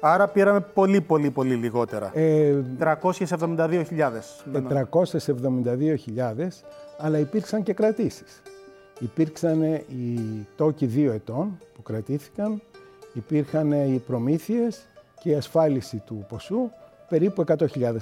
Άρα 0.00 0.28
πήραμε 0.28 0.60
πολύ 0.60 1.00
πολύ 1.00 1.30
πολύ 1.30 1.54
λιγότερα. 1.54 2.10
Ε, 2.14 2.54
372.000. 2.78 4.44
472.000, 4.52 6.64
αλλά 6.98 7.18
υπήρξαν 7.18 7.62
και 7.62 7.72
κρατήσεις. 7.72 8.42
Υπήρξαν 8.98 9.62
οι 9.72 10.46
τόκοι 10.56 10.86
δύο 10.86 11.12
ετών 11.12 11.58
που 11.74 11.82
κρατήθηκαν, 11.82 12.62
υπήρχαν 13.12 13.72
οι 13.72 14.02
προμήθειες 14.06 14.86
και 15.20 15.30
η 15.30 15.34
ασφάλιση 15.34 16.02
του 16.06 16.24
ποσού, 16.28 16.70
περίπου 17.08 17.44
100.000, 17.46 17.56
98.000 17.56 17.94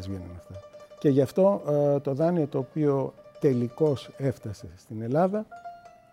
βγαίνουν 0.00 0.34
αυτά. 0.36 0.54
Και 0.98 1.08
γι' 1.08 1.20
αυτό 1.20 1.62
ε, 1.68 2.00
το 2.00 2.14
δάνειο 2.14 2.46
το 2.46 2.58
οποίο 2.58 3.14
τελικώς 3.40 4.10
έφτασε 4.16 4.68
στην 4.76 5.02
Ελλάδα, 5.02 5.46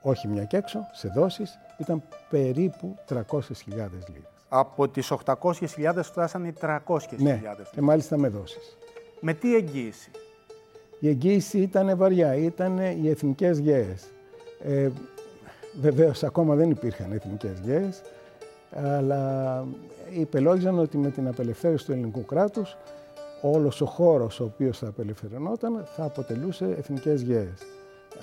όχι 0.02 0.28
μια 0.28 0.44
και 0.44 0.58
έξω, 0.58 0.80
σε 0.92 1.12
δόσεις, 1.16 1.60
ήταν 1.78 2.04
περίπου 2.30 2.96
300.000 3.10 3.22
λίρες. 3.68 4.36
Από 4.50 4.88
τις 4.88 5.14
800.000 5.26 6.00
φτάσανε 6.02 6.48
οι 6.48 6.54
300.000. 6.62 6.78
Ναι, 7.18 7.42
και 7.72 7.82
μάλιστα 7.82 8.18
με 8.18 8.28
δόσεις. 8.28 8.78
Με 9.20 9.34
τι 9.34 9.56
εγγύηση; 9.56 10.12
Η 11.06 11.08
εγγύηση 11.08 11.58
ήταν 11.58 11.98
βαριά, 11.98 12.36
ήταν 12.36 12.78
οι 12.78 13.10
εθνικές 13.10 13.58
γέες. 13.60 14.08
Ε, 14.64 14.90
βεβαίως 15.82 16.24
ακόμα 16.24 16.56
δεν 16.56 16.70
υπήρχαν 16.70 17.12
εθνικές 17.12 17.60
γέες, 17.64 18.02
αλλά 18.72 19.64
υπελόγιζαν 20.10 20.80
ότι 20.80 20.98
με 20.98 21.10
την 21.10 21.28
απελευθέρωση 21.28 21.86
του 21.86 21.92
ελληνικού 21.92 22.26
κράτους 22.26 22.78
όλος 23.42 23.82
ο 23.82 23.86
χώρος 23.86 24.40
ο 24.40 24.44
οποίος 24.44 24.78
θα 24.78 24.88
απελευθερωνόταν 24.88 25.86
θα 25.96 26.04
αποτελούσε 26.04 26.66
εθνικές 26.78 27.22
γέες. 27.22 27.66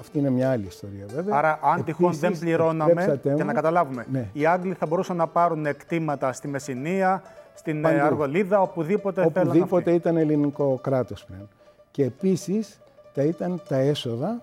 Αυτή 0.01 0.19
είναι 0.19 0.31
μια 0.31 0.51
άλλη 0.51 0.67
ιστορία 0.67 1.07
βέβαια. 1.15 1.37
Άρα 1.37 1.59
αν 1.63 1.85
τυχόν 1.85 2.13
δεν 2.13 2.39
πληρώναμε, 2.39 3.21
για 3.35 3.45
να 3.45 3.53
καταλάβουμε, 3.53 4.07
ναι. 4.13 4.29
οι 4.33 4.47
Άγγλοι 4.47 4.75
θα 4.75 4.87
μπορούσαν 4.87 5.17
να 5.17 5.27
πάρουν 5.27 5.67
εκτήματα 5.67 6.33
στη 6.33 6.49
Μεσσηνία, 6.49 7.23
στην 7.55 7.83
Παντού. 7.83 8.01
Αργολίδα, 8.01 8.61
οπουδήποτε, 8.61 9.25
Οπουδήποτε 9.25 9.93
ήταν 9.93 10.17
ελληνικό 10.17 10.79
κράτος 10.83 11.25
πλέον. 11.25 11.49
Και 11.93 12.05
επίσης 12.05 12.81
τα 13.15 13.23
ήταν 13.23 13.63
τα 13.69 13.77
έσοδα, 13.77 14.43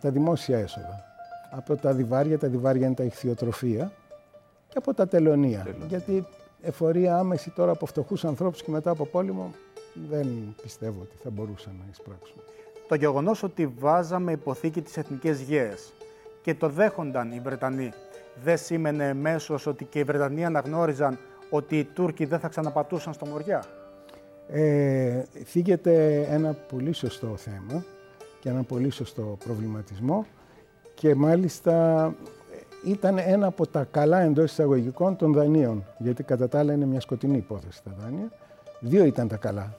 τα 0.00 0.10
δημόσια 0.10 0.58
έσοδα. 0.58 1.04
Από 1.50 1.76
τα 1.76 1.92
διβάρια, 1.92 2.38
τα 2.38 2.48
διβάρια 2.48 2.86
είναι 2.86 2.94
τα 2.94 3.04
ηχθειοτροφία 3.04 3.92
και 4.68 4.78
από 4.78 4.94
τα 4.94 5.08
τελωνία. 5.08 5.66
Γιατί 5.88 6.26
εφορία 6.62 7.16
άμεση 7.16 7.50
τώρα 7.50 7.72
από 7.72 7.86
φτωχούς 7.86 8.24
ανθρώπους 8.24 8.62
και 8.62 8.70
μετά 8.70 8.90
από 8.90 9.06
πόλεμο 9.06 9.54
δεν 10.10 10.54
πιστεύω 10.62 11.00
ότι 11.02 11.16
θα 11.22 11.30
μπορούσαν 11.30 11.72
να 11.78 11.84
εισπράξουν. 11.90 12.36
Το 12.88 12.94
γεγονός 12.94 13.42
ότι 13.42 13.66
βάζαμε 13.78 14.32
υποθήκη 14.32 14.82
τις 14.82 14.96
εθνικές 14.96 15.40
γέες 15.40 15.92
και 16.42 16.54
το 16.54 16.68
δέχονταν 16.68 17.32
οι 17.32 17.40
Βρετανοί 17.40 17.92
δεν 18.42 18.58
σήμαινε 18.58 19.14
μέσω 19.14 19.58
ότι 19.66 19.84
και 19.84 19.98
οι 19.98 20.04
Βρετανοί 20.04 20.44
αναγνώριζαν 20.44 21.18
ότι 21.50 21.78
οι 21.78 21.84
Τούρκοι 21.84 22.24
δεν 22.24 22.38
θα 22.38 22.48
ξαναπατούσαν 22.48 23.12
στο 23.12 23.26
Μοριά. 23.26 23.64
Ε, 24.50 25.24
θίγεται 25.44 26.26
ένα 26.30 26.52
πολύ 26.52 26.92
σωστό 26.92 27.36
θέμα 27.36 27.84
και 28.40 28.48
ένα 28.48 28.62
πολύ 28.62 28.90
σωστό 28.90 29.38
προβληματισμό 29.44 30.26
και 30.94 31.14
μάλιστα 31.14 32.14
ήταν 32.84 33.18
ένα 33.18 33.46
από 33.46 33.66
τα 33.66 33.84
καλά 33.90 34.20
εντός 34.20 34.50
εισαγωγικών 34.50 35.16
των 35.16 35.32
δανείων, 35.32 35.84
γιατί 35.98 36.22
κατά 36.22 36.48
τα 36.48 36.58
άλλα 36.58 36.72
είναι 36.72 36.86
μια 36.86 37.00
σκοτεινή 37.00 37.36
υπόθεση 37.36 37.82
τα 37.84 37.94
δάνεια. 38.00 38.30
Δύο 38.80 39.04
ήταν 39.04 39.28
τα 39.28 39.36
καλά. 39.36 39.76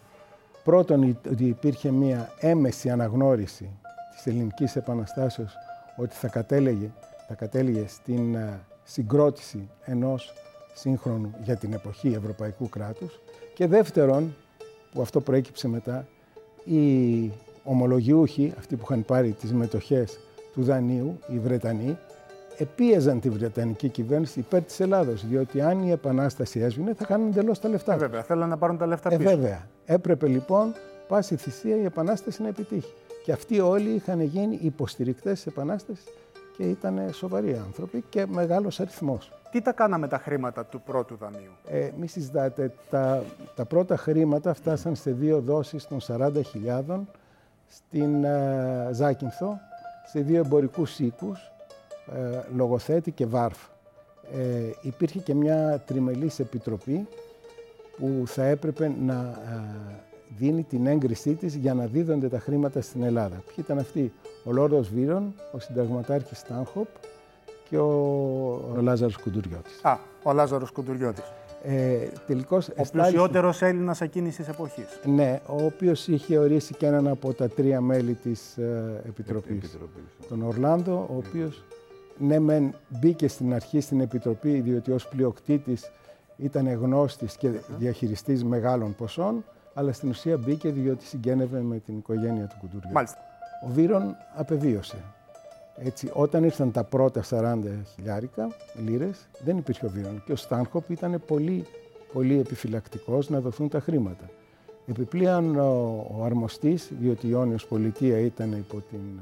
Πρώτον, 0.63 1.17
ότι 1.31 1.45
υπήρχε 1.45 1.91
μια 1.91 2.31
έμεση 2.39 2.89
αναγνώριση 2.89 3.69
της 4.15 4.27
ελληνικής 4.27 4.75
επαναστάσεως 4.75 5.55
ότι 5.97 6.15
θα 6.15 6.27
κατέλεγε, 6.27 6.91
θα 7.27 7.33
κατέληγε 7.33 7.87
στην 7.87 8.35
ε, 8.35 8.59
συγκρότηση 8.83 9.69
ενός 9.85 10.33
σύγχρονου 10.73 11.33
για 11.43 11.55
την 11.55 11.73
εποχή 11.73 12.07
ευρωπαϊκού 12.07 12.69
κράτους 12.69 13.19
και 13.53 13.67
δεύτερον, 13.67 14.35
που 14.91 15.01
αυτό 15.01 15.21
προέκυψε 15.21 15.67
μετά, 15.67 16.07
οι 16.63 17.31
ομολογιούχοι, 17.63 18.53
αυτοί 18.57 18.75
που 18.75 18.81
είχαν 18.89 19.05
πάρει 19.05 19.31
τις 19.31 19.53
μετοχές 19.53 20.19
του 20.53 20.63
δανείου, 20.63 21.19
οι 21.27 21.39
Βρετανοί, 21.39 21.97
επίεζαν 22.57 23.19
τη 23.19 23.29
Βρετανική 23.29 23.89
κυβέρνηση 23.89 24.39
υπέρ 24.39 24.61
της 24.61 24.79
Ελλάδος. 24.79 25.25
Διότι 25.27 25.61
αν 25.61 25.83
η 25.83 25.91
Επανάσταση 25.91 26.59
έσβηνε, 26.59 26.93
θα 26.93 27.05
κάνουν 27.05 27.27
εντελώς 27.27 27.59
τα 27.59 27.69
λεφτά. 27.69 27.93
Ε, 27.93 27.97
βέβαια, 27.97 28.23
θέλουν 28.23 28.49
να 28.49 28.57
πάρουν 28.57 28.77
τα 28.77 28.85
λεφτά 28.85 29.13
ε, 29.13 29.17
πίσω. 29.17 29.29
Ε, 29.29 29.35
βέβαια. 29.35 29.67
Έπρεπε 29.85 30.27
λοιπόν 30.27 30.73
πάση 31.07 31.35
θυσία 31.35 31.75
η 31.75 31.83
Επανάσταση 31.83 32.41
να 32.41 32.47
επιτύχει. 32.47 32.93
Και 33.23 33.31
αυτοί 33.31 33.59
όλοι 33.59 33.89
είχαν 33.89 34.21
γίνει 34.21 34.59
υποστηρικτές 34.61 35.33
της 35.33 35.45
Επανάστασης 35.45 36.05
και 36.59 36.65
ήταν 36.65 37.13
σοβαροί 37.13 37.61
άνθρωποι 37.65 38.03
και 38.09 38.25
μεγάλος 38.25 38.79
αριθμός. 38.79 39.31
Τι 39.51 39.61
τα 39.61 39.71
κάναμε 39.71 40.07
τα 40.07 40.17
χρήματα 40.17 40.65
του 40.65 40.81
πρώτου 40.81 41.15
δανείου; 41.15 41.51
Ε, 41.67 41.89
μη 41.99 42.07
συζητάτε, 42.07 42.73
τα, 42.89 43.23
τα 43.55 43.65
πρώτα 43.65 43.97
χρήματα 43.97 44.53
φτάσαν 44.53 44.95
σε 44.95 45.11
δύο 45.11 45.41
δόσεις 45.41 45.87
των 45.87 45.99
40.000 46.07 46.99
στην 47.67 48.23
uh, 48.23 48.91
Ζάκυνθο, 48.91 49.59
σε 50.05 50.19
δύο 50.19 50.39
εμπορικούς 50.39 50.99
οίκους, 50.99 51.51
ε, 52.13 52.39
λογοθέτη 52.55 53.11
και 53.11 53.25
βάρφ. 53.25 53.57
Ε, 54.33 54.71
υπήρχε 54.81 55.19
και 55.19 55.33
μια 55.33 55.83
τριμελής 55.85 56.39
επιτροπή 56.39 57.07
που 57.97 58.23
θα 58.25 58.43
έπρεπε 58.43 58.91
να 59.01 59.13
ε, 59.13 60.08
δίνει 60.37 60.63
την 60.63 60.87
έγκρισή 60.87 61.33
της 61.33 61.55
για 61.55 61.73
να 61.73 61.85
δίδονται 61.85 62.27
τα 62.27 62.39
χρήματα 62.39 62.81
στην 62.81 63.03
Ελλάδα. 63.03 63.35
Ποιοι 63.45 63.55
ήταν 63.57 63.77
αυτοί, 63.79 64.11
ο 64.43 64.51
Λόρδος 64.51 64.89
Βίρον, 64.89 65.33
ο 65.51 65.59
συνταγματάρχης 65.59 66.37
Στάνχοπ 66.37 66.87
και 67.69 67.77
ο, 67.77 67.91
ο 68.77 68.81
Λάζαρος 68.81 69.17
Κουντουριώτης. 69.17 69.79
Α, 69.81 69.97
ο 70.23 70.33
Λάζαρος 70.33 70.71
Κουντουριώτης. 70.71 71.23
Ε, 71.63 71.97
τελικώς, 72.27 72.67
ο 72.67 72.83
πλουσιότερος 72.91 73.61
Έλληνας 73.61 74.01
εκείνης 74.01 74.35
της 74.35 74.47
εποχής. 74.47 74.99
Ναι, 75.05 75.39
ο 75.45 75.63
οποίος 75.63 76.07
είχε 76.07 76.37
ορίσει 76.37 76.73
και 76.73 76.85
έναν 76.85 77.07
από 77.07 77.33
τα 77.33 77.47
τρία 77.47 77.81
μέλη 77.81 78.13
της 78.13 78.57
ε, 78.57 79.01
Επιτροπής, 79.07 79.55
Επιτροπής. 79.55 80.03
Τον 80.29 80.41
Ορλάντο, 80.41 81.07
ο 81.09 81.15
οποίος 81.15 81.63
ναι 82.17 82.39
μεν 82.39 82.73
μπήκε 82.87 83.27
στην 83.27 83.53
αρχή 83.53 83.81
στην 83.81 83.99
Επιτροπή 83.99 84.59
διότι 84.59 84.91
ως 84.91 85.07
πλειοκτήτης 85.07 85.91
ήταν 86.37 86.73
γνώστης 86.73 87.37
και 87.37 87.49
διαχειριστής 87.77 88.43
μεγάλων 88.43 88.95
ποσών, 88.95 89.43
αλλά 89.79 89.93
στην 89.93 90.09
ουσία 90.09 90.37
μπήκε 90.37 90.69
διότι 90.69 91.05
συγγένευε 91.05 91.59
με 91.59 91.79
την 91.79 91.97
οικογένεια 91.97 92.45
του 92.45 92.55
Κουντουριού. 92.59 92.91
Μάλιστα. 92.91 93.17
Ο 93.65 93.69
Βύρον 93.69 94.15
απεβίωσε. 94.35 94.97
Έτσι, 95.77 96.09
όταν 96.13 96.43
ήρθαν 96.43 96.71
τα 96.71 96.83
πρώτα 96.83 97.23
40 97.29 97.57
χιλιάρικα 97.95 98.47
λίρες, 98.85 99.27
δεν 99.43 99.57
υπήρχε 99.57 99.85
ο 99.85 99.89
Βύρον 99.89 100.23
και 100.25 100.31
ο 100.31 100.35
Στάνχοπ 100.35 100.89
ήταν 100.89 101.21
πολύ, 101.27 101.65
πολύ 102.13 102.39
επιφυλακτικός 102.39 103.29
να 103.29 103.39
δοθούν 103.39 103.69
τα 103.69 103.79
χρήματα. 103.79 104.29
Επιπλέον 104.87 105.59
ο, 105.59 106.05
ο 106.17 106.23
αρμοστής, 106.23 106.91
διότι 106.99 107.25
η 107.25 107.29
Ιόνιος 107.31 107.65
Πολιτεία 107.65 108.19
ήταν 108.19 108.51
υπό 108.51 108.83
την 108.89 109.19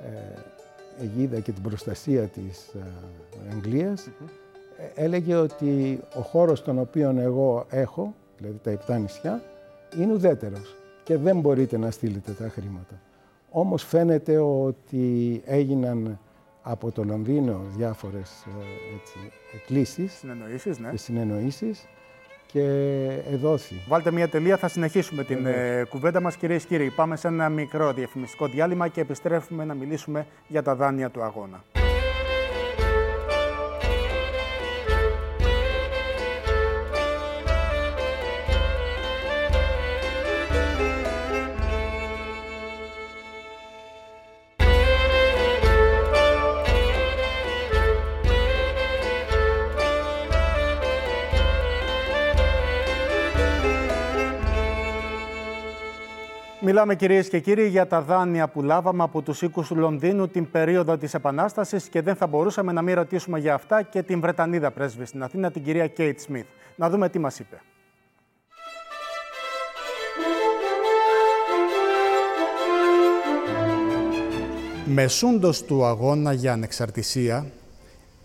ε, 0.00 1.02
αιγίδα 1.02 1.40
και 1.40 1.52
την 1.52 1.62
προστασία 1.62 2.22
της 2.22 2.66
ε, 2.74 3.52
Αγγλίας, 3.52 4.06
ε, 4.06 5.04
έλεγε 5.04 5.34
ότι 5.34 6.00
ο 6.16 6.20
χώρος 6.20 6.62
τον 6.62 6.78
οποίο 6.78 7.14
εγώ 7.18 7.66
έχω, 7.70 8.14
δηλαδή 8.38 8.58
τα 8.62 8.70
επτά 8.70 8.98
νησιά, 8.98 9.42
είναι 9.98 10.12
ουδέτερος 10.12 10.76
και 11.02 11.16
δεν 11.16 11.40
μπορείτε 11.40 11.78
να 11.78 11.90
στείλετε 11.90 12.32
τα 12.32 12.48
χρήματα. 12.48 13.00
Όμως 13.50 13.84
φαίνεται 13.84 14.38
ότι 14.38 15.42
έγιναν 15.44 16.18
από 16.62 16.92
το 16.92 17.04
Λονδίνο 17.04 17.60
διάφορες 17.76 18.44
ε, 18.46 18.94
έτσι, 18.96 19.32
εκκλήσεις 19.54 20.12
συνεννοήσεις, 20.12 20.78
ναι. 20.78 20.90
και 20.90 20.96
συνεννοήσεις 20.96 21.86
και 22.46 22.62
εδόθη. 23.30 23.74
Βάλτε 23.88 24.10
μια 24.10 24.28
τελεία, 24.28 24.56
θα 24.56 24.68
συνεχίσουμε 24.68 25.24
την 25.24 25.46
ε, 25.46 25.84
κουβέντα 25.88 26.20
μας. 26.20 26.36
Κυρίες 26.36 26.64
και 26.64 26.76
κύριοι, 26.76 26.90
πάμε 26.90 27.16
σε 27.16 27.28
ένα 27.28 27.48
μικρό 27.48 27.92
διαφημιστικό 27.92 28.46
διάλειμμα 28.46 28.88
και 28.88 29.00
επιστρέφουμε 29.00 29.64
να 29.64 29.74
μιλήσουμε 29.74 30.26
για 30.48 30.62
τα 30.62 30.74
δάνεια 30.74 31.10
του 31.10 31.22
αγώνα. 31.22 31.64
Μιλάμε 56.76 56.96
κυρίες 56.96 57.28
και 57.28 57.40
κύριοι 57.40 57.66
για 57.66 57.86
τα 57.86 58.02
δάνεια 58.02 58.48
που 58.48 58.62
λάβαμε 58.62 59.02
από 59.02 59.22
τους 59.22 59.42
οίκους 59.42 59.68
του 59.68 59.76
Λονδίνου 59.76 60.28
την 60.28 60.50
περίοδο 60.50 60.96
της 60.96 61.14
Επανάστασης 61.14 61.88
και 61.88 62.02
δεν 62.02 62.14
θα 62.16 62.26
μπορούσαμε 62.26 62.72
να 62.72 62.82
μην 62.82 62.94
ρωτήσουμε 62.94 63.38
για 63.38 63.54
αυτά 63.54 63.82
και 63.82 64.02
την 64.02 64.20
Βρετανίδα 64.20 64.70
πρέσβη 64.70 65.04
στην 65.04 65.22
Αθήνα, 65.22 65.50
την 65.50 65.62
κυρία 65.62 65.86
Κέιτ 65.86 66.20
Σμιθ. 66.20 66.46
Να 66.76 66.90
δούμε 66.90 67.08
τι 67.08 67.18
μας 67.18 67.38
είπε. 67.38 67.60
Μεσούντος 74.84 75.64
του 75.64 75.84
αγώνα 75.84 76.32
για 76.32 76.52
ανεξαρτησία, 76.52 77.46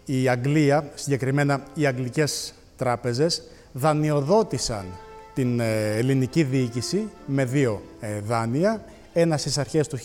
η 0.05 0.29
Αγγλία, 0.29 0.89
συγκεκριμένα 0.93 1.63
οι 1.73 1.85
αγγλικές 1.85 2.53
τράπεζες, 2.77 3.43
δανειοδότησαν 3.71 4.85
την 5.33 5.59
ε, 5.59 5.95
ελληνική 5.97 6.43
διοίκηση 6.43 7.09
με 7.25 7.45
δύο 7.45 7.81
ε, 7.99 8.19
δάνεια, 8.19 8.83
ένα 9.13 9.37
στις 9.37 9.57
αρχές 9.57 9.87
του 9.87 9.97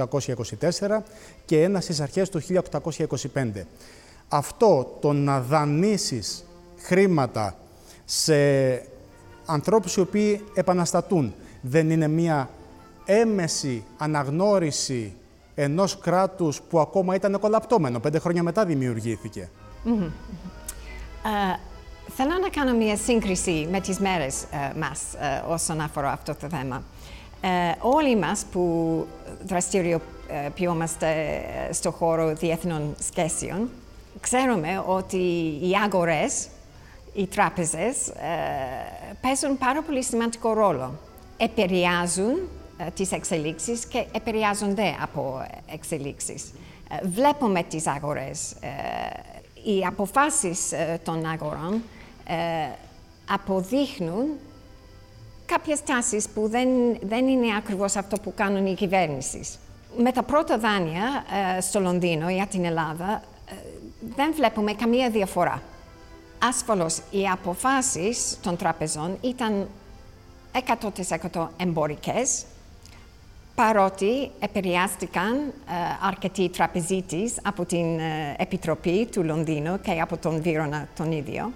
1824 0.00 1.00
και 1.44 1.62
ένα 1.62 1.80
στις 1.80 2.00
αρχές 2.00 2.28
του 2.28 2.40
1825. 3.34 3.50
Αυτό 4.28 4.96
το 5.00 5.12
να 5.12 5.40
δανείσεις 5.40 6.44
χρήματα 6.78 7.56
σε 8.04 8.34
ανθρώπους 9.46 9.96
οι 9.96 10.00
οποίοι 10.00 10.44
επαναστατούν 10.54 11.34
δεν 11.60 11.90
είναι 11.90 12.08
μία 12.08 12.50
έμεση 13.04 13.84
αναγνώριση 13.98 15.14
ενός 15.54 15.98
κράτους 15.98 16.60
που 16.60 16.80
ακόμα 16.80 17.14
ήταν 17.14 17.38
κολαπτώμενο, 17.40 18.00
πέντε 18.00 18.18
χρόνια 18.18 18.42
μετά 18.42 18.64
δημιουργήθηκε. 18.64 19.50
Θέλω 22.08 22.38
να 22.42 22.48
κάνω 22.48 22.76
μια 22.76 22.96
σύγκριση 22.96 23.68
με 23.70 23.80
τις 23.80 23.98
μέρες 23.98 24.44
uh, 24.44 24.76
μας 24.76 25.00
uh, 25.14 25.44
όσον 25.48 25.80
αφορά 25.80 26.12
αυτό 26.12 26.34
το 26.34 26.48
θέμα. 26.48 26.82
Uh, 27.42 27.46
όλοι 27.80 28.16
μας 28.16 28.44
που 28.52 29.06
δραστηριοποιούμαστε 29.44 31.40
στο 31.70 31.90
χώρο 31.90 32.34
διεθνών 32.34 32.94
σχέσεων, 33.08 33.68
ξέρουμε 34.20 34.84
ότι 34.86 35.16
οι 35.60 35.72
αγορές, 35.84 36.48
οι 37.14 37.26
τράπεζες, 37.26 38.12
παίζουν 39.20 39.58
πάρα 39.58 39.82
πολύ 39.82 40.02
σημαντικό 40.02 40.52
ρόλο. 40.52 40.98
Επηρεάζουν 41.36 42.48
τις 42.94 43.12
εξελίξεις 43.12 43.86
και 43.86 44.04
επηρεάζονται 44.12 44.96
από 45.02 45.46
εξελίξεις. 45.72 46.52
Βλέπουμε 47.02 47.62
τις 47.62 47.86
αγορές 47.86 48.54
οι 49.64 49.84
αποφάσεις 49.86 50.72
ε, 50.72 51.00
των 51.04 51.26
αγορών 51.26 51.82
ε, 52.26 52.34
αποδείχνουν 53.30 54.26
κάποιες 55.46 55.82
τάσεις 55.82 56.28
που 56.28 56.48
δεν, 56.48 56.68
δεν 57.02 57.28
είναι 57.28 57.56
ακριβώς 57.56 57.96
αυτό 57.96 58.16
που 58.16 58.32
κάνουν 58.34 58.66
οι 58.66 58.74
κυβέρνησεις. 58.74 59.58
Με 59.98 60.12
τα 60.12 60.22
πρώτα 60.22 60.58
δάνεια 60.58 61.24
ε, 61.56 61.60
στο 61.60 61.80
Λονδίνο 61.80 62.30
για 62.30 62.46
την 62.46 62.64
Ελλάδα 62.64 63.22
δεν 64.16 64.32
βλέπουμε 64.34 64.72
καμία 64.72 65.10
διαφορά. 65.10 65.62
ασφαλώς 66.48 67.00
οι 67.10 67.26
αποφάσεις 67.32 68.38
των 68.42 68.56
τραπεζών 68.56 69.18
ήταν 69.20 69.68
100% 71.32 71.48
εμπορικές, 71.56 72.44
παρότι 73.54 74.30
επηρεάστηκαν 74.38 75.34
ε, 75.36 75.72
αρκετοί 76.06 76.48
τραπεζίτες 76.48 77.34
από 77.42 77.64
την 77.64 77.98
ε, 77.98 78.34
Επιτροπή 78.38 79.06
του 79.06 79.22
Λονδίνου 79.22 79.80
και 79.80 80.00
από 80.00 80.16
τον 80.16 80.42
Βίρονα 80.42 80.88
τον 80.96 81.12
ίδιο. 81.12 81.52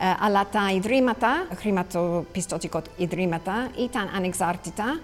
Ε, 0.00 0.06
αλλά 0.20 0.46
τα 0.52 0.70
ιδρύματα, 0.74 1.46
χρηματοπιστωτικά 1.54 2.82
ιδρύματα, 2.96 3.68
ήταν 3.78 4.10
ανεξάρτητα 4.16 5.00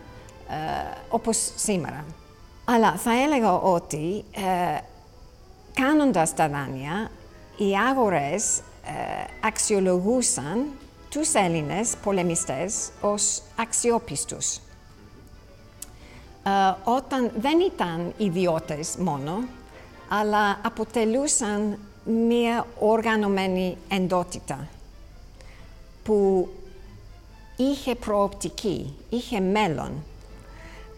ε, 0.49 0.55
όπως 1.09 1.53
σήμερα. 1.57 2.05
Αλλά 2.64 2.97
θα 2.97 3.22
έλεγα 3.22 3.53
ότι 3.53 4.24
ε, 4.30 4.78
κάνοντας 5.74 6.34
τα 6.34 6.49
δάνεια, 6.49 7.11
οι 7.57 7.72
αγορές 7.90 8.59
ε, 8.59 8.62
αξιολογούσαν 9.40 10.64
τους 11.11 11.34
Έλληνες 11.34 11.95
πολεμιστές 12.03 12.90
ως 13.01 13.42
αξιόπιστους. 13.57 14.57
Ε, 14.57 14.61
όταν 16.84 17.30
δεν 17.38 17.61
ήταν 17.61 18.12
ιδιώτες 18.16 18.97
μόνο, 18.97 19.38
αλλά 20.09 20.59
αποτελούσαν 20.62 21.78
μία 22.05 22.66
οργανωμένη 22.78 23.76
εντότητα 23.88 24.68
που 26.05 26.49
είχε 27.57 27.95
προοπτική, 27.95 28.95
είχε 29.09 29.41
μέλλον. 29.41 30.05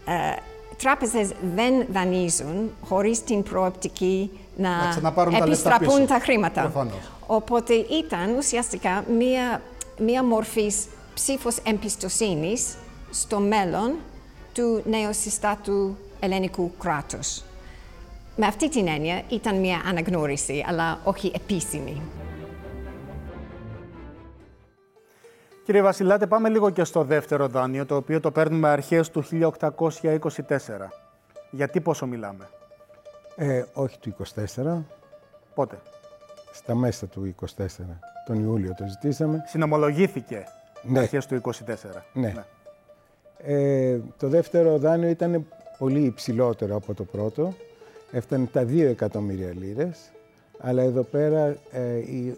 Ε, 0.05 0.35
τράπεζες 0.77 1.31
δεν 1.55 1.85
δανείζουν 1.91 2.71
χωρίς 2.87 3.23
την 3.23 3.43
προοπτική 3.43 4.31
να, 4.57 4.99
να 5.01 5.37
επιστραπούν 5.37 5.99
τα, 5.99 6.05
τα 6.05 6.19
χρήματα. 6.19 6.61
Προφανώς. 6.61 7.11
Οπότε 7.27 7.73
ήταν 7.73 8.35
ουσιαστικά 8.37 9.03
μία, 9.17 9.61
μία 9.97 10.23
μορφής 10.23 10.85
ψήφος 11.13 11.57
εμπιστοσύνης 11.63 12.75
στο 13.11 13.39
μέλλον 13.39 13.95
του 14.53 14.81
νεοσυστάτου 14.85 15.97
ελληνικού 16.19 16.71
κράτους. 16.79 17.41
Με 18.35 18.45
αυτή 18.45 18.69
την 18.69 18.87
έννοια 18.87 19.21
ήταν 19.29 19.55
μία 19.59 19.81
αναγνώριση, 19.85 20.65
αλλά 20.67 20.99
όχι 21.03 21.31
επίσημη. 21.35 22.01
Κύριε 25.67 25.81
Βασιλάτε, 25.81 26.27
πάμε 26.27 26.49
λίγο 26.49 26.69
και 26.69 26.83
στο 26.83 27.03
δεύτερο 27.03 27.47
δάνειο, 27.47 27.85
το 27.85 27.95
οποίο 27.95 28.19
το 28.19 28.31
παίρνουμε 28.31 28.69
αρχές 28.69 29.09
του 29.09 29.23
1824. 29.31 29.51
Γιατί 31.51 31.81
πόσο 31.81 32.05
μιλάμε; 32.05 32.49
Ε, 33.35 33.63
όχι 33.73 33.99
του 33.99 34.15
24. 34.55 34.83
Πότε; 35.53 35.79
Στα 36.51 36.75
μέσα 36.75 37.07
του 37.07 37.35
24. 37.41 37.65
Τον 38.25 38.43
Ιούλιο 38.43 38.73
το 38.77 38.85
ζητήσαμε. 38.87 39.43
Συνομολογήθηκε 39.47 40.43
ναι. 40.83 40.99
αρχές 40.99 41.25
του 41.25 41.41
24. 41.43 41.51
Ναι. 42.13 42.27
ναι. 42.27 42.43
Ε, 43.37 43.99
το 44.17 44.27
δεύτερο 44.27 44.77
δάνειο 44.77 45.09
ήταν 45.09 45.45
πολύ 45.77 45.99
υψηλότερο 46.03 46.75
από 46.75 46.93
το 46.93 47.03
πρώτο. 47.03 47.53
Έφτανε 48.11 48.45
τα 48.45 48.61
2 48.63 48.79
εκατομμύρια 48.79 49.53
λίρες. 49.53 50.11
Αλλά 50.59 50.81
εδώ 50.81 51.01
πέρα 51.01 51.55
ε, 51.71 51.97
η, 51.97 52.37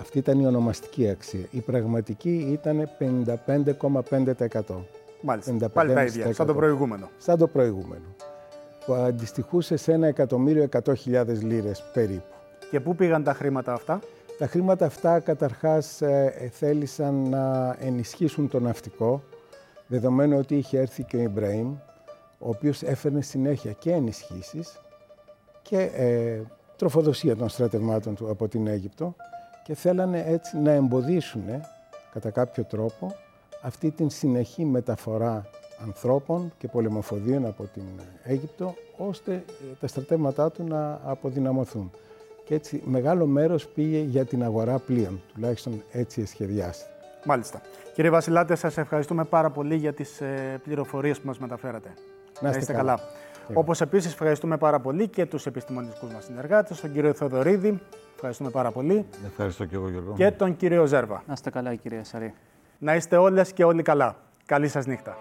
αυτή 0.00 0.18
ήταν 0.18 0.40
η 0.40 0.46
ονομαστική 0.46 1.08
αξία. 1.08 1.46
Η 1.50 1.60
πραγματική 1.60 2.48
ήταν 2.50 2.88
55,5%. 2.98 4.60
Μάλιστα. 5.20 5.68
Πάλι 5.68 5.94
τα 5.94 6.04
ίδια, 6.04 6.32
σαν 6.32 6.46
το 6.46 6.54
προηγούμενο. 6.54 7.08
Σαν 7.18 7.38
το 7.38 7.46
προηγούμενο. 7.46 8.04
Που 8.86 8.94
αντιστοιχούσε 8.94 9.76
σε 9.76 9.92
ένα 9.92 10.06
εκατομμύριο 10.06 10.62
εκατό 10.62 10.94
χιλιάδες 10.94 11.42
λίρες 11.42 11.84
περίπου. 11.92 12.34
Και 12.70 12.80
πού 12.80 12.94
πήγαν 12.94 13.22
τα 13.22 13.32
χρήματα 13.34 13.72
αυτά; 13.72 14.00
Τα 14.38 14.46
χρήματα 14.46 14.86
αυτά 14.86 15.20
καταρχάς 15.20 16.02
ε, 16.02 16.50
θέλησαν 16.52 17.28
να 17.28 17.76
ενισχύσουν 17.80 18.48
το 18.48 18.60
ναυτικό, 18.60 19.22
δεδομένου 19.86 20.38
ότι 20.38 20.56
είχε 20.56 20.78
έρθει 20.78 21.02
και 21.02 21.16
ο 21.16 21.20
Ιμπραήμ, 21.20 21.76
ο 22.38 22.48
οποίος 22.48 22.82
έφερνε 22.82 23.20
συνέχεια 23.20 23.72
και 23.72 23.92
ενισχύσεις 23.92 24.80
και 25.62 25.80
ε, 25.80 26.40
τροφοδοσία 26.78 27.36
των 27.36 27.48
στρατευμάτων 27.48 28.14
του 28.14 28.30
από 28.30 28.48
την 28.48 28.66
Αίγυπτο 28.66 29.14
και 29.64 29.74
θέλανε 29.74 30.24
έτσι 30.26 30.58
να 30.58 30.70
εμποδίσουν 30.70 31.44
κατά 32.12 32.30
κάποιο 32.30 32.64
τρόπο 32.64 33.14
αυτή 33.62 33.90
την 33.90 34.10
συνεχή 34.10 34.64
μεταφορά 34.64 35.46
ανθρώπων 35.84 36.52
και 36.58 36.68
πολεμοφοδίων 36.68 37.46
από 37.46 37.64
την 37.74 37.82
Αίγυπτο 38.22 38.74
ώστε 38.96 39.32
ε, 39.32 39.44
τα 39.80 39.86
στρατεύματά 39.86 40.50
του 40.50 40.64
να 40.64 41.00
αποδυναμωθούν. 41.04 41.90
Και 42.44 42.54
έτσι 42.54 42.82
μεγάλο 42.84 43.26
μέρος 43.26 43.66
πήγε 43.66 43.98
για 43.98 44.24
την 44.24 44.42
αγορά 44.42 44.78
πλοίων, 44.78 45.22
τουλάχιστον 45.34 45.82
έτσι 45.92 46.20
εσχεδιάσει. 46.20 46.84
Μάλιστα. 47.24 47.60
Κύριε 47.94 48.10
Βασιλάτε, 48.10 48.54
σας 48.54 48.76
ευχαριστούμε 48.76 49.24
πάρα 49.24 49.50
πολύ 49.50 49.76
για 49.76 49.92
τις 49.92 50.20
ε, 50.20 50.60
πληροφορίες 50.64 51.20
που 51.20 51.26
μας 51.26 51.38
μεταφέρατε. 51.38 51.88
Να 52.40 52.50
είστε, 52.50 52.72
καλά. 52.72 53.00
Όπως 53.54 53.80
επίσης 53.80 54.12
ευχαριστούμε 54.12 54.56
πάρα 54.56 54.80
πολύ 54.80 55.08
και 55.08 55.26
τους 55.26 55.46
επιστημονικούς 55.46 56.12
μας 56.12 56.24
συνεργάτες, 56.24 56.80
τον 56.80 56.92
κύριο 56.92 57.12
Θεοδωρίδη. 57.12 57.80
Ευχαριστούμε 58.14 58.50
πάρα 58.50 58.70
πολύ. 58.70 59.06
Ευχαριστώ 59.26 59.64
και 59.64 59.74
εγώ, 59.74 59.88
Γιώργο. 59.88 60.14
Και 60.16 60.30
τον 60.30 60.56
κύριο 60.56 60.86
Ζέρβα. 60.86 61.22
Να 61.26 61.32
είστε 61.32 61.50
καλά, 61.50 61.74
κυρία 61.74 62.04
Σαρή. 62.04 62.34
Να 62.78 62.94
είστε 62.94 63.16
όλες 63.16 63.52
και 63.52 63.64
όλοι 63.64 63.82
καλά. 63.82 64.16
Καλή 64.46 64.68
σας 64.68 64.86
νύχτα. 64.86 65.16